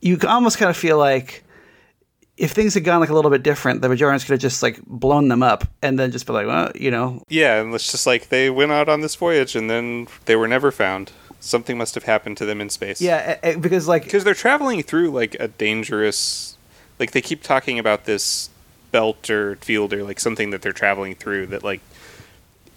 you 0.00 0.18
almost 0.26 0.58
kind 0.58 0.70
of 0.70 0.76
feel 0.76 0.98
like 0.98 1.44
if 2.36 2.50
things 2.50 2.74
had 2.74 2.84
gone 2.84 3.00
like 3.00 3.10
a 3.10 3.14
little 3.14 3.30
bit 3.30 3.42
different, 3.42 3.80
the 3.80 3.88
Bajorans 3.88 4.24
could 4.24 4.32
have 4.32 4.40
just 4.40 4.62
like 4.62 4.80
blown 4.86 5.28
them 5.28 5.42
up 5.42 5.64
and 5.82 5.98
then 5.98 6.10
just 6.10 6.26
be 6.26 6.32
like, 6.32 6.46
well, 6.46 6.72
you 6.74 6.90
know. 6.90 7.22
Yeah, 7.28 7.60
and 7.60 7.72
it's 7.74 7.90
just 7.90 8.06
like 8.06 8.28
they 8.28 8.50
went 8.50 8.72
out 8.72 8.88
on 8.88 9.02
this 9.02 9.14
voyage 9.14 9.54
and 9.54 9.70
then 9.70 10.08
they 10.24 10.36
were 10.36 10.48
never 10.48 10.70
found. 10.70 11.12
Something 11.38 11.76
must 11.78 11.94
have 11.94 12.04
happened 12.04 12.38
to 12.38 12.46
them 12.46 12.60
in 12.60 12.70
space. 12.70 13.00
Yeah, 13.00 13.54
because 13.56 13.86
like 13.86 14.04
because 14.04 14.24
they're 14.24 14.34
traveling 14.34 14.82
through 14.82 15.10
like 15.10 15.36
a 15.38 15.48
dangerous, 15.48 16.56
like 16.98 17.12
they 17.12 17.20
keep 17.20 17.42
talking 17.42 17.78
about 17.78 18.04
this 18.04 18.50
belt 18.90 19.28
or 19.28 19.56
field 19.56 19.92
or 19.92 20.04
like 20.04 20.18
something 20.18 20.50
that 20.50 20.62
they're 20.62 20.72
traveling 20.72 21.14
through 21.14 21.46
that 21.48 21.62
like 21.62 21.80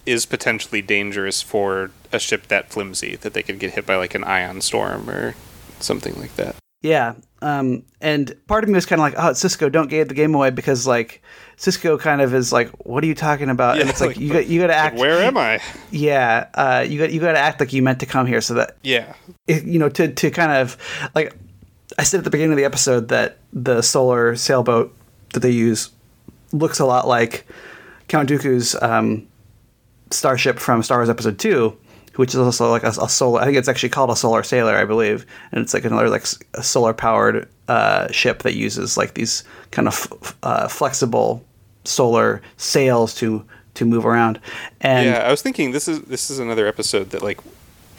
is 0.08 0.26
potentially 0.26 0.82
dangerous 0.82 1.42
for 1.42 1.90
a 2.12 2.18
ship 2.18 2.48
that 2.48 2.70
flimsy 2.70 3.16
that 3.16 3.34
they 3.34 3.42
could 3.42 3.58
get 3.58 3.74
hit 3.74 3.86
by 3.86 3.96
like 3.96 4.14
an 4.14 4.24
ion 4.24 4.60
storm 4.60 5.08
or 5.10 5.34
something 5.80 6.18
like 6.18 6.34
that. 6.36 6.56
Yeah, 6.80 7.14
um, 7.42 7.82
and 8.00 8.34
part 8.46 8.62
of 8.62 8.70
me 8.70 8.76
was 8.76 8.86
kind 8.86 9.00
of 9.00 9.02
like, 9.02 9.14
oh, 9.14 9.32
Sisko, 9.32 9.70
don't 9.70 9.88
give 9.88 10.08
the 10.08 10.14
game 10.14 10.34
away 10.34 10.50
because 10.50 10.86
like 10.86 11.22
Sisko 11.56 11.98
kind 11.98 12.20
of 12.20 12.32
is 12.32 12.52
like, 12.52 12.68
what 12.86 13.02
are 13.02 13.06
you 13.08 13.16
talking 13.16 13.50
about? 13.50 13.76
Yeah, 13.76 13.82
and 13.82 13.90
it's 13.90 14.00
like, 14.00 14.10
like 14.10 14.18
you 14.18 14.32
got 14.32 14.46
you 14.46 14.60
got 14.60 14.68
to 14.68 14.74
act. 14.74 14.94
Like, 14.94 15.00
where 15.00 15.22
am 15.22 15.36
I? 15.36 15.60
Yeah, 15.90 16.48
uh, 16.54 16.86
you 16.88 16.98
got 16.98 17.12
you 17.12 17.20
got 17.20 17.32
to 17.32 17.38
act 17.38 17.60
like 17.60 17.72
you 17.72 17.82
meant 17.82 18.00
to 18.00 18.06
come 18.06 18.26
here, 18.26 18.40
so 18.40 18.54
that 18.54 18.76
yeah, 18.82 19.14
it, 19.46 19.64
you 19.64 19.78
know, 19.78 19.88
to 19.88 20.12
to 20.12 20.30
kind 20.30 20.52
of 20.52 20.76
like 21.14 21.34
I 21.98 22.04
said 22.04 22.18
at 22.18 22.24
the 22.24 22.30
beginning 22.30 22.52
of 22.52 22.58
the 22.58 22.64
episode 22.64 23.08
that 23.08 23.38
the 23.52 23.82
solar 23.82 24.36
sailboat 24.36 24.94
that 25.32 25.40
they 25.40 25.50
use 25.50 25.90
looks 26.52 26.78
a 26.78 26.86
lot 26.86 27.06
like 27.06 27.46
Count 28.08 28.28
Dooku's 28.28 28.74
um, 28.80 29.27
starship 30.10 30.58
from 30.58 30.82
Star 30.82 30.98
Wars 30.98 31.10
Episode 31.10 31.38
Two, 31.38 31.76
which 32.16 32.30
is 32.30 32.40
also 32.40 32.70
like 32.70 32.82
a, 32.82 32.88
a, 32.88 33.08
solar. 33.08 33.40
I 33.40 33.44
think 33.44 33.56
it's 33.56 33.68
actually 33.68 33.90
called 33.90 34.10
a 34.10 34.16
solar 34.16 34.42
sailor, 34.42 34.76
I 34.76 34.84
believe, 34.84 35.24
and 35.52 35.62
it's 35.62 35.72
like 35.72 35.84
another 35.84 36.08
like 36.08 36.24
a 36.54 36.62
solar 36.62 36.92
powered 36.92 37.48
uh, 37.68 38.10
ship 38.10 38.42
that 38.42 38.54
uses 38.54 38.96
like 38.96 39.14
these 39.14 39.44
kind 39.70 39.86
of 39.86 39.94
f- 39.94 40.36
uh, 40.42 40.68
flexible 40.68 41.44
solar 41.84 42.42
sails 42.56 43.14
to 43.16 43.44
to 43.74 43.84
move 43.84 44.04
around. 44.04 44.40
And 44.80 45.06
yeah, 45.06 45.18
I 45.18 45.30
was 45.30 45.42
thinking 45.42 45.70
this 45.70 45.88
is 45.88 46.02
this 46.02 46.30
is 46.30 46.38
another 46.38 46.66
episode 46.66 47.10
that 47.10 47.22
like 47.22 47.40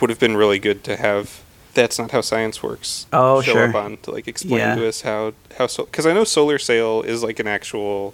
would 0.01 0.09
have 0.09 0.19
been 0.19 0.37
really 0.37 0.59
good 0.59 0.83
to 0.85 0.97
have. 0.97 1.41
That's 1.75 1.99
not 1.99 2.11
how 2.11 2.21
science 2.21 2.61
works. 2.63 3.05
Oh, 3.13 3.41
show 3.41 3.53
sure. 3.53 3.69
up 3.69 3.75
on 3.75 3.97
to 3.97 4.11
like 4.11 4.27
explain 4.27 4.59
yeah. 4.59 4.75
to 4.75 4.87
us 4.87 5.01
how 5.01 5.33
how 5.57 5.67
because 5.67 6.03
so, 6.03 6.09
I 6.09 6.13
know 6.13 6.23
solar 6.23 6.57
sail 6.57 7.03
is 7.03 7.23
like 7.23 7.39
an 7.39 7.47
actual, 7.47 8.13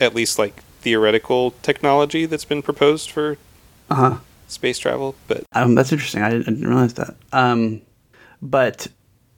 at 0.00 0.14
least 0.14 0.38
like 0.38 0.62
theoretical 0.86 1.50
technology 1.62 2.26
that's 2.26 2.44
been 2.44 2.62
proposed 2.62 3.10
for 3.10 3.36
uh-huh. 3.90 4.18
space 4.46 4.78
travel. 4.78 5.16
But 5.26 5.42
um, 5.52 5.74
that's 5.74 5.90
interesting. 5.90 6.22
I 6.22 6.30
didn't, 6.30 6.46
I 6.46 6.50
didn't 6.52 6.68
realize 6.68 6.94
that. 6.94 7.16
Um, 7.32 7.82
but 8.40 8.86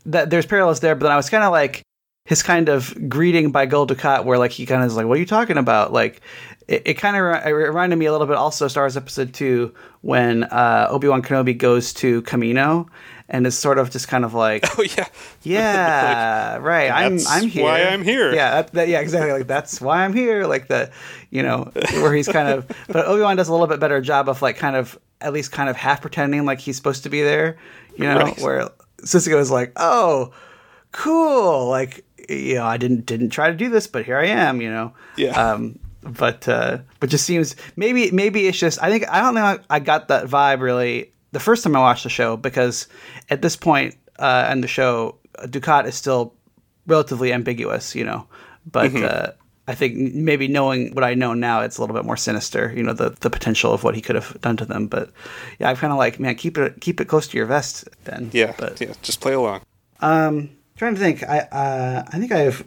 that 0.05 0.29
there's 0.29 0.45
parallels 0.45 0.81
there. 0.81 0.95
But 0.95 1.05
then 1.05 1.13
I 1.13 1.17
was 1.17 1.31
kind 1.31 1.45
of 1.45 1.51
like 1.51 1.81
his 2.27 2.43
kind 2.43 2.69
of 2.69 2.95
greeting 3.09 3.51
by 3.51 3.65
Gul 3.65 3.87
Dukat, 3.87 4.27
where 4.27 4.37
like 4.37 4.51
he 4.51 4.67
kind 4.67 4.83
of 4.83 4.89
is 4.89 4.97
like, 4.97 5.07
"What 5.07 5.17
are 5.17 5.21
you 5.21 5.25
talking 5.25 5.57
about?" 5.57 5.91
Like 5.91 6.21
it, 6.67 6.83
it 6.85 6.95
kind 6.95 7.17
of 7.17 7.23
re- 7.23 7.53
reminded 7.65 7.97
me 7.97 8.05
a 8.05 8.13
little 8.13 8.27
bit 8.27 8.37
also 8.37 8.69
Star 8.69 8.83
Wars 8.83 8.99
Episode 8.99 9.33
Two 9.33 9.75
when 10.03 10.45
uh, 10.45 10.89
Obi 10.91 11.09
Wan 11.09 11.23
Kenobi 11.23 11.57
goes 11.57 11.95
to 11.95 12.21
Kamino 12.23 12.89
and 13.29 13.47
is 13.47 13.59
sort 13.59 13.79
of 13.79 13.91
just 13.91 14.09
kind 14.09 14.25
of 14.25 14.35
like, 14.35 14.65
oh 14.79 14.83
yeah, 14.83 15.09
yeah, 15.43 16.53
like, 16.55 16.63
right. 16.63 16.91
I'm 16.91 17.19
I'm 17.29 17.49
here. 17.49 17.65
Why 17.65 17.83
I'm 17.83 18.03
here? 18.03 18.33
Yeah, 18.35 18.51
that, 18.63 18.73
that, 18.73 18.89
yeah, 18.89 19.01
exactly. 19.01 19.33
Like 19.33 19.47
that's 19.47 19.81
why 19.81 20.05
I'm 20.05 20.15
here. 20.15 20.47
Like 20.47 20.69
the, 20.69 20.91
you 21.31 21.43
know, 21.43 21.71
where 21.93 22.15
he's 22.15 22.29
kind 22.29 22.49
of, 22.49 22.67
but 22.89 23.07
Obi 23.07 23.23
Wan 23.23 23.37
does 23.37 23.49
a 23.49 23.53
little 23.53 23.67
bit 23.67 23.81
better 23.81 24.01
job 24.01 24.29
of 24.29 24.41
like 24.43 24.57
kind 24.57 24.77
of 24.77 24.99
at 25.21 25.33
least 25.33 25.53
kind 25.53 25.69
of 25.69 25.77
half 25.77 26.01
pretending 26.01 26.45
like 26.45 26.61
he's 26.61 26.77
supposed 26.77 27.03
to 27.03 27.11
be 27.11 27.23
there. 27.23 27.59
You 27.97 28.05
know, 28.05 28.19
right. 28.19 28.41
where 28.41 28.71
Sisko 28.99 29.39
is 29.41 29.51
like, 29.51 29.73
oh, 29.77 30.33
cool, 30.93 31.69
like 31.69 32.05
you 32.29 32.57
know, 32.57 32.65
I 32.65 32.77
didn't 32.77 33.07
didn't 33.07 33.31
try 33.31 33.51
to 33.51 33.57
do 33.57 33.69
this, 33.69 33.87
but 33.87 34.05
here 34.05 34.19
I 34.19 34.27
am. 34.27 34.61
You 34.61 34.71
know, 34.71 34.95
yeah. 35.17 35.53
Um, 35.53 35.79
but 36.03 36.49
uh, 36.49 36.79
but 37.01 37.11
just 37.11 37.27
seems 37.27 37.57
maybe 37.77 38.11
maybe 38.11 38.47
it's 38.47 38.59
just 38.59 38.83
I 38.83 38.91
think 38.91 39.09
I 39.09 39.21
don't 39.21 39.35
know 39.35 39.59
I 39.69 39.81
got 39.81 40.09
that 40.09 40.27
vibe 40.27 40.61
really 40.61 41.13
the 41.33 41.41
first 41.41 41.65
time 41.65 41.77
I 41.77 41.81
watched 41.81 42.05
the 42.05 42.11
show 42.11 42.37
because 42.37 42.89
at 43.31 43.43
this 43.43 43.57
point 43.57 43.97
uh, 44.19 44.49
in 44.51 44.61
the 44.61 44.69
show, 44.69 45.17
Dukat 45.45 45.87
is 45.87 45.95
still 45.95 46.35
relatively 46.87 47.33
ambiguous, 47.33 47.95
you 47.95 48.05
know. 48.05 48.27
But 48.71 48.91
mm-hmm. 48.91 49.05
uh, 49.09 49.33
I 49.67 49.75
think 49.75 49.97
maybe 49.97 50.49
knowing 50.49 50.95
what 50.95 51.05
I 51.05 51.15
know 51.15 51.35
now, 51.35 51.61
it's 51.61 51.79
a 51.79 51.81
little 51.81 51.95
bit 51.95 52.05
more 52.05 52.17
sinister. 52.17 52.73
You 52.75 52.83
know, 52.83 52.93
the 52.93 53.11
the 53.21 53.31
potential 53.31 53.73
of 53.73 53.85
what 53.85 53.95
he 53.95 54.01
could 54.01 54.17
have 54.17 54.41
done 54.41 54.57
to 54.57 54.65
them. 54.65 54.89
But 54.89 55.11
yeah, 55.59 55.71
I'm 55.71 55.77
kind 55.77 55.93
of 55.93 55.99
like, 55.99 56.19
man, 56.19 56.35
keep 56.35 56.59
it 56.59 56.81
keep 56.81 57.01
it 57.01 57.07
close 57.07 57.29
to 57.29 57.37
your 57.37 57.47
vest, 57.47 57.89
then. 58.05 58.31
Yeah, 58.33 58.55
but 58.59 58.81
yeah, 58.81 58.95
just 59.03 59.21
play 59.21 59.35
along. 59.35 59.63
um, 60.01 60.51
trying 60.77 60.95
to 60.95 61.01
think. 61.01 61.23
I 61.23 61.41
uh, 61.41 62.05
I 62.09 62.19
think 62.19 62.33
I've 62.33 62.65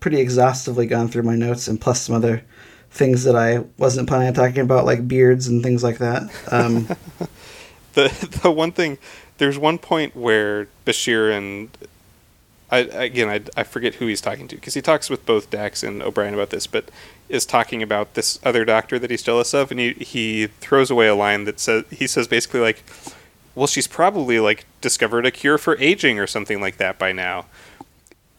pretty 0.00 0.20
exhaustively 0.20 0.86
gone 0.86 1.06
through 1.06 1.22
my 1.22 1.36
notes 1.36 1.68
and 1.68 1.80
plus 1.80 2.02
some 2.02 2.16
other 2.16 2.42
things 2.90 3.22
that 3.24 3.36
I 3.36 3.64
wasn't 3.78 4.08
planning 4.08 4.28
on 4.28 4.34
talking 4.34 4.60
about, 4.60 4.84
like 4.84 5.06
beards 5.08 5.46
and 5.46 5.62
things 5.62 5.82
like 5.82 5.98
that. 5.98 6.22
Um, 6.50 6.88
the 7.94 8.38
the 8.42 8.50
one 8.50 8.72
thing 8.72 8.98
there's 9.38 9.58
one 9.58 9.78
point 9.78 10.14
where 10.14 10.68
Bashir 10.84 11.36
and 11.36 11.70
I 12.70 12.78
again 12.78 13.28
I, 13.28 13.60
I 13.60 13.64
forget 13.64 13.96
who 13.96 14.06
he's 14.06 14.20
talking 14.20 14.48
to 14.48 14.56
because 14.56 14.74
he 14.74 14.82
talks 14.82 15.10
with 15.10 15.26
both 15.26 15.50
Dax 15.50 15.82
and 15.82 16.02
O'Brien 16.02 16.34
about 16.34 16.50
this, 16.50 16.66
but 16.66 16.90
is 17.28 17.46
talking 17.46 17.82
about 17.82 18.14
this 18.14 18.38
other 18.44 18.64
doctor 18.64 18.98
that 18.98 19.10
he's 19.10 19.22
jealous 19.22 19.52
of, 19.54 19.70
and 19.70 19.80
he 19.80 19.92
he 19.94 20.46
throws 20.46 20.90
away 20.90 21.06
a 21.06 21.14
line 21.14 21.44
that 21.44 21.60
says 21.60 21.84
he 21.90 22.06
says 22.06 22.28
basically 22.28 22.60
like, 22.60 22.82
well 23.54 23.66
she's 23.66 23.86
probably 23.86 24.40
like 24.40 24.64
discovered 24.80 25.26
a 25.26 25.30
cure 25.30 25.58
for 25.58 25.76
aging 25.78 26.18
or 26.18 26.26
something 26.26 26.60
like 26.60 26.78
that 26.78 26.98
by 26.98 27.12
now, 27.12 27.46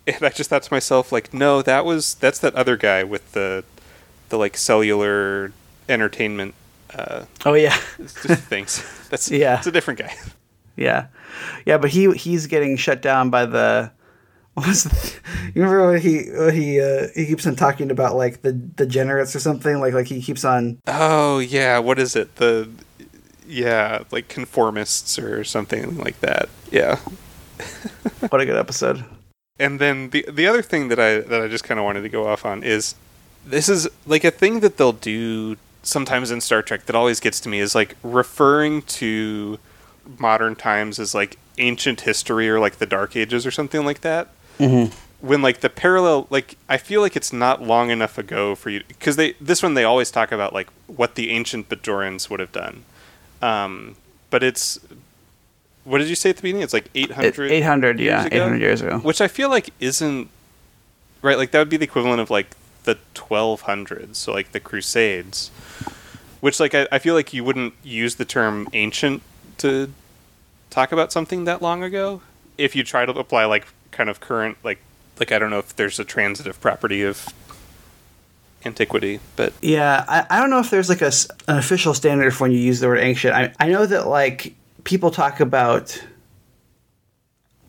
and 0.07 0.23
I 0.23 0.29
just 0.29 0.49
thought 0.49 0.63
to 0.63 0.73
myself 0.73 1.11
like 1.11 1.33
no 1.33 1.61
that 1.61 1.85
was 1.85 2.15
that's 2.15 2.39
that 2.39 2.55
other 2.55 2.77
guy 2.77 3.03
with 3.03 3.33
the 3.33 3.63
the 4.29 4.37
like 4.37 4.57
cellular 4.57 5.51
entertainment 5.87 6.55
uh, 6.95 7.25
oh 7.45 7.53
yeah, 7.53 7.75
things. 7.75 8.83
That's 9.09 9.29
Yeah. 9.31 9.57
it's 9.57 9.67
a 9.67 9.71
different 9.71 9.99
guy. 9.99 10.13
yeah, 10.75 11.07
yeah. 11.65 11.77
But 11.77 11.91
he 11.91 12.11
he's 12.13 12.47
getting 12.47 12.77
shut 12.77 13.01
down 13.01 13.29
by 13.29 13.45
the. 13.45 13.91
What 14.55 14.67
was 14.67 14.83
the, 14.83 15.13
you 15.55 15.63
remember 15.63 15.91
when 15.93 15.99
he 15.99 16.29
he 16.55 16.79
uh, 16.79 17.07
he 17.15 17.25
keeps 17.25 17.47
on 17.47 17.55
talking 17.55 17.89
about 17.89 18.15
like 18.15 18.43
the 18.43 18.53
degenerates 18.53 19.35
or 19.35 19.39
something 19.39 19.79
like 19.79 19.95
like 19.95 20.05
he 20.05 20.21
keeps 20.21 20.45
on 20.45 20.77
Oh 20.85 21.39
yeah, 21.39 21.79
what 21.79 21.97
is 21.97 22.15
it? 22.15 22.35
The 22.35 22.69
yeah, 23.47 24.03
like 24.11 24.27
conformists 24.27 25.17
or 25.17 25.43
something 25.43 25.97
like 25.97 26.19
that. 26.21 26.49
Yeah. 26.71 26.97
what 28.29 28.41
a 28.41 28.45
good 28.45 28.55
episode 28.57 29.03
And 29.59 29.79
then 29.79 30.09
the 30.11 30.23
the 30.31 30.45
other 30.45 30.61
thing 30.61 30.89
that 30.89 30.99
I 30.99 31.19
that 31.21 31.41
I 31.41 31.47
just 31.47 31.63
kind 31.63 31.79
of 31.79 31.83
wanted 31.83 32.01
to 32.03 32.09
go 32.09 32.27
off 32.27 32.45
on 32.45 32.61
is 32.63 32.93
this 33.43 33.67
is 33.67 33.87
like 34.05 34.23
a 34.23 34.31
thing 34.31 34.59
that 34.61 34.77
they'll 34.77 34.93
do 34.93 35.57
sometimes 35.83 36.31
in 36.31 36.41
Star 36.41 36.61
Trek 36.61 36.85
that 36.87 36.95
always 36.95 37.19
gets 37.19 37.39
to 37.41 37.49
me 37.49 37.59
is 37.59 37.75
like 37.75 37.95
referring 38.03 38.81
to 38.83 39.59
modern 40.17 40.55
times 40.55 40.99
as 40.99 41.13
like 41.13 41.37
ancient 41.57 42.01
history 42.01 42.49
or 42.49 42.59
like 42.59 42.77
the 42.77 42.85
dark 42.85 43.15
ages 43.15 43.45
or 43.45 43.51
something 43.51 43.85
like 43.85 44.01
that. 44.01 44.29
mm-hmm. 44.57 44.91
when 45.25 45.41
like 45.41 45.59
the 45.61 45.69
parallel 45.69 46.27
like 46.29 46.57
i 46.67 46.77
feel 46.77 46.99
like 47.01 47.15
it's 47.15 47.31
not 47.31 47.61
long 47.61 47.89
enough 47.89 48.17
ago 48.17 48.55
for 48.55 48.69
you 48.69 48.81
because 48.87 49.15
they 49.15 49.33
this 49.39 49.63
one 49.63 49.73
they 49.73 49.83
always 49.83 50.11
talk 50.11 50.31
about 50.31 50.51
like 50.53 50.67
what 50.87 51.15
the 51.15 51.29
ancient 51.29 51.69
bajorans 51.69 52.29
would 52.29 52.39
have 52.39 52.51
done 52.51 52.83
um 53.41 53.95
but 54.29 54.43
it's 54.43 54.79
what 55.85 55.99
did 55.99 56.07
you 56.09 56.15
say 56.15 56.29
at 56.31 56.35
the 56.37 56.41
beginning 56.41 56.61
it's 56.63 56.73
like 56.73 56.89
800 56.93 57.51
eight 57.51 57.63
hundred 57.63 57.99
years 57.99 58.07
yeah 58.09 58.25
ago? 58.25 58.35
eight 58.35 58.41
hundred 58.41 58.61
years 58.61 58.81
ago 58.81 58.97
which 58.99 59.21
i 59.21 59.27
feel 59.27 59.49
like 59.49 59.69
isn't 59.79 60.29
right 61.21 61.37
like 61.37 61.51
that 61.51 61.59
would 61.59 61.69
be 61.69 61.77
the 61.77 61.85
equivalent 61.85 62.19
of 62.19 62.29
like 62.29 62.47
the 62.83 62.97
1200s 63.15 64.15
so 64.15 64.33
like 64.33 64.51
the 64.51 64.59
crusades 64.59 65.49
which 66.41 66.59
like 66.59 66.75
I, 66.75 66.87
I 66.91 66.99
feel 66.99 67.13
like 67.15 67.33
you 67.33 67.43
wouldn't 67.43 67.73
use 67.83 68.15
the 68.15 68.25
term 68.25 68.67
ancient 68.73 69.21
to 69.59 69.91
talk 70.69 70.91
about 70.91 71.11
something 71.11 71.45
that 71.45 71.61
long 71.61 71.83
ago 71.83 72.21
if 72.57 72.75
you 72.75 72.83
try 72.83 73.05
to 73.05 73.11
apply 73.13 73.45
like 73.45 73.67
kind 73.91 74.09
of 74.09 74.19
current 74.19 74.57
like 74.63 74.79
like 75.19 75.31
i 75.31 75.39
don't 75.39 75.49
know 75.49 75.59
if 75.59 75.75
there's 75.75 75.99
a 75.99 76.03
transitive 76.03 76.59
property 76.59 77.03
of 77.03 77.27
antiquity 78.65 79.19
but 79.35 79.53
Yeah, 79.61 80.05
I, 80.07 80.25
I 80.29 80.39
don't 80.39 80.49
know 80.49 80.59
if 80.59 80.69
there's 80.69 80.89
like 80.89 81.01
a, 81.01 81.11
an 81.47 81.57
official 81.57 81.93
standard 81.93 82.33
for 82.33 82.45
when 82.45 82.51
you 82.51 82.59
use 82.59 82.79
the 82.79 82.87
word 82.87 82.99
ancient. 82.99 83.35
I, 83.35 83.53
I 83.59 83.69
know 83.69 83.85
that 83.85 84.07
like 84.07 84.55
people 84.83 85.11
talk 85.11 85.39
about 85.39 86.01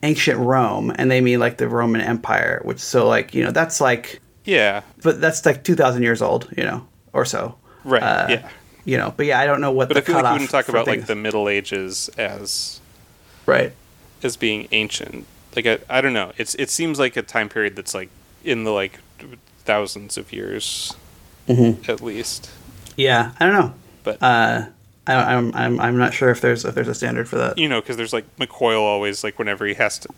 ancient 0.02 0.38
Rome 0.38 0.92
and 0.96 1.10
they 1.10 1.20
mean 1.20 1.40
like 1.40 1.56
the 1.58 1.68
Roman 1.68 2.00
Empire, 2.00 2.60
which 2.64 2.78
so 2.78 3.08
like, 3.08 3.34
you 3.34 3.42
know, 3.42 3.50
that's 3.50 3.80
like 3.80 4.20
yeah 4.44 4.82
but 5.02 5.20
that's 5.20 5.44
like 5.46 5.64
2000 5.64 6.02
years 6.02 6.20
old, 6.22 6.48
you 6.56 6.62
know, 6.64 6.86
or 7.12 7.24
so. 7.24 7.54
right 7.84 8.02
Uh, 8.02 8.26
yeah 8.28 8.48
You 8.86 8.98
know, 8.98 9.14
but 9.16 9.24
yeah, 9.26 9.40
I 9.40 9.46
don't 9.46 9.60
know 9.62 9.72
what 9.72 9.88
but 9.88 9.94
the 9.94 10.00
i 10.00 10.04
feel 10.04 10.16
like 10.22 10.32
wouldn't 10.32 10.50
talk 10.50 10.68
about 10.68 10.86
like 10.86 11.06
the 11.06 11.14
middle 11.16 11.48
ages 11.48 12.10
as 12.18 12.80
Right. 13.46 13.72
as 14.22 14.36
being 14.36 14.68
ancient. 14.72 15.26
Like 15.56 15.66
I, 15.66 15.78
I 15.88 16.00
don't 16.00 16.12
know. 16.12 16.32
It's 16.36 16.54
it 16.56 16.68
seems 16.70 16.98
like 16.98 17.16
a 17.16 17.22
time 17.22 17.48
period 17.48 17.76
that's 17.76 17.94
like 17.94 18.10
in 18.44 18.64
the 18.64 18.72
like 18.72 19.00
thousands 19.64 20.16
of 20.18 20.32
years 20.32 20.92
Mhm. 21.48 21.88
at 21.88 22.00
least. 22.02 22.50
Yeah, 22.96 23.32
I 23.40 23.46
don't 23.46 23.54
know. 23.54 23.74
But 24.02 24.22
Uh 24.22 24.66
I, 25.06 25.14
I'm 25.34 25.54
I'm 25.54 25.78
I'm 25.80 25.96
not 25.98 26.12
sure 26.14 26.30
if 26.30 26.40
there's 26.40 26.64
if 26.64 26.74
there's 26.74 26.88
a 26.88 26.94
standard 26.94 27.28
for 27.28 27.36
that. 27.36 27.56
you 27.58 27.68
know, 27.68 27.80
because 27.80 27.96
there's 27.96 28.12
like 28.12 28.24
McCoyle 28.38 28.80
always 28.80 29.22
like 29.24 29.38
whenever 29.38 29.64
he 29.66 29.74
has 29.74 29.98
to 30.00 30.08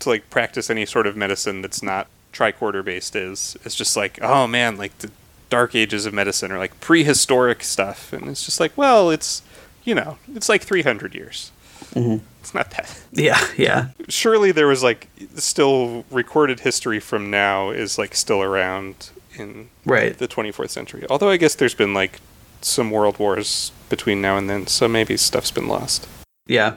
to 0.00 0.08
like 0.08 0.28
practice 0.30 0.70
any 0.70 0.86
sort 0.86 1.06
of 1.06 1.16
medicine 1.16 1.60
that's 1.62 1.82
not 1.82 2.06
tricorder 2.32 2.84
based 2.84 3.16
is 3.16 3.56
it's 3.64 3.74
just 3.74 3.96
like 3.96 4.18
oh 4.22 4.46
man 4.46 4.76
like 4.76 4.96
the 4.98 5.10
dark 5.48 5.74
ages 5.74 6.06
of 6.06 6.14
medicine 6.14 6.52
or 6.52 6.58
like 6.58 6.78
prehistoric 6.80 7.62
stuff 7.64 8.12
and 8.12 8.28
it's 8.28 8.44
just 8.44 8.60
like 8.60 8.76
well 8.76 9.10
it's 9.10 9.42
you 9.84 9.94
know 9.94 10.16
it's 10.34 10.48
like 10.48 10.62
300 10.62 11.14
years 11.14 11.50
Mhm. 11.94 12.20
it's 12.40 12.54
not 12.54 12.70
that 12.72 13.02
Yeah, 13.10 13.40
yeah. 13.56 13.88
surely 14.08 14.52
there 14.52 14.68
was 14.68 14.82
like 14.82 15.08
still 15.36 16.04
recorded 16.10 16.60
history 16.60 17.00
from 17.00 17.30
now 17.30 17.70
is 17.70 17.98
like 17.98 18.14
still 18.14 18.42
around 18.42 19.10
in 19.36 19.70
Right. 19.84 20.16
the 20.16 20.28
24th 20.28 20.70
century. 20.70 21.04
Although 21.10 21.30
I 21.30 21.36
guess 21.38 21.54
there's 21.56 21.74
been 21.74 21.94
like 21.94 22.20
some 22.60 22.90
world 22.90 23.18
wars 23.18 23.72
between 23.88 24.20
now 24.20 24.36
and 24.36 24.48
then, 24.50 24.66
so 24.66 24.86
maybe 24.86 25.16
stuff's 25.16 25.50
been 25.50 25.66
lost. 25.68 26.06
Yeah. 26.46 26.74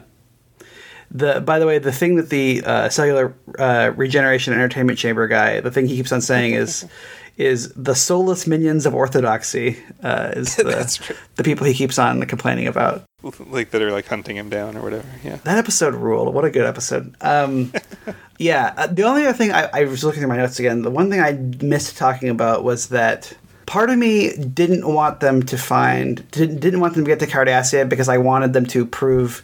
The 1.14 1.42
by 1.42 1.60
the 1.60 1.68
way, 1.68 1.80
the 1.80 1.92
thing 1.92 2.16
that 2.16 2.30
the 2.30 2.64
uh, 2.66 2.90
cellular 2.90 3.36
uh, 3.60 3.92
regeneration 3.96 4.54
entertainment 4.54 4.98
chamber 4.98 5.28
guy, 5.28 5.60
the 5.60 5.72
thing 5.72 5.88
he 5.88 5.96
keeps 5.96 6.12
on 6.12 6.22
saying 6.22 6.54
is, 6.54 6.86
is 7.38 7.72
the 7.74 7.96
soulless 7.96 8.46
minions 8.46 8.86
of 8.86 8.94
orthodoxy. 8.94 9.78
Uh, 10.02 10.34
is 10.36 10.56
the, 10.58 11.16
the 11.36 11.44
people 11.44 11.66
he 11.66 11.74
keeps 11.74 11.98
on 11.98 12.22
complaining 12.26 12.68
about. 12.68 13.04
Like 13.48 13.70
that 13.70 13.82
are 13.82 13.90
like 13.90 14.08
hunting 14.08 14.36
him 14.36 14.50
down 14.50 14.76
or 14.76 14.82
whatever. 14.82 15.08
Yeah. 15.24 15.38
That 15.46 15.58
episode 15.58 15.96
ruled. 15.96 16.34
What 16.34 16.44
a 16.44 16.50
good 16.50 16.66
episode. 16.66 17.16
Um, 17.22 17.72
yeah. 18.38 18.74
Uh, 18.76 18.88
the 18.88 19.04
only 19.04 19.24
other 19.24 19.32
thing 19.32 19.54
I, 19.54 19.70
I 19.72 19.84
was 19.86 20.04
looking 20.04 20.20
through 20.20 20.28
my 20.28 20.36
notes 20.36 20.60
again. 20.60 20.82
The 20.82 20.92
one 20.92 21.10
thing 21.10 21.22
I 21.22 21.32
missed 21.66 21.96
talking 21.96 22.28
about 22.28 22.66
was 22.66 22.90
that 22.90 23.34
part 23.66 23.90
of 23.90 23.98
me 23.98 24.36
didn't 24.36 24.86
want 24.86 25.22
them 25.22 25.42
to 25.44 25.58
find 25.58 26.30
didn't 26.32 26.60
didn't 26.60 26.82
want 26.82 26.96
them 26.96 27.06
to 27.06 27.10
get 27.10 27.20
to 27.22 27.28
Cardassia 27.28 27.88
because 27.88 28.10
I 28.10 28.18
wanted 28.18 28.52
them 28.52 28.66
to 28.68 28.86
prove 28.86 29.42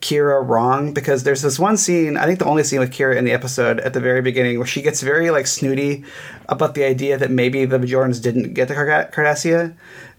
Kira 0.00 0.46
wrong 0.46 0.92
because 0.92 1.24
there's 1.24 1.42
this 1.42 1.58
one 1.58 1.76
scene, 1.76 2.16
I 2.16 2.26
think 2.26 2.38
the 2.38 2.46
only 2.46 2.64
scene 2.64 2.80
with 2.80 2.90
Kira 2.90 3.16
in 3.16 3.24
the 3.24 3.32
episode 3.32 3.80
at 3.80 3.92
the 3.92 4.00
very 4.00 4.22
beginning 4.22 4.58
where 4.58 4.66
she 4.66 4.82
gets 4.82 5.02
very 5.02 5.30
like 5.30 5.46
snooty 5.46 6.04
about 6.48 6.74
the 6.74 6.84
idea 6.84 7.18
that 7.18 7.30
maybe 7.30 7.64
the 7.64 7.78
Bajorans 7.78 8.22
didn't 8.22 8.54
get 8.54 8.68
the 8.68 8.74
Cardassia 8.74 9.74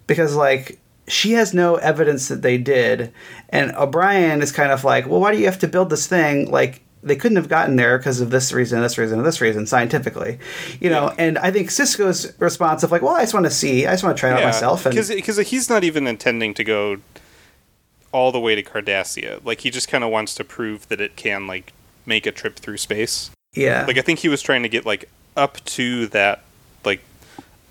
because 0.07 0.35
like 0.35 0.79
she 1.07 1.33
has 1.33 1.53
no 1.53 1.75
evidence 1.75 2.27
that 2.27 2.41
they 2.41 2.57
did 2.57 3.11
and 3.49 3.71
O'Brien 3.75 4.41
is 4.41 4.51
kind 4.51 4.71
of 4.71 4.83
like, 4.83 5.07
"Well, 5.07 5.19
why 5.19 5.31
do 5.31 5.39
you 5.39 5.45
have 5.45 5.59
to 5.59 5.67
build 5.67 5.89
this 5.89 6.07
thing 6.07 6.51
like 6.51 6.81
they 7.03 7.15
couldn't 7.15 7.37
have 7.37 7.49
gotten 7.49 7.75
there 7.75 7.97
because 7.97 8.21
of 8.21 8.29
this 8.29 8.53
reason, 8.53 8.79
this 8.81 8.97
reason, 8.97 9.17
and 9.17 9.25
this 9.25 9.41
reason 9.41 9.65
scientifically, 9.65 10.37
you 10.79 10.89
know. 10.89 11.13
And 11.17 11.39
I 11.39 11.49
think 11.51 11.69
Sisko's 11.69 12.31
response 12.39 12.83
of 12.83 12.91
like, 12.91 13.01
"Well, 13.01 13.15
I 13.15 13.21
just 13.21 13.33
want 13.33 13.47
to 13.47 13.51
see, 13.51 13.87
I 13.87 13.91
just 13.91 14.03
want 14.03 14.15
to 14.15 14.19
try 14.19 14.29
it 14.29 14.33
out 14.33 14.43
myself." 14.43 14.85
And 14.85 14.95
because 14.95 15.37
he's 15.37 15.69
not 15.69 15.83
even 15.83 16.05
intending 16.05 16.53
to 16.53 16.63
go 16.63 16.97
all 18.11 18.31
the 18.31 18.39
way 18.39 18.55
to 18.55 18.63
Cardassia. 18.63 19.43
Like 19.43 19.61
he 19.61 19.69
just 19.69 19.87
kind 19.87 20.03
of 20.03 20.09
wants 20.09 20.35
to 20.35 20.43
prove 20.43 20.87
that 20.89 21.01
it 21.01 21.15
can 21.15 21.47
like 21.47 21.73
make 22.05 22.25
a 22.25 22.31
trip 22.31 22.57
through 22.57 22.77
space. 22.77 23.31
yeah, 23.53 23.85
Like 23.85 23.97
I 23.97 24.01
think 24.01 24.19
he 24.19 24.29
was 24.29 24.41
trying 24.41 24.63
to 24.63 24.69
get 24.69 24.85
like 24.85 25.09
up 25.37 25.63
to 25.63 26.07
that 26.07 26.43
like 26.83 27.01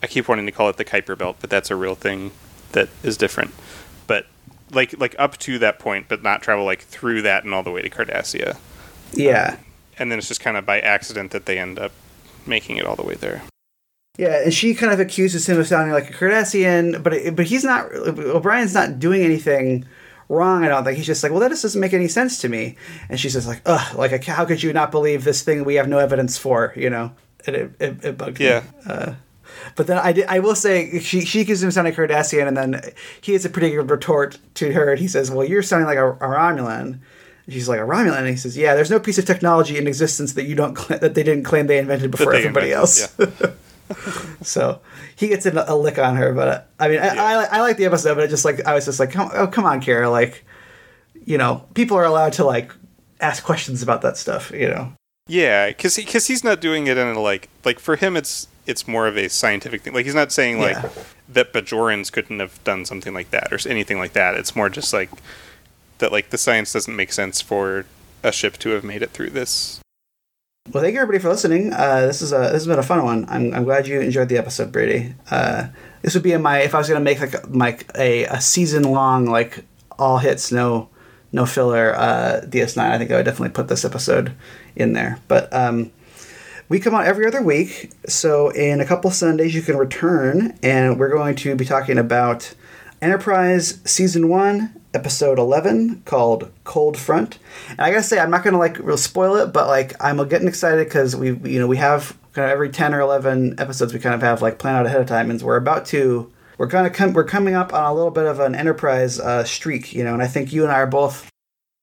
I 0.02 0.06
keep 0.06 0.28
wanting 0.28 0.46
to 0.46 0.52
call 0.52 0.68
it 0.68 0.76
the 0.76 0.84
Kuiper 0.84 1.16
belt, 1.16 1.36
but 1.40 1.50
that's 1.50 1.70
a 1.70 1.76
real 1.76 1.94
thing 1.94 2.32
that 2.72 2.88
is 3.02 3.16
different. 3.16 3.52
But 4.06 4.26
like 4.72 4.98
like 4.98 5.14
up 5.18 5.36
to 5.38 5.58
that 5.58 5.78
point, 5.78 6.06
but 6.08 6.22
not 6.22 6.42
travel 6.42 6.64
like 6.64 6.82
through 6.82 7.22
that 7.22 7.44
and 7.44 7.52
all 7.52 7.62
the 7.62 7.70
way 7.70 7.82
to 7.82 7.90
Cardassia. 7.90 8.56
yeah. 9.12 9.56
Um, 9.58 9.64
and 9.98 10.10
then 10.10 10.18
it's 10.18 10.28
just 10.28 10.40
kind 10.40 10.56
of 10.56 10.64
by 10.64 10.80
accident 10.80 11.30
that 11.32 11.44
they 11.44 11.58
end 11.58 11.78
up 11.78 11.92
making 12.46 12.78
it 12.78 12.86
all 12.86 12.96
the 12.96 13.02
way 13.02 13.16
there. 13.16 13.42
Yeah, 14.16 14.42
and 14.42 14.52
she 14.52 14.74
kind 14.74 14.92
of 14.92 15.00
accuses 15.00 15.48
him 15.48 15.58
of 15.58 15.66
sounding 15.66 15.92
like 15.92 16.10
a 16.10 16.12
Cardassian, 16.12 17.02
but 17.02 17.36
but 17.36 17.46
he's 17.46 17.64
not. 17.64 17.92
O'Brien's 17.92 18.74
not 18.74 18.98
doing 18.98 19.22
anything 19.22 19.84
wrong. 20.30 20.64
I 20.64 20.68
don't 20.68 20.84
think 20.84 20.96
he's 20.96 21.06
just 21.06 21.22
like, 21.22 21.32
well, 21.32 21.40
that 21.40 21.50
just 21.50 21.62
doesn't 21.62 21.80
make 21.80 21.92
any 21.92 22.08
sense 22.08 22.40
to 22.40 22.48
me. 22.48 22.76
And 23.08 23.18
she's 23.20 23.32
just 23.34 23.46
like, 23.48 23.60
ugh, 23.66 23.94
like 23.96 24.24
how 24.24 24.44
could 24.46 24.62
you 24.62 24.72
not 24.72 24.90
believe 24.90 25.24
this 25.24 25.42
thing 25.42 25.64
we 25.64 25.74
have 25.74 25.88
no 25.88 25.98
evidence 25.98 26.38
for? 26.38 26.72
You 26.76 26.88
know, 26.90 27.12
and 27.46 27.56
it 27.56 27.70
it, 27.80 28.04
it 28.04 28.18
bugged 28.18 28.40
Yeah. 28.40 28.60
me. 28.60 28.92
Uh, 28.92 29.14
but 29.76 29.86
then 29.88 29.98
I, 29.98 30.12
did, 30.12 30.26
I 30.28 30.38
will 30.38 30.54
say 30.54 31.00
she 31.00 31.22
she 31.22 31.40
accuses 31.40 31.62
him 31.64 31.70
sounding 31.72 31.92
Cardassian, 31.92 32.46
and 32.48 32.56
then 32.56 32.80
he 33.20 33.32
has 33.32 33.44
a 33.44 33.50
pretty 33.50 33.70
good 33.70 33.90
retort 33.90 34.38
to 34.54 34.72
her. 34.72 34.92
And 34.92 35.00
he 35.00 35.08
says, 35.08 35.30
"Well, 35.30 35.44
you're 35.46 35.62
sounding 35.62 35.86
like 35.86 35.98
a, 35.98 36.10
a 36.12 36.16
Romulan." 36.28 37.00
And 37.46 37.54
she's 37.54 37.68
like 37.68 37.80
a 37.80 37.84
Romulan, 37.84 38.18
and 38.20 38.28
he 38.28 38.36
says, 38.36 38.56
"Yeah, 38.56 38.74
there's 38.74 38.90
no 38.90 39.00
piece 39.00 39.18
of 39.18 39.24
technology 39.26 39.76
in 39.76 39.86
existence 39.86 40.32
that 40.34 40.44
you 40.44 40.54
don't 40.54 40.78
cl- 40.78 41.00
that 41.00 41.14
they 41.14 41.22
didn't 41.24 41.44
claim 41.44 41.66
they 41.66 41.78
invented 41.78 42.10
before 42.12 42.32
everybody 42.32 42.70
invented, 42.72 42.78
else." 42.78 43.52
so 44.42 44.80
he 45.16 45.28
gets 45.28 45.46
a, 45.46 45.64
a 45.68 45.76
lick 45.76 45.98
on 45.98 46.16
her, 46.16 46.32
but 46.32 46.48
uh, 46.48 46.62
I 46.78 46.88
mean, 46.88 46.98
I, 47.00 47.14
Yeah. 47.14 47.24
I, 47.24 47.58
I 47.58 47.60
like 47.60 47.76
the 47.76 47.84
episode, 47.86 48.14
but 48.14 48.24
it 48.24 48.28
just 48.28 48.44
like 48.44 48.64
I 48.66 48.74
was 48.74 48.84
just 48.84 49.00
like, 49.00 49.10
come, 49.10 49.30
oh 49.34 49.46
come 49.46 49.64
on, 49.64 49.80
Kira, 49.80 50.10
like, 50.10 50.44
you 51.24 51.38
know, 51.38 51.64
people 51.74 51.96
are 51.96 52.04
allowed 52.04 52.32
to 52.34 52.44
like 52.44 52.72
ask 53.20 53.42
questions 53.44 53.82
about 53.82 54.02
that 54.02 54.16
stuff, 54.16 54.50
you 54.52 54.68
know. 54.68 54.92
Yeah, 55.26 55.68
because 55.68 55.96
he, 55.96 56.04
cause 56.04 56.26
he's 56.26 56.42
not 56.42 56.60
doing 56.60 56.86
it 56.86 56.96
in 56.98 57.06
a 57.08 57.20
like 57.20 57.48
like 57.64 57.78
for 57.78 57.96
him 57.96 58.16
it's 58.16 58.48
it's 58.66 58.86
more 58.88 59.06
of 59.06 59.16
a 59.16 59.28
scientific 59.28 59.82
thing. 59.82 59.94
Like 59.94 60.04
he's 60.04 60.14
not 60.14 60.32
saying 60.32 60.58
like 60.60 60.76
Yeah. 60.76 60.88
that 61.28 61.52
Bajorans 61.52 62.10
couldn't 62.10 62.40
have 62.40 62.62
done 62.64 62.84
something 62.84 63.14
like 63.14 63.30
that 63.30 63.52
or 63.52 63.58
anything 63.68 63.98
like 63.98 64.12
that. 64.14 64.34
It's 64.34 64.54
more 64.56 64.68
just 64.68 64.92
like 64.92 65.10
that 65.98 66.10
like 66.12 66.30
the 66.30 66.38
science 66.38 66.72
doesn't 66.72 66.94
make 66.96 67.12
sense 67.12 67.40
for 67.40 67.84
a 68.22 68.32
ship 68.32 68.56
to 68.58 68.70
have 68.70 68.84
made 68.84 69.02
it 69.02 69.10
through 69.10 69.30
this. 69.30 69.80
Well, 70.72 70.84
thank 70.84 70.94
you 70.94 71.00
everybody 71.00 71.20
for 71.20 71.30
listening. 71.30 71.72
Uh, 71.72 72.06
this 72.06 72.22
is 72.22 72.32
a 72.32 72.38
this 72.38 72.52
has 72.52 72.66
been 72.68 72.78
a 72.78 72.84
fun 72.84 73.04
one. 73.04 73.26
I'm, 73.28 73.52
I'm 73.52 73.64
glad 73.64 73.88
you 73.88 74.00
enjoyed 74.00 74.28
the 74.28 74.38
episode, 74.38 74.70
Brady. 74.70 75.16
Uh, 75.28 75.66
this 76.02 76.14
would 76.14 76.22
be 76.22 76.32
in 76.32 76.42
my 76.42 76.60
if 76.60 76.76
I 76.76 76.78
was 76.78 76.86
gonna 76.86 77.00
make 77.00 77.18
like 77.18 77.50
my 77.50 77.76
a, 77.96 78.24
a 78.26 78.40
season 78.40 78.84
long 78.84 79.26
like 79.26 79.64
all 79.98 80.18
hits 80.18 80.52
no 80.52 80.88
no 81.32 81.44
filler 81.44 81.96
uh, 81.96 82.42
DS9. 82.44 82.78
I 82.78 82.98
think 82.98 83.10
I 83.10 83.16
would 83.16 83.24
definitely 83.24 83.52
put 83.52 83.66
this 83.66 83.84
episode 83.84 84.32
in 84.76 84.92
there. 84.92 85.18
But 85.26 85.52
um, 85.52 85.90
we 86.68 86.78
come 86.78 86.94
out 86.94 87.04
every 87.04 87.26
other 87.26 87.42
week, 87.42 87.90
so 88.06 88.50
in 88.50 88.80
a 88.80 88.86
couple 88.86 89.10
Sundays 89.10 89.56
you 89.56 89.62
can 89.62 89.76
return, 89.76 90.56
and 90.62 91.00
we're 91.00 91.10
going 91.10 91.34
to 91.36 91.56
be 91.56 91.64
talking 91.64 91.98
about 91.98 92.54
Enterprise 93.02 93.80
Season 93.84 94.28
1, 94.28 94.79
Episode 94.92 95.38
11, 95.38 96.02
called 96.04 96.50
Cold 96.64 96.96
Front. 96.96 97.38
And 97.70 97.80
I 97.80 97.90
gotta 97.90 98.02
say, 98.02 98.18
I'm 98.18 98.30
not 98.30 98.42
gonna 98.44 98.58
like 98.58 98.78
real 98.78 98.96
spoil 98.96 99.36
it, 99.36 99.52
but 99.52 99.68
like 99.68 99.94
I'm 100.02 100.16
getting 100.28 100.48
excited 100.48 100.84
because 100.86 101.14
we, 101.14 101.28
you 101.50 101.58
know, 101.60 101.66
we 101.66 101.76
have 101.76 102.16
kind 102.32 102.46
of 102.46 102.50
every 102.52 102.70
10 102.70 102.94
or 102.94 103.00
11 103.00 103.56
episodes 103.58 103.92
we 103.92 104.00
kind 104.00 104.14
of 104.14 104.22
have 104.22 104.42
like 104.42 104.58
planned 104.58 104.78
out 104.78 104.86
ahead 104.86 105.00
of 105.00 105.06
time, 105.06 105.30
and 105.30 105.40
we're 105.42 105.56
about 105.56 105.86
to. 105.86 106.32
We're 106.58 106.66
gonna 106.66 106.90
come. 106.90 107.12
We're 107.14 107.24
coming 107.24 107.54
up 107.54 107.72
on 107.72 107.84
a 107.84 107.94
little 107.94 108.10
bit 108.10 108.26
of 108.26 108.38
an 108.40 108.54
enterprise 108.54 109.18
uh, 109.18 109.44
streak, 109.44 109.94
you 109.94 110.04
know, 110.04 110.12
and 110.12 110.22
I 110.22 110.26
think 110.26 110.52
you 110.52 110.62
and 110.64 110.70
I 110.72 110.76
are 110.80 110.86
both 110.86 111.30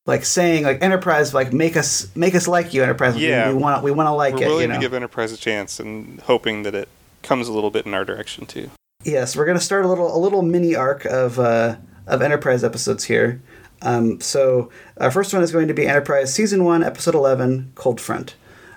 like 0.06 0.24
saying 0.24 0.64
like 0.64 0.82
enterprise 0.82 1.34
like 1.34 1.52
make 1.52 1.76
us 1.76 2.14
make 2.16 2.34
us 2.34 2.48
like 2.48 2.74
you 2.74 2.82
enterprise 2.82 3.18
Yeah. 3.18 3.50
we 3.52 3.56
want 3.58 3.84
we 3.84 3.92
want 3.92 4.08
to 4.08 4.14
like 4.14 4.36
We're 4.36 4.44
it 4.44 4.48
willing 4.48 4.62
you 4.62 4.68
know 4.70 4.74
to 4.76 4.80
give 4.80 4.94
Enterprise 4.94 5.34
a 5.34 5.38
chance 5.38 5.80
and 5.82 6.22
hoping 6.22 6.64
that 6.64 6.74
it 6.74 6.88
comes 7.24 7.48
a 7.50 7.52
little 7.54 7.72
bit 7.72 7.86
in 7.86 7.94
our 7.94 8.06
direction 8.06 8.46
too. 8.46 8.70
Yes, 9.04 9.36
we're 9.36 9.46
to 9.46 9.60
start 9.60 9.84
a 9.86 9.88
little 9.88 10.16
a 10.16 10.20
little 10.20 10.42
mini 10.42 10.76
arc 10.76 11.06
of 11.06 11.40
uh, 11.40 11.76
of 12.08 12.22
Enterprise 12.22 12.64
episodes 12.64 13.06
here. 13.06 13.42
Um, 13.82 14.20
so 14.20 14.72
our 14.98 15.12
first 15.12 15.34
one 15.34 15.44
is 15.44 15.52
going 15.52 15.68
to 15.68 15.74
be 15.74 15.86
Enterprise 15.86 16.34
Season 16.34 16.64
One, 16.64 16.84
Episode 16.84 17.14
Eleven, 17.14 17.72
Cold 17.76 18.02
Front. 18.02 18.36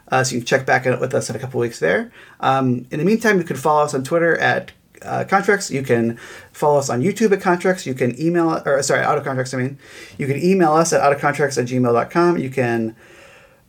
Uh, 0.09 0.25
so 0.25 0.35
you 0.35 0.41
can 0.41 0.47
check 0.47 0.67
back 0.67 0.85
with 0.85 1.15
us 1.15 1.31
in 1.31 1.37
a 1.37 1.39
couple 1.39 1.61
weeks 1.61 1.79
there. 1.79 2.13
Um, 2.41 2.87
in 2.91 2.99
the 2.99 3.05
meantime, 3.05 3.39
you 3.39 3.45
can 3.45 3.57
follow 3.57 3.85
us 3.85 3.95
on 3.95 4.03
Twitter 4.05 4.37
at 4.37 4.73
uh, 5.03 5.25
Contreks. 5.27 5.71
You 5.71 5.83
can 5.83 6.19
follow 6.53 6.79
us 6.79 6.91
on 6.91 7.01
YouTube 7.01 7.33
at 7.33 7.41
Contreks. 7.41 7.87
You 7.87 7.95
can 7.95 8.21
email 8.21 8.61
or 8.67 8.83
sorry, 8.83 9.03
Out 9.03 9.17
of 9.17 9.25
Contreks. 9.25 9.55
I 9.55 9.59
mean, 9.59 9.79
you 10.19 10.27
can 10.27 10.43
email 10.43 10.73
us 10.73 10.93
at 10.93 11.01
outofcontreks 11.01 11.57
at 11.57 11.69
gmail.com. 11.69 12.39
You 12.39 12.51
can 12.51 12.97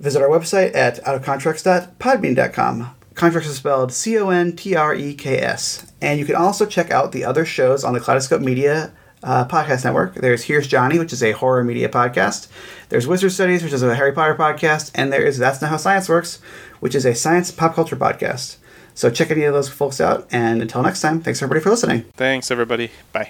Visit 0.02 0.24
our 0.24 0.30
website 0.30 0.76
at 0.76 0.96
outofcontreks.podbean.com. 1.04 2.96
Contreks 3.14 3.46
is 3.46 3.58
spelled 3.58 3.94
C 3.94 4.18
O 4.18 4.30
N 4.30 4.56
T 4.56 4.76
R 4.76 4.96
E 4.96 5.14
K 5.14 5.38
S. 5.38 5.86
And 6.02 6.20
you 6.20 6.26
can 6.26 6.36
also 6.36 6.66
check 6.66 6.90
out 6.90 7.12
the 7.12 7.24
other 7.24 7.46
shows 7.46 7.84
on 7.84 7.94
the 7.94 8.00
Kaleidoscope 8.00 8.42
Media 8.42 8.92
uh, 9.24 9.46
podcast 9.48 9.86
network. 9.86 10.16
There's 10.16 10.44
Here's 10.44 10.68
Johnny, 10.68 11.00
which 11.00 11.14
is 11.14 11.22
a 11.24 11.32
horror 11.34 11.64
media 11.64 11.90
podcast. 11.90 12.48
There's 12.90 13.08
Wizard 13.08 13.32
Studies, 13.32 13.64
which 13.64 13.74
is 13.74 13.84
a 13.84 13.96
Harry 13.96 14.12
Potter 14.14 14.36
podcast. 14.36 14.92
And 14.96 15.14
there 15.14 15.24
is 15.24 15.38
That's 15.38 15.62
Not 15.62 15.70
How 15.70 15.78
Science 15.78 16.10
Works, 16.10 16.40
which 16.80 16.96
is 16.96 17.06
a 17.06 17.14
science 17.16 17.52
pop 17.52 17.76
culture 17.76 17.96
podcast. 17.96 18.58
So 18.94 19.10
check 19.10 19.32
any 19.32 19.44
of 19.44 19.54
those 19.54 19.70
folks 19.70 20.02
out. 20.02 20.28
And 20.32 20.62
until 20.62 20.82
next 20.82 21.02
time, 21.02 21.22
thanks 21.22 21.42
everybody 21.42 21.64
for 21.64 21.70
listening. 21.70 22.04
Thanks 22.16 22.52
everybody. 22.52 22.92
Bye. 23.14 23.30